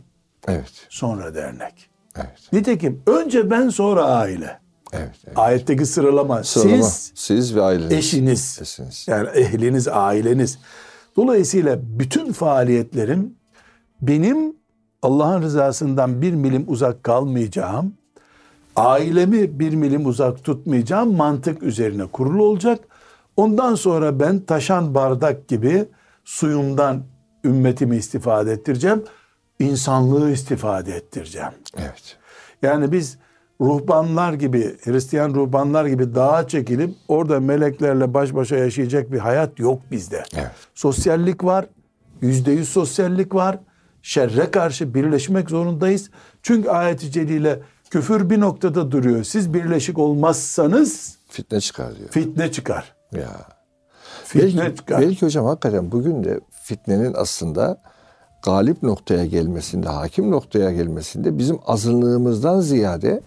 Evet. 0.48 0.86
sonra 0.88 1.34
dernek. 1.34 1.90
Evet. 2.16 2.52
Nitekim 2.52 3.02
önce 3.06 3.50
ben 3.50 3.68
sonra 3.68 4.04
aile. 4.04 4.58
Evet, 4.92 5.10
evet. 5.26 5.38
Ayetteki 5.38 5.86
sıralama. 5.86 6.44
Sıralama. 6.44 6.82
Siz, 6.82 7.12
siz 7.14 7.56
ve 7.56 7.62
aileniz. 7.62 7.92
eşiniz, 7.92 8.58
Eşiniz. 8.62 9.04
yani 9.08 9.28
ehliniz, 9.28 9.88
aileniz. 9.88 10.58
Dolayısıyla 11.16 11.78
bütün 11.82 12.32
faaliyetlerim 12.32 13.34
benim 14.02 14.56
Allah'ın 15.02 15.42
rızasından 15.42 16.22
bir 16.22 16.32
milim 16.34 16.64
uzak 16.68 17.04
kalmayacağım, 17.04 17.94
ailemi 18.76 19.58
bir 19.60 19.74
milim 19.74 20.06
uzak 20.06 20.44
tutmayacağım 20.44 21.16
mantık 21.16 21.62
üzerine 21.62 22.06
kurulu 22.06 22.44
olacak. 22.44 22.80
Ondan 23.36 23.74
sonra 23.74 24.20
ben 24.20 24.40
taşan 24.40 24.94
bardak 24.94 25.48
gibi 25.48 25.84
suyumdan 26.28 27.02
ümmetimi 27.44 27.96
istifade 27.96 28.52
ettireceğim. 28.52 29.04
insanlığı 29.58 30.30
istifade 30.30 30.92
ettireceğim. 30.92 31.48
Evet. 31.78 32.16
Yani 32.62 32.92
biz 32.92 33.18
ruhbanlar 33.60 34.32
gibi, 34.32 34.76
Hristiyan 34.84 35.34
ruhbanlar 35.34 35.86
gibi 35.86 36.14
dağa 36.14 36.48
çekilip 36.48 36.94
orada 37.08 37.40
meleklerle 37.40 38.14
baş 38.14 38.34
başa 38.34 38.56
yaşayacak 38.56 39.12
bir 39.12 39.18
hayat 39.18 39.58
yok 39.58 39.82
bizde. 39.90 40.24
Evet. 40.36 40.50
Sosyallik 40.74 41.44
var, 41.44 41.66
yüzde 42.22 42.52
yüz 42.52 42.68
sosyallik 42.68 43.34
var. 43.34 43.58
Şerre 44.02 44.50
karşı 44.50 44.94
birleşmek 44.94 45.50
zorundayız. 45.50 46.10
Çünkü 46.42 46.68
ayet-i 46.68 47.10
celile 47.10 47.60
küfür 47.90 48.30
bir 48.30 48.40
noktada 48.40 48.90
duruyor. 48.90 49.24
Siz 49.24 49.54
birleşik 49.54 49.98
olmazsanız 49.98 51.18
Fitne 51.28 51.60
çıkar 51.60 51.96
diyor. 51.96 52.08
fitne 52.10 52.52
çıkar. 52.52 52.94
Ya. 53.12 53.57
Fitne 54.28 54.60
Belki, 54.60 54.82
belki 54.90 55.26
hocam 55.26 55.46
hakikaten 55.46 55.92
bugün 55.92 56.24
de 56.24 56.40
fitnenin 56.62 57.14
aslında 57.16 57.80
galip 58.42 58.82
noktaya 58.82 59.26
gelmesinde, 59.26 59.88
hakim 59.88 60.30
noktaya 60.30 60.72
gelmesinde 60.72 61.38
bizim 61.38 61.58
azınlığımızdan 61.66 62.60
ziyade 62.60 63.20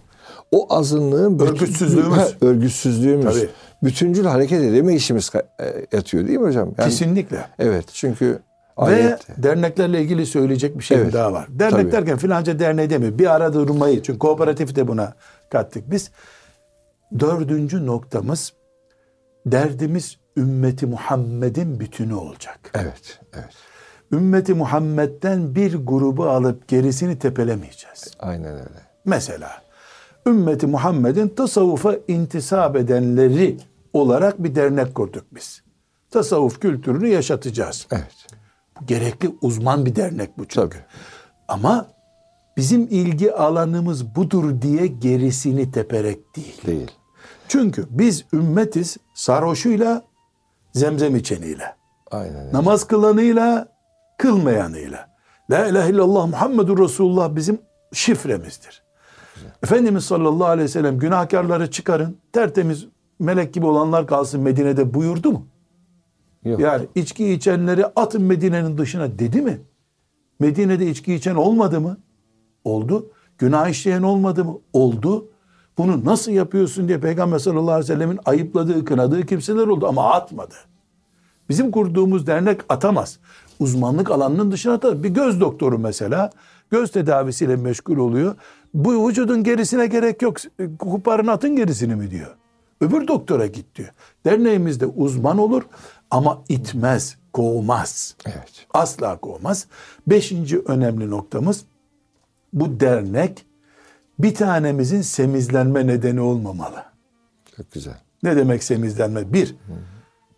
o 0.52 0.74
azınlığın 0.74 1.38
Örgütsüzlüğümüz. 1.38 2.16
Ha, 2.18 2.28
örgütsüzlüğümüz. 2.40 3.24
Tabii. 3.34 3.48
bütüncül 3.82 4.24
hareket 4.24 4.62
edemeyişimiz 4.62 5.30
e, 5.60 5.86
yatıyor 5.92 6.26
değil 6.28 6.38
mi 6.38 6.46
hocam? 6.46 6.68
Yani- 6.78 6.88
Kesinlikle. 6.90 7.46
Evet 7.58 7.84
çünkü 7.92 8.26
Ve 8.26 8.82
ayet 8.82 9.26
derneklerle 9.36 10.02
ilgili 10.02 10.26
söyleyecek 10.26 10.78
bir 10.78 10.84
şey 10.84 10.96
Evet. 10.96 11.12
daha 11.12 11.32
var. 11.32 11.46
Dernek 11.50 11.80
Tabii. 11.80 11.92
derken 11.92 12.18
filanca 12.18 12.58
derneği 12.58 12.90
demiyor. 12.90 13.18
Bir 13.18 13.34
arada 13.34 13.54
durmayı. 13.54 14.02
Çünkü 14.02 14.18
kooperatif 14.18 14.76
de 14.76 14.88
buna 14.88 15.12
kattık 15.50 15.90
biz. 15.90 16.10
Dördüncü 17.20 17.86
noktamız 17.86 18.52
derdimiz 19.46 20.21
ümmeti 20.36 20.86
Muhammed'in 20.86 21.80
bütünü 21.80 22.14
olacak. 22.14 22.70
evet, 22.74 23.20
evet. 23.32 23.54
Ümmeti 24.12 24.54
Muhammed'den 24.54 25.54
bir 25.54 25.74
grubu 25.74 26.24
alıp 26.24 26.68
gerisini 26.68 27.18
tepelemeyeceğiz. 27.18 28.14
Aynen 28.18 28.54
öyle. 28.54 28.80
Mesela 29.04 29.62
ümmeti 30.26 30.66
Muhammed'in 30.66 31.28
tasavvufa 31.28 31.96
intisap 32.08 32.76
edenleri 32.76 33.58
olarak 33.92 34.42
bir 34.42 34.54
dernek 34.54 34.94
kurduk 34.94 35.24
biz. 35.34 35.62
Tasavvuf 36.10 36.60
kültürünü 36.60 37.08
yaşatacağız. 37.08 37.86
Evet. 37.90 38.26
Bu 38.80 38.86
gerekli 38.86 39.34
uzman 39.42 39.86
bir 39.86 39.96
dernek 39.96 40.38
bu 40.38 40.44
çünkü. 40.48 40.54
Tabii. 40.54 40.84
Ama 41.48 41.88
bizim 42.56 42.82
ilgi 42.90 43.32
alanımız 43.32 44.14
budur 44.14 44.62
diye 44.62 44.86
gerisini 44.86 45.70
teperek 45.70 46.36
değil. 46.36 46.60
Değil. 46.66 46.90
Çünkü 47.48 47.86
biz 47.90 48.24
ümmetiz 48.32 48.96
sarhoşuyla, 49.14 50.02
zemzem 50.72 51.16
içeniyle. 51.16 51.76
Aynen 52.10 52.36
öyle. 52.46 52.52
Namaz 52.52 52.86
kılanıyla, 52.86 53.68
kılmayanıyla. 54.18 55.12
La 55.50 55.66
ilahe 55.66 55.90
illallah 55.90 56.26
Muhammedur 56.26 56.78
Resulullah 56.78 57.36
bizim 57.36 57.60
şifremizdir. 57.92 58.82
Efendimiz 59.62 60.04
sallallahu 60.04 60.46
aleyhi 60.46 60.64
ve 60.64 60.68
sellem 60.68 60.98
günahkarları 60.98 61.70
çıkarın, 61.70 62.16
tertemiz 62.32 62.86
melek 63.18 63.54
gibi 63.54 63.66
olanlar 63.66 64.06
kalsın 64.06 64.40
Medine'de 64.40 64.94
buyurdu 64.94 65.32
mu? 65.32 65.46
Yok. 66.44 66.60
Yani 66.60 66.86
içki 66.94 67.32
içenleri 67.32 67.86
atın 67.86 68.22
Medine'nin 68.22 68.78
dışına 68.78 69.18
dedi 69.18 69.42
mi? 69.42 69.60
Medine'de 70.40 70.86
içki 70.86 71.14
içen 71.14 71.34
olmadı 71.34 71.80
mı? 71.80 71.96
Oldu. 72.64 73.10
Günah 73.38 73.68
işleyen 73.68 74.02
olmadı 74.02 74.44
mı? 74.44 74.58
Oldu. 74.72 75.28
Bunu 75.78 76.04
nasıl 76.04 76.32
yapıyorsun 76.32 76.88
diye 76.88 77.00
Peygamber 77.00 77.38
sallallahu 77.38 77.70
aleyhi 77.70 77.90
ve 77.90 77.94
sellemin 77.94 78.20
ayıpladığı, 78.24 78.84
kınadığı 78.84 79.26
kimseler 79.26 79.66
oldu 79.66 79.86
ama 79.86 80.12
atmadı. 80.12 80.54
Bizim 81.48 81.70
kurduğumuz 81.70 82.26
dernek 82.26 82.60
atamaz. 82.68 83.18
Uzmanlık 83.58 84.10
alanının 84.10 84.52
dışına 84.52 84.72
atar. 84.72 85.02
Bir 85.02 85.08
göz 85.08 85.40
doktoru 85.40 85.78
mesela 85.78 86.30
göz 86.70 86.92
tedavisiyle 86.92 87.56
meşgul 87.56 87.96
oluyor. 87.96 88.34
Bu 88.74 89.08
vücudun 89.08 89.42
gerisine 89.44 89.86
gerek 89.86 90.22
yok. 90.22 90.36
Kuparın 90.78 91.26
atın 91.26 91.56
gerisini 91.56 91.94
mi 91.94 92.10
diyor. 92.10 92.36
Öbür 92.80 93.08
doktora 93.08 93.46
git 93.46 93.76
diyor. 93.76 93.88
Derneğimizde 94.24 94.86
uzman 94.86 95.38
olur 95.38 95.62
ama 96.10 96.42
itmez, 96.48 97.16
kovmaz. 97.32 98.16
Evet. 98.26 98.66
Asla 98.74 99.18
kovmaz. 99.18 99.66
Beşinci 100.06 100.58
önemli 100.58 101.10
noktamız 101.10 101.64
bu 102.52 102.80
dernek 102.80 103.46
bir 104.22 104.34
tanemizin 104.34 105.02
semizlenme 105.02 105.86
nedeni 105.86 106.20
olmamalı. 106.20 106.82
Çok 107.56 107.72
güzel. 107.72 107.94
Ne 108.22 108.36
demek 108.36 108.64
semizlenme? 108.64 109.32
Bir, 109.32 109.56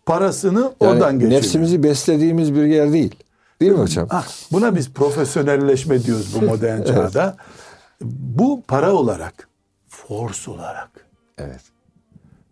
parasını 0.05 0.59
Yani 0.59 0.73
oradan 0.79 1.13
geçiriyor. 1.13 1.41
nefsimizi 1.41 1.83
beslediğimiz 1.83 2.55
bir 2.55 2.63
yer 2.63 2.93
değil. 2.93 3.15
Değil 3.61 3.71
mi 3.71 3.77
hocam? 3.77 4.07
Ah, 4.09 4.27
buna 4.51 4.75
biz 4.75 4.93
profesyonelleşme 4.93 6.03
diyoruz 6.03 6.35
bu 6.41 6.45
modern 6.45 6.83
çağda. 6.87 7.37
Bu 8.01 8.63
para 8.67 8.93
olarak, 8.93 9.47
force 9.87 10.51
olarak 10.51 10.89
Evet. 11.37 11.61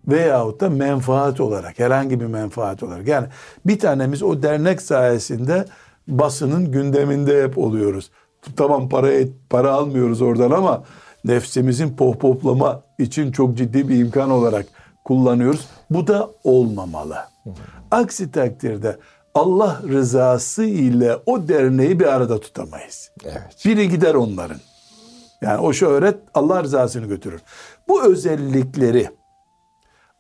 veyahut 0.08 0.62
da 0.62 0.70
menfaat 0.70 1.40
olarak, 1.42 1.80
herhangi 1.80 2.20
bir 2.20 2.26
menfaat 2.26 2.84
olarak. 2.84 3.08
Yani 3.08 3.28
bir 3.66 3.80
tanemiz 3.80 4.24
o 4.24 4.44
dernek 4.44 4.82
sayesinde 4.82 5.66
basının 6.08 6.72
gündeminde 6.72 7.44
hep 7.44 7.58
oluyoruz. 7.58 8.12
Tamam 8.56 8.90
para 8.90 9.10
para 9.50 9.72
almıyoruz 9.72 10.22
oradan 10.22 10.52
ama 10.52 10.84
nefsimizin 11.26 11.96
pohpohlama 11.96 12.84
için 13.00 13.32
çok 13.32 13.58
ciddi 13.58 13.90
bir 13.90 14.00
imkan 14.00 14.30
olarak 14.32 14.66
kullanıyoruz. 15.04 15.68
Bu 15.90 16.08
da 16.08 16.30
olmamalı. 16.44 17.18
Aksi 17.92 18.32
takdirde 18.32 18.98
Allah 19.34 19.82
rızası 19.88 20.64
ile 20.64 21.18
o 21.26 21.48
derneği 21.48 22.00
bir 22.00 22.06
arada 22.06 22.40
tutamayız. 22.40 23.12
Evet. 23.26 23.66
Biri 23.66 23.90
gider 23.90 24.14
onların. 24.14 24.60
Yani 25.42 25.60
o 25.60 25.74
şöhret 25.74 26.18
Allah 26.34 26.64
rızasını 26.64 27.06
götürür. 27.06 27.42
Bu 27.88 28.04
özellikleri 28.04 29.10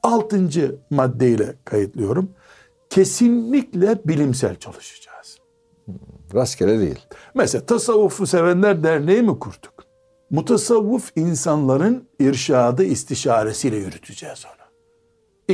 altıncı 0.03 0.75
maddeyle 0.89 1.55
kayıtlıyorum. 1.65 2.31
Kesinlikle 2.89 3.99
bilimsel 4.05 4.55
çalışacağız. 4.55 5.37
Rastgele 6.33 6.79
değil. 6.79 6.99
Mesela 7.35 7.65
tasavvufu 7.65 8.27
sevenler 8.27 8.83
derneği 8.83 9.21
mi 9.21 9.39
kurduk? 9.39 9.72
Mutasavvuf 10.33 11.11
insanların 11.15 12.07
irşadı 12.19 12.83
istişaresiyle 12.83 13.75
yürüteceğiz 13.75 14.45
onu. 14.45 14.65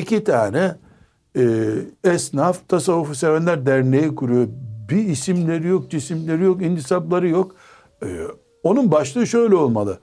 İki 0.01 0.23
tane 0.23 0.75
e, 1.38 1.65
esnaf 2.03 2.67
tasavvufu 2.67 3.15
sevenler 3.15 3.65
derneği 3.65 4.15
kuruyor. 4.15 4.47
Bir 4.89 5.05
isimleri 5.05 5.67
yok, 5.67 5.91
cisimleri 5.91 6.43
yok, 6.43 6.61
intisapları 6.61 7.27
yok. 7.27 7.55
E, 8.03 8.07
onun 8.63 8.91
başlığı 8.91 9.27
şöyle 9.27 9.55
olmalı. 9.55 9.99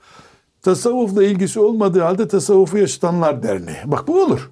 Tasavvufla 0.62 1.24
ilgisi 1.24 1.60
olmadığı 1.60 2.00
halde 2.00 2.28
tasavvufu 2.28 2.78
yaşatanlar 2.78 3.42
derneği. 3.42 3.78
Bak 3.84 4.08
bu 4.08 4.22
olur. 4.22 4.50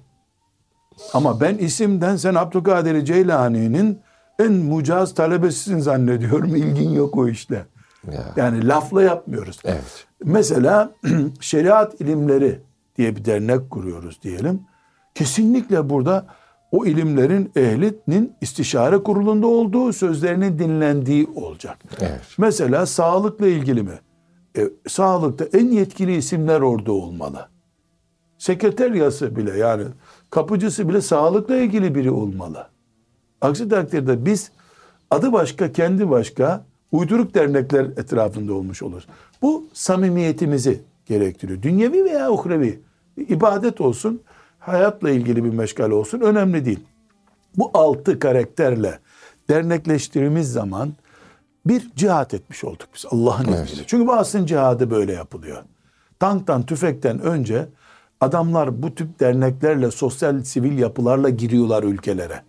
Ama 1.13 1.41
ben 1.41 1.57
isimden 1.57 2.15
sen 2.15 2.35
Abdülkadir 2.35 3.05
Ceylani'nin 3.05 3.99
en 4.39 4.51
mucaz 4.53 5.13
talebesisin 5.13 5.79
zannediyorum. 5.79 6.55
İlgin 6.55 6.89
yok 6.89 7.17
o 7.17 7.27
işte. 7.27 7.65
Ya. 8.11 8.33
Yani 8.35 8.67
lafla 8.67 9.03
yapmıyoruz. 9.03 9.59
Evet. 9.63 10.05
Mesela 10.23 10.91
şeriat 11.39 12.01
ilimleri 12.01 12.59
diye 12.97 13.15
bir 13.15 13.25
dernek 13.25 13.69
kuruyoruz 13.71 14.19
diyelim. 14.23 14.61
Kesinlikle 15.15 15.89
burada 15.89 16.25
o 16.71 16.85
ilimlerin 16.85 17.51
ehlinin 17.55 18.33
istişare 18.41 18.97
kurulunda 18.97 19.47
olduğu, 19.47 19.93
sözlerinin 19.93 20.59
dinlendiği 20.59 21.27
olacak. 21.35 21.77
Evet. 21.99 22.21
Mesela 22.37 22.85
sağlıkla 22.85 23.47
ilgili 23.47 23.83
mi? 23.83 23.99
E, 24.57 24.69
sağlıkta 24.87 25.45
en 25.57 25.67
yetkili 25.67 26.15
isimler 26.15 26.61
orada 26.61 26.91
olmalı. 26.91 27.47
Sekreteryası 28.37 29.35
bile 29.35 29.57
yani 29.57 29.83
kapıcısı 30.29 30.89
bile 30.89 31.01
sağlıkla 31.01 31.55
ilgili 31.55 31.95
biri 31.95 32.11
olmalı. 32.11 32.67
Aksi 33.41 33.69
takdirde 33.69 34.25
biz 34.25 34.51
adı 35.11 35.33
başka 35.33 35.71
kendi 35.71 36.09
başka 36.09 36.65
uyduruk 36.97 37.35
dernekler 37.35 37.85
etrafında 37.85 38.53
olmuş 38.53 38.83
oluruz. 38.83 39.07
Bu 39.41 39.65
samimiyetimizi 39.73 40.81
gerektiriyor. 41.05 41.61
Dünyevi 41.61 42.03
veya 42.03 42.31
uhrevi 42.31 42.79
ibadet 43.17 43.81
olsun, 43.81 44.21
hayatla 44.59 45.09
ilgili 45.09 45.43
bir 45.43 45.49
meşgale 45.49 45.93
olsun 45.93 46.19
önemli 46.19 46.65
değil. 46.65 46.79
Bu 47.57 47.71
altı 47.73 48.19
karakterle 48.19 48.99
dernekleştirdiğimiz 49.49 50.51
zaman 50.51 50.93
bir 51.65 51.91
cihat 51.95 52.33
etmiş 52.33 52.63
olduk 52.63 52.87
biz 52.95 53.05
Allah'ın 53.11 53.45
Evet. 53.47 53.65
izniyle. 53.65 53.83
Çünkü 53.87 54.07
bu 54.07 54.45
cihadı 54.45 54.91
böyle 54.91 55.13
yapılıyor. 55.13 55.63
Tanktan, 56.19 56.65
tüfekten 56.65 57.19
önce 57.19 57.67
Adamlar 58.21 58.83
bu 58.83 58.95
tip 58.95 59.19
derneklerle, 59.19 59.91
sosyal 59.91 60.43
sivil 60.43 60.77
yapılarla 60.77 61.29
giriyorlar 61.29 61.83
ülkelere. 61.83 62.41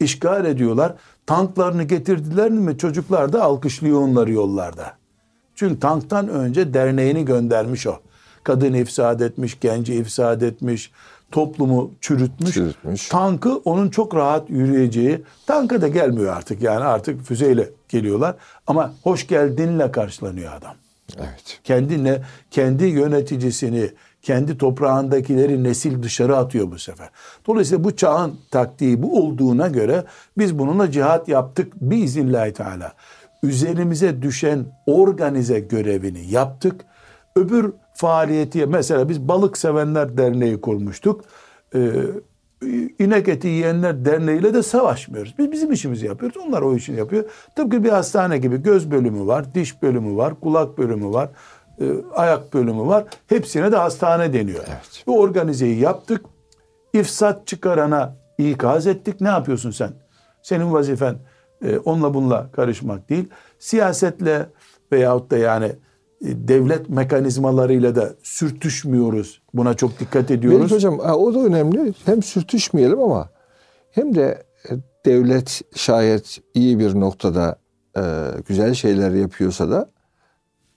İşgal 0.00 0.44
ediyorlar. 0.44 0.94
Tanklarını 1.26 1.82
getirdiler 1.82 2.50
mi 2.50 2.78
çocuklar 2.78 3.32
da 3.32 3.42
alkışlıyor 3.42 4.00
onları 4.00 4.32
yollarda. 4.32 4.92
Çünkü 5.54 5.80
tanktan 5.80 6.28
önce 6.28 6.74
derneğini 6.74 7.24
göndermiş 7.24 7.86
o. 7.86 7.98
Kadın 8.44 8.72
ifsad 8.72 9.20
etmiş, 9.20 9.60
genci 9.60 9.94
ifsad 9.94 10.40
etmiş, 10.40 10.90
toplumu 11.32 11.90
çürütmüş. 12.00 12.54
Çürütmüş. 12.54 13.08
Tankı 13.08 13.56
onun 13.56 13.90
çok 13.90 14.14
rahat 14.14 14.50
yürüyeceği, 14.50 15.22
tanka 15.46 15.82
da 15.82 15.88
gelmiyor 15.88 16.36
artık 16.36 16.62
yani 16.62 16.84
artık 16.84 17.22
füzeyle 17.22 17.70
geliyorlar. 17.88 18.36
Ama 18.66 18.94
hoş 19.02 19.26
geldinle 19.26 19.92
karşılanıyor 19.92 20.52
adam. 20.52 20.74
Evet. 21.18 21.60
Kendine, 21.64 22.22
kendi 22.50 22.84
yöneticisini, 22.84 23.90
kendi 24.24 24.58
toprağındakileri 24.58 25.64
nesil 25.64 26.02
dışarı 26.02 26.36
atıyor 26.36 26.70
bu 26.70 26.78
sefer. 26.78 27.08
Dolayısıyla 27.46 27.84
bu 27.84 27.96
çağın 27.96 28.34
taktiği 28.50 29.02
bu 29.02 29.22
olduğuna 29.22 29.68
göre 29.68 30.04
biz 30.38 30.58
bununla 30.58 30.90
cihat 30.90 31.28
yaptık 31.28 31.72
biiznillahü 31.80 32.52
teala. 32.52 32.92
Üzerimize 33.42 34.22
düşen 34.22 34.64
organize 34.86 35.60
görevini 35.60 36.30
yaptık. 36.30 36.84
Öbür 37.36 37.72
faaliyeti 37.94 38.66
mesela 38.66 39.08
biz 39.08 39.28
balık 39.28 39.58
sevenler 39.58 40.16
derneği 40.16 40.60
kurmuştuk. 40.60 41.24
Ee, 41.74 41.92
inek 42.98 43.28
eti 43.28 43.48
yiyenler 43.48 44.04
derneğiyle 44.04 44.54
de 44.54 44.62
savaşmıyoruz. 44.62 45.34
Biz 45.38 45.52
bizim 45.52 45.72
işimizi 45.72 46.06
yapıyoruz. 46.06 46.36
Onlar 46.46 46.62
o 46.62 46.76
işini 46.76 46.98
yapıyor. 46.98 47.24
Tıpkı 47.56 47.84
bir 47.84 47.88
hastane 47.88 48.38
gibi 48.38 48.62
göz 48.62 48.90
bölümü 48.90 49.26
var, 49.26 49.54
diş 49.54 49.82
bölümü 49.82 50.16
var, 50.16 50.40
kulak 50.40 50.78
bölümü 50.78 51.12
var, 51.12 51.30
e, 51.80 51.84
ayak 52.14 52.54
bölümü 52.54 52.86
var. 52.86 53.04
Hepsine 53.26 53.72
de 53.72 53.76
hastane 53.76 54.32
deniyor. 54.32 54.64
Evet. 54.68 55.04
Bu 55.06 55.20
organizeyi 55.20 55.80
yaptık. 55.80 56.26
İfsat 56.92 57.46
çıkarana 57.46 58.16
ikaz 58.38 58.86
ettik. 58.86 59.20
Ne 59.20 59.28
yapıyorsun 59.28 59.70
sen? 59.70 59.92
Senin 60.42 60.72
vazifen 60.72 61.16
e, 61.64 61.78
onunla 61.78 62.14
bununla 62.14 62.50
karışmak 62.52 63.08
değil. 63.08 63.28
Siyasetle 63.58 64.46
veyahut 64.92 65.30
da 65.30 65.36
yani 65.36 65.66
e, 65.66 66.48
devlet 66.48 66.88
mekanizmalarıyla 66.88 67.96
da 67.96 68.10
sürtüşmüyoruz. 68.22 69.42
Buna 69.54 69.74
çok 69.74 70.00
dikkat 70.00 70.30
ediyoruz. 70.30 70.60
Melik 70.60 70.72
hocam 70.72 70.98
o 70.98 71.34
da 71.34 71.38
önemli. 71.38 71.94
Hem 72.04 72.22
sürtüşmeyelim 72.22 73.00
ama 73.00 73.28
hem 73.90 74.14
de 74.14 74.42
e, 74.70 74.72
devlet 75.06 75.60
şayet 75.76 76.38
iyi 76.54 76.78
bir 76.78 77.00
noktada 77.00 77.56
e, 77.96 78.02
güzel 78.48 78.74
şeyler 78.74 79.10
yapıyorsa 79.10 79.70
da 79.70 79.93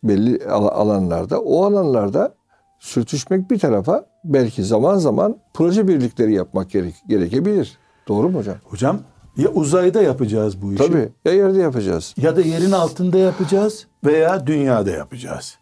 belli 0.04 0.46
al- 0.50 0.68
alanlarda 0.68 1.40
o 1.42 1.66
alanlarda 1.66 2.36
sürtüşmek 2.80 3.52
bir 3.52 3.60
tarafa 3.60 4.06
belki 4.24 4.64
zaman 4.64 4.98
zaman 4.98 5.38
proje 5.54 5.88
birlikleri 5.88 6.34
yapmak 6.34 6.70
gerek, 6.70 6.96
gerekebilir. 7.08 7.78
Doğru 8.08 8.30
mu 8.30 8.40
hocam? 8.40 8.56
Hocam 8.64 9.00
ya 9.38 9.50
uzayda 9.50 10.02
yapacağız 10.02 10.62
bu 10.62 10.74
işi 10.74 10.84
Tabii. 10.88 11.10
Ya 11.26 11.34
yerde 11.34 11.60
yapacağız. 11.62 12.14
ya 12.18 12.36
da 12.36 12.42
yerin 12.42 12.72
altında 12.72 13.18
yapacağız 13.18 13.88
veya 14.06 14.48
dünyada 14.48 14.90
yapacağız. 14.92 15.58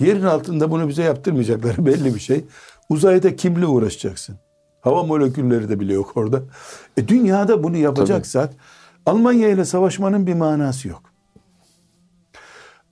Yerin 0.00 0.22
altında 0.22 0.70
bunu 0.70 0.88
bize 0.88 1.02
yaptırmayacaklar 1.02 1.76
belli 1.86 2.14
bir 2.14 2.20
şey. 2.20 2.44
Uzayda 2.88 3.36
kimle 3.36 3.66
uğraşacaksın? 3.66 4.36
Hava 4.80 5.02
molekülleri 5.02 5.68
de 5.68 5.80
bile 5.80 5.92
yok 5.92 6.12
orada. 6.16 6.40
E 6.96 7.08
dünyada 7.08 7.64
bunu 7.64 7.76
yapacaksak 7.76 8.50
Almanya 9.06 9.48
ile 9.48 9.64
savaşmanın 9.64 10.26
bir 10.26 10.34
manası 10.34 10.88
yok. 10.88 11.02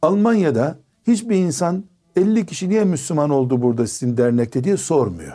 Almanya'da 0.02 0.78
hiçbir 1.06 1.36
insan 1.36 1.84
50 2.16 2.46
kişi 2.46 2.68
niye 2.68 2.84
Müslüman 2.84 3.30
oldu 3.30 3.62
burada 3.62 3.86
sizin 3.86 4.16
dernekte 4.16 4.64
diye 4.64 4.76
sormuyor. 4.76 5.32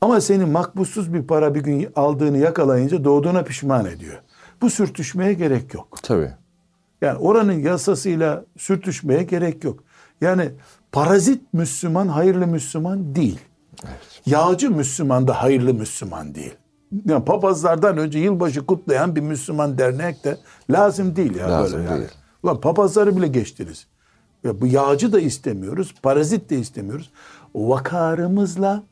Ama 0.00 0.20
seni 0.20 0.44
makbussuz 0.44 1.14
bir 1.14 1.22
para 1.22 1.54
bir 1.54 1.60
gün 1.60 1.88
aldığını 1.96 2.38
yakalayınca 2.38 3.04
doğduğuna 3.04 3.42
pişman 3.42 3.86
ediyor. 3.86 4.22
Bu 4.62 4.70
sürtüşmeye 4.70 5.32
gerek 5.32 5.74
yok. 5.74 5.98
Tabii. 6.02 6.30
Yani 7.02 7.18
oranın 7.18 7.52
yasasıyla 7.52 8.44
sürtüşmeye 8.58 9.22
gerek 9.22 9.64
yok. 9.64 9.84
Yani 10.20 10.50
parazit 10.92 11.42
Müslüman 11.52 12.08
hayırlı 12.08 12.46
Müslüman 12.46 13.14
değil. 13.14 13.40
Yağcı 14.26 14.70
Müslüman 14.70 15.28
da 15.28 15.42
hayırlı 15.42 15.74
Müslüman 15.74 16.34
değil. 16.34 16.54
Yani 17.06 17.24
papazlardan 17.24 17.98
önce 17.98 18.18
yılbaşı 18.18 18.66
kutlayan 18.66 19.16
bir 19.16 19.20
Müslüman 19.20 19.78
dernek 19.78 20.24
de 20.24 20.38
lazım 20.70 21.16
değil 21.16 21.34
ya 21.36 21.50
Lazım 21.50 21.78
böyle 21.78 21.90
yani. 21.90 21.98
değil. 22.00 22.10
Ulan 22.44 22.60
papazları 22.60 23.16
bile 23.16 23.28
geçtiniz. 23.28 23.86
Ya 24.44 24.60
bu 24.60 24.66
yağcı 24.66 25.12
da 25.12 25.20
istemiyoruz, 25.20 25.94
parazit 26.02 26.50
de 26.50 26.58
istemiyoruz. 26.58 27.10
Vakarımızla 27.54 28.82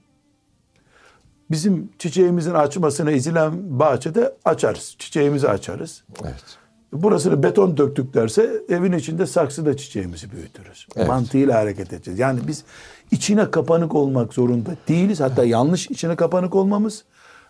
bizim 1.51 1.91
çiçeğimizin 1.99 2.55
açmasına 2.55 3.11
izilen 3.11 3.79
bahçede 3.81 4.35
açarız. 4.45 4.97
Çiçeğimizi 4.99 5.49
açarız. 5.49 6.05
Evet. 6.23 6.59
Burasını 6.93 7.43
beton 7.43 7.77
döktük 7.77 8.15
derse 8.15 8.63
evin 8.69 8.93
içinde 8.93 9.27
saksıda 9.27 9.77
çiçeğimizi 9.77 10.33
büyütürüz. 10.33 10.87
Evet. 10.97 11.09
Mantığıyla 11.09 11.55
hareket 11.55 11.93
edeceğiz. 11.93 12.21
Yani 12.21 12.41
biz 12.47 12.65
içine 13.11 13.51
kapanık 13.51 13.95
olmak 13.95 14.35
zorunda 14.35 14.71
değiliz. 14.89 15.21
Hatta 15.21 15.45
yanlış 15.45 15.91
içine 15.91 16.17
kapanık 16.17 16.55
olmamız 16.55 17.05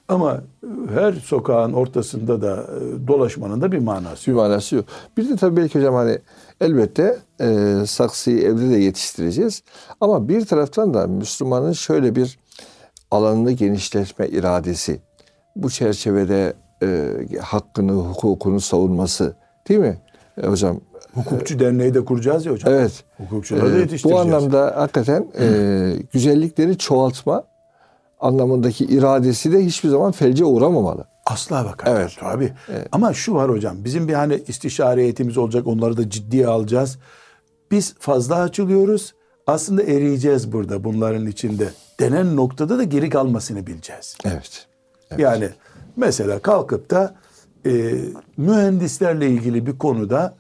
ama 0.09 0.41
her 0.95 1.13
sokağın 1.13 1.73
ortasında 1.73 2.43
da 2.43 2.55
e, 2.57 3.09
dolaşmanın 3.09 3.61
da 3.61 3.73
bir 3.73 3.79
manası 3.79 4.27
Bir 4.27 4.33
yok. 4.33 4.41
manası 4.41 4.77
yok. 4.77 4.85
Bir 5.17 5.29
de 5.29 5.37
tabii 5.37 5.57
belki 5.57 5.79
hocam 5.79 5.95
hani 5.95 6.19
elbette 6.61 7.19
e, 7.41 7.75
saksıyı 7.87 8.39
evde 8.43 8.71
de 8.71 8.77
yetiştireceğiz. 8.77 9.63
Ama 10.01 10.29
bir 10.29 10.47
taraftan 10.47 10.95
da 10.95 11.07
Müslümanın 11.07 11.73
şöyle 11.73 12.17
bir 12.17 12.39
alanını 13.11 13.53
genişletme 13.53 14.29
iradesi. 14.29 15.01
Bu 15.57 15.71
çerçevede 15.71 16.53
e, 16.83 17.09
hakkını, 17.43 17.93
hukukunu 17.93 18.61
savunması 18.61 19.37
değil 19.69 19.81
mi 19.81 19.99
e, 20.43 20.47
hocam? 20.47 20.81
Hukukçu 21.15 21.59
derneği 21.59 21.95
de 21.95 22.05
kuracağız 22.05 22.47
ya 22.47 22.53
hocam. 22.53 22.73
Evet. 22.73 23.05
Hukukçuları 23.19 23.67
da 23.67 23.71
E, 23.71 23.75
bu 23.75 23.79
yetiştireceğiz. 23.79 24.27
anlamda 24.27 24.73
hakikaten 24.77 25.27
e, 25.41 25.47
güzellikleri 26.13 26.79
çoğaltma 26.79 27.45
anlamındaki 28.23 28.85
iradesi 28.85 29.53
de 29.53 29.65
hiçbir 29.65 29.89
zaman 29.89 30.13
felce 30.13 30.45
uğramamalı. 30.45 31.05
Asla 31.27 31.65
bak. 31.65 31.85
Evet. 31.87 32.17
Tabii. 32.21 32.53
Ama 32.93 33.13
şu 33.13 33.35
var 33.35 33.51
hocam. 33.51 33.85
Bizim 33.85 34.09
bir 34.09 34.15
hani 34.15 34.43
istişare 34.49 35.03
heyetimiz 35.03 35.39
olacak. 35.39 35.67
Onları 35.67 35.97
da 35.97 36.11
ciddiye 36.11 36.47
alacağız. 36.47 36.99
Biz 37.71 37.95
fazla 37.99 38.37
açılıyoruz. 38.37 39.15
Aslında 39.47 39.83
eriyeceğiz 39.83 40.53
burada 40.53 40.85
bunların 40.85 41.27
içinde. 41.27 41.71
Denen 42.01 42.37
noktada 42.37 42.79
da 42.79 42.83
geri 42.83 43.11
kalmasını 43.11 43.67
bileceğiz. 43.67 44.17
Evet. 44.25 44.67
Yani 45.19 45.49
mesela 45.97 46.39
kalkıp 46.39 46.91
da 46.91 47.15
e, 47.67 47.95
mühendislerle 48.37 49.31
ilgili 49.31 49.67
bir 49.67 49.79
konuda 49.79 50.35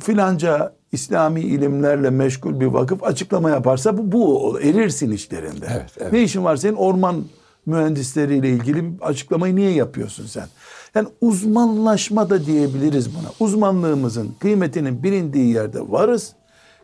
filanca 0.00 0.74
İslami 0.92 1.40
ilimlerle 1.40 2.10
meşgul 2.10 2.60
bir 2.60 2.66
vakıf 2.66 3.04
açıklama 3.04 3.50
yaparsa 3.50 3.98
bu, 3.98 4.12
bu 4.12 4.60
erirsin 4.60 5.10
işlerinde. 5.10 5.66
Evet, 5.72 5.90
evet. 6.00 6.12
Ne 6.12 6.22
işin 6.22 6.44
var 6.44 6.56
senin 6.56 6.76
orman 6.76 7.24
mühendisleriyle 7.66 8.48
ilgili 8.48 8.84
bir 8.84 9.02
açıklamayı 9.02 9.56
niye 9.56 9.70
yapıyorsun 9.70 10.26
sen? 10.26 10.46
Yani 10.94 11.08
uzmanlaşma 11.20 12.30
da 12.30 12.46
diyebiliriz 12.46 13.14
buna. 13.14 13.28
Uzmanlığımızın 13.40 14.34
kıymetinin 14.40 15.02
bilindiği 15.02 15.54
yerde 15.54 15.90
varız. 15.90 16.32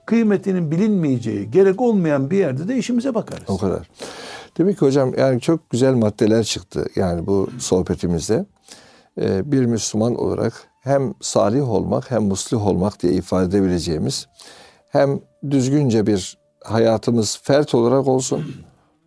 Kıymetinin 0.06 0.70
bilinmeyeceği, 0.70 1.50
gerek 1.50 1.80
olmayan 1.80 2.30
bir 2.30 2.38
yerde 2.38 2.68
de 2.68 2.76
işimize 2.76 3.14
bakarız. 3.14 3.44
O 3.48 3.58
kadar. 3.58 3.90
Demek 4.58 4.78
ki 4.78 4.86
hocam 4.86 5.14
yani 5.18 5.40
çok 5.40 5.70
güzel 5.70 5.94
maddeler 5.94 6.44
çıktı 6.44 6.86
yani 6.96 7.26
bu 7.26 7.48
sohbetimizde. 7.58 8.46
Ee, 9.20 9.52
bir 9.52 9.64
Müslüman 9.64 10.14
olarak 10.14 10.67
hem 10.88 11.14
salih 11.20 11.70
olmak 11.70 12.10
hem 12.10 12.22
muslih 12.22 12.66
olmak 12.66 13.02
diye 13.02 13.12
ifade 13.12 13.44
edebileceğimiz 13.44 14.26
hem 14.88 15.20
düzgünce 15.50 16.06
bir 16.06 16.38
hayatımız 16.64 17.40
fert 17.42 17.74
olarak 17.74 18.08
olsun, 18.08 18.44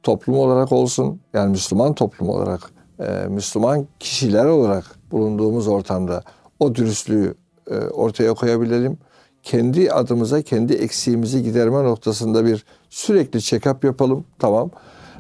toplum 0.04 0.38
olarak 0.38 0.72
olsun 0.72 1.22
yani 1.34 1.52
Müslüman 1.52 1.94
toplum 1.94 2.30
olarak, 2.30 2.72
e, 3.00 3.28
Müslüman 3.28 3.88
kişiler 4.00 4.46
olarak 4.46 4.86
bulunduğumuz 5.12 5.68
ortamda 5.68 6.24
o 6.60 6.76
dürüstlüğü 6.76 7.36
e, 7.72 7.76
ortaya 7.76 8.34
koyabilelim. 8.34 8.98
Kendi 9.44 9.92
adımıza 9.92 10.42
kendi 10.42 10.74
eksiğimizi 10.74 11.44
giderme 11.44 11.84
noktasında 11.84 12.46
bir 12.46 12.66
sürekli 12.90 13.40
check-up 13.40 13.86
yapalım. 13.86 14.26
Tamam. 14.40 14.72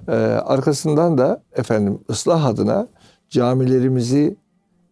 E, 0.07 0.12
arkasından 0.45 1.18
da 1.18 1.43
efendim 1.55 1.99
ıslah 2.09 2.45
adına 2.45 2.88
camilerimizi 3.30 4.36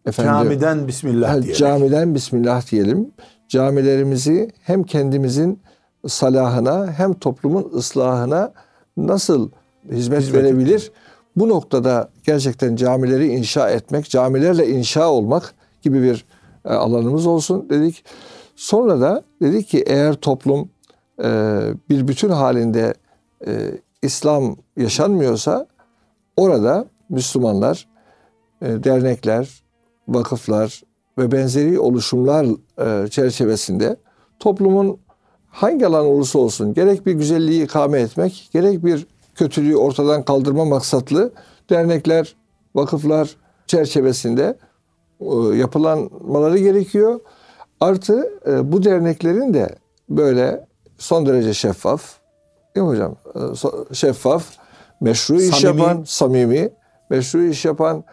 efendim 0.06 0.32
Camiden 0.32 0.88
Bismillah 0.88 1.42
diyelim. 1.42 1.54
Camiden 1.54 2.14
Bismillah 2.14 2.70
diyelim. 2.70 3.12
Camilerimizi 3.48 4.50
hem 4.62 4.82
kendimizin 4.82 5.60
salahına 6.06 6.92
hem 6.92 7.14
toplumun 7.14 7.72
ıslahına 7.74 8.52
nasıl 8.96 9.50
hizmet, 9.90 10.20
Hizmet 10.20 10.34
verebilir? 10.34 10.92
Bu 11.36 11.48
noktada 11.48 12.10
gerçekten 12.24 12.76
camileri 12.76 13.26
inşa 13.28 13.70
etmek, 13.70 14.10
camilerle 14.10 14.68
inşa 14.68 15.10
olmak 15.10 15.54
gibi 15.82 16.02
bir 16.02 16.24
e, 16.64 16.68
alanımız 16.68 17.26
olsun 17.26 17.70
dedik. 17.70 18.04
Sonra 18.56 19.00
da 19.00 19.22
dedik 19.42 19.68
ki 19.68 19.84
eğer 19.86 20.14
toplum 20.14 20.70
e, 21.24 21.60
bir 21.90 22.08
bütün 22.08 22.28
halinde 22.28 22.94
e, 23.46 23.50
İslam 24.02 24.56
yaşanmıyorsa 24.76 25.66
orada 26.36 26.86
Müslümanlar, 27.08 27.88
dernekler, 28.62 29.59
vakıflar 30.10 30.82
ve 31.18 31.32
benzeri 31.32 31.80
oluşumlar 31.80 32.46
e, 32.78 33.08
çerçevesinde 33.08 33.96
toplumun 34.38 34.98
hangi 35.48 35.86
alan 35.86 36.06
olursa 36.06 36.38
olsun 36.38 36.74
gerek 36.74 37.06
bir 37.06 37.12
güzelliği 37.12 37.64
ikame 37.64 38.00
etmek, 38.00 38.48
gerek 38.52 38.84
bir 38.84 39.06
kötülüğü 39.34 39.76
ortadan 39.76 40.22
kaldırma 40.22 40.64
maksatlı 40.64 41.32
dernekler, 41.70 42.36
vakıflar 42.74 43.36
çerçevesinde 43.66 44.58
e, 45.20 45.26
yapılanmaları 45.56 46.58
gerekiyor. 46.58 47.20
Artı 47.80 48.32
e, 48.46 48.72
bu 48.72 48.84
derneklerin 48.84 49.54
de 49.54 49.76
böyle 50.08 50.66
son 50.98 51.26
derece 51.26 51.54
şeffaf, 51.54 52.02
değil 52.76 52.86
mi 52.86 52.90
hocam? 52.90 53.16
E, 53.90 53.94
Şeffaf, 53.94 54.44
meşru 55.00 55.40
iş 55.40 55.54
Samimi. 55.54 55.80
yapan, 55.80 56.04
samimi, 56.06 56.70
meşru 57.10 57.42
iş 57.42 57.64
yapan, 57.64 58.04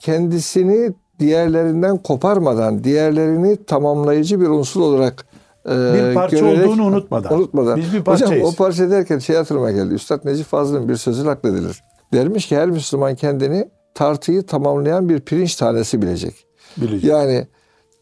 kendisini 0.00 0.92
diğerlerinden 1.18 1.96
koparmadan, 1.98 2.84
diğerlerini 2.84 3.64
tamamlayıcı 3.64 4.40
bir 4.40 4.46
unsur 4.46 4.80
olarak 4.80 5.26
e, 5.66 5.70
Bir 5.70 6.14
parça 6.14 6.36
görerek- 6.38 6.68
olduğunu 6.68 6.84
unutmadan. 6.84 7.38
unutmadan. 7.38 7.76
Biz 7.76 7.84
bir 7.92 7.98
Hocam 7.98 8.04
parçayız. 8.04 8.48
o 8.48 8.52
parça 8.56 8.90
derken 8.90 9.18
şey 9.18 9.36
hatırıma 9.36 9.70
geldi. 9.70 9.94
Üstad 9.94 10.24
Necip 10.24 10.46
Fazıl'ın 10.46 10.88
bir 10.88 10.96
sözü 10.96 11.26
nakledilir. 11.26 11.82
Dermiş 12.12 12.46
ki 12.48 12.56
her 12.56 12.70
Müslüman 12.70 13.14
kendini 13.14 13.68
tartıyı 13.94 14.42
tamamlayan 14.46 15.08
bir 15.08 15.20
pirinç 15.20 15.56
tanesi 15.56 16.02
bilecek. 16.02 16.34
Bilecek. 16.76 17.04
Yani 17.10 17.46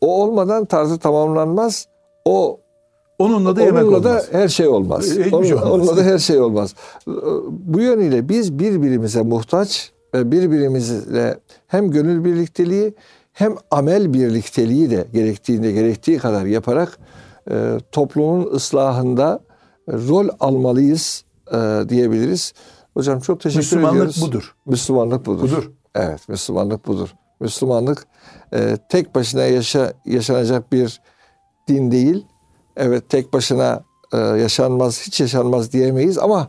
o 0.01 0.23
olmadan 0.23 0.65
tartı 0.65 0.99
tamamlanmaz. 0.99 1.87
O 2.25 2.61
Onunla 3.19 3.57
da 3.57 3.63
yemek 3.63 3.83
onunla 3.85 3.97
olmaz. 3.97 4.33
da 4.33 4.39
her 4.39 4.49
şey 4.49 4.69
olmaz. 4.69 5.05
Hiçbir 5.11 5.23
şey 5.25 5.33
Onunla, 5.33 5.55
olmaz. 5.55 5.71
onunla 5.89 5.97
da 5.97 6.03
her 6.03 6.19
şey 6.19 6.41
olmaz. 6.41 6.75
Bu 7.51 7.81
yönüyle 7.81 8.29
biz 8.29 8.59
birbirimize 8.59 9.23
muhtaç 9.23 9.93
birbirimizle 10.15 11.39
hem 11.67 11.91
gönül 11.91 12.25
birlikteliği 12.25 12.95
hem 13.33 13.55
amel 13.71 14.13
birlikteliği 14.13 14.91
de 14.91 15.07
gerektiğinde 15.13 15.73
gerektiği 15.73 16.19
kadar 16.19 16.45
yaparak 16.45 16.99
e, 17.51 17.79
toplumun 17.93 18.55
ıslahında 18.55 19.41
rol 19.89 20.29
almalıyız 20.41 21.25
e, 21.53 21.83
diyebiliriz. 21.89 22.53
Hocam 22.95 23.21
çok 23.21 23.41
teşekkür 23.41 23.59
Müslümanlık 23.59 23.97
ediyoruz. 23.97 24.23
budur. 24.23 24.55
Müslümanlık 24.67 25.27
budur. 25.27 25.43
Budur. 25.43 25.71
Evet, 25.95 26.29
Müslümanlık 26.29 26.87
budur. 26.87 27.15
Müslümanlık 27.41 28.07
e, 28.55 28.77
tek 28.89 29.15
başına 29.15 29.43
yaşa, 29.43 29.93
yaşanacak 30.07 30.73
bir 30.73 31.01
din 31.69 31.91
değil. 31.91 32.27
Evet, 32.77 33.09
tek 33.09 33.33
başına 33.33 33.85
e, 34.13 34.17
yaşanmaz, 34.19 35.01
hiç 35.07 35.21
yaşanmaz 35.21 35.73
diyemeyiz 35.73 36.19
ama 36.19 36.49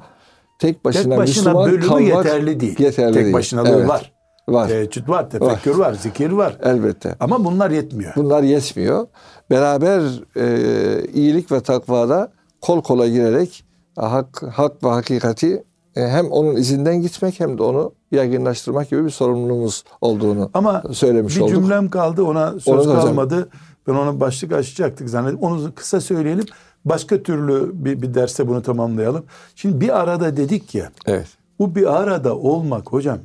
tek 0.60 0.86
başına, 0.86 1.02
Tek 1.04 1.18
başına 1.18 1.42
Müslüman 1.52 1.66
bölümü 1.66 1.88
kalmak 1.88 2.26
yeterli 2.26 2.60
değil. 2.60 2.80
Yeterli 2.80 3.14
Tek 3.14 3.24
değil. 3.24 3.34
başınalığı 3.34 3.70
Evet, 3.70 3.88
var. 3.90 4.14
Var. 4.50 4.68
Teheccüd 4.68 5.10
var, 5.10 5.30
tefekkür 5.30 5.76
var, 5.76 5.94
zikir 5.94 6.32
var. 6.32 6.58
Elbette. 6.64 7.16
Ama 7.20 7.46
bunlar 7.46 7.72
yetmiyor. 7.72 8.14
Bunlar 8.16 8.44
yetmiyor. 8.44 9.08
Beraber 9.50 10.02
e, 10.38 11.06
iyilik 11.14 11.52
ve 11.52 11.60
takvada 11.62 12.32
kol 12.62 12.82
kola 12.82 13.08
girerek 13.08 13.66
hak, 13.96 14.44
hak 14.54 14.84
ve 14.84 14.88
hakikati 14.88 15.64
e, 15.96 16.02
hem 16.08 16.32
onun 16.32 16.56
izinden 16.56 17.02
gitmek 17.02 17.40
hem 17.40 17.58
de 17.58 17.64
onu 17.64 17.94
yaygınlaştırmak 18.12 18.90
gibi 18.90 19.06
bir 19.06 19.10
sorumluluğumuz 19.10 19.84
olduğunu 20.02 20.50
Ama 20.54 20.84
söylemiş 20.92 21.36
bir 21.36 21.42
olduk. 21.42 21.56
cümlem 21.56 21.90
kaldı 21.90 22.24
ona 22.24 22.52
söz 22.52 22.68
Onu 22.68 22.78
da 22.84 22.90
hocam- 22.90 23.02
kalmadı. 23.06 23.50
Ben 23.88 23.94
ona 23.94 24.20
başlık 24.20 24.52
açacaktık 24.52 25.10
zannediyorum. 25.10 25.46
Onu 25.48 25.72
kısa 25.76 26.02
söyleyelim. 26.02 26.46
Başka 26.90 27.24
türlü 27.24 27.72
bir, 27.74 28.02
bir 28.02 28.14
derste 28.14 28.48
bunu 28.48 28.62
tamamlayalım. 28.62 29.26
Şimdi 29.56 29.82
bir 29.82 30.00
arada 30.00 30.38
dedik 30.38 30.76
ya. 30.76 30.92
Evet. 31.06 31.28
Bu 31.60 31.76
bir 31.76 32.02
arada 32.02 32.38
olmak 32.38 32.94
hocam 32.94 33.20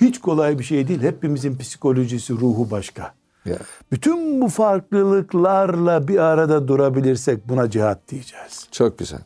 hiç 0.00 0.20
kolay 0.20 0.58
bir 0.58 0.64
şey 0.64 0.88
değil. 0.88 1.02
Hepimizin 1.02 1.56
psikolojisi, 1.58 2.32
ruhu 2.32 2.70
başka. 2.70 3.14
Ya. 3.44 3.56
Bütün 3.92 4.40
bu 4.40 4.48
farklılıklarla 4.48 6.08
bir 6.08 6.18
arada 6.18 6.68
durabilirsek 6.68 7.48
buna 7.48 7.70
cihat 7.70 8.08
diyeceğiz. 8.08 8.68
Çok 8.70 8.98
güzel. 8.98 9.20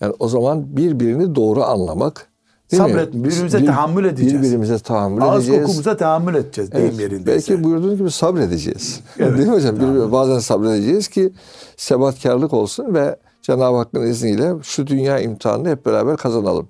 Yani 0.00 0.14
o 0.18 0.28
zaman 0.28 0.76
birbirini 0.76 1.34
doğru 1.34 1.62
anlamak, 1.62 2.28
değil 2.72 2.82
mi? 2.82 2.88
Sabret, 2.88 3.14
birbirimize 3.14 3.64
tahammül 3.64 4.04
edeceğiz. 4.04 4.34
Birbirimize 4.34 4.78
tahammül 4.78 5.22
Ağız 5.22 5.42
edeceğiz. 5.44 5.62
kokumuza 5.66 5.96
tahammül 5.96 6.34
edeceğiz 6.34 6.72
deyim 6.72 6.86
Evet, 6.90 7.00
yerindeyse. 7.00 7.52
belki 7.52 7.64
buyurduğunuz 7.64 7.98
gibi 7.98 8.10
sabredeceğiz. 8.10 9.00
Evet, 9.18 9.38
Değil 9.38 9.48
mi 9.48 9.54
hocam? 9.54 9.76
Bir- 9.76 10.12
bazen 10.12 10.38
sabredeceğiz 10.38 11.08
ki 11.08 11.32
sebatkarlık 11.76 12.52
olsun 12.52 12.94
ve 12.94 13.16
Cenab-ı 13.42 13.76
Hakk'ın 13.76 14.02
izniyle 14.06 14.54
şu 14.62 14.86
dünya 14.86 15.18
imtihanını 15.20 15.68
hep 15.68 15.86
beraber 15.86 16.16
kazanalım. 16.16 16.68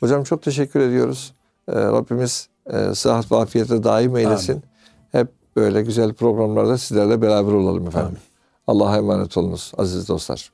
Hocam 0.00 0.24
çok 0.24 0.42
teşekkür 0.42 0.80
ediyoruz. 0.80 1.34
Ee, 1.68 1.72
Rabbimiz 1.74 2.48
e, 2.72 2.94
sıhhat 2.94 3.32
ve 3.32 3.36
afiyete 3.36 3.82
daim 3.84 4.16
eylesin. 4.16 4.62
Hep 5.12 5.28
böyle 5.56 5.82
güzel 5.82 6.12
programlarda 6.14 6.78
sizlerle 6.78 7.22
beraber 7.22 7.52
olalım 7.52 7.86
efendim. 7.86 8.16
Allah'a 8.66 8.96
emanet 8.96 9.36
olunuz 9.36 9.72
aziz 9.78 10.08
dostlar. 10.08 10.50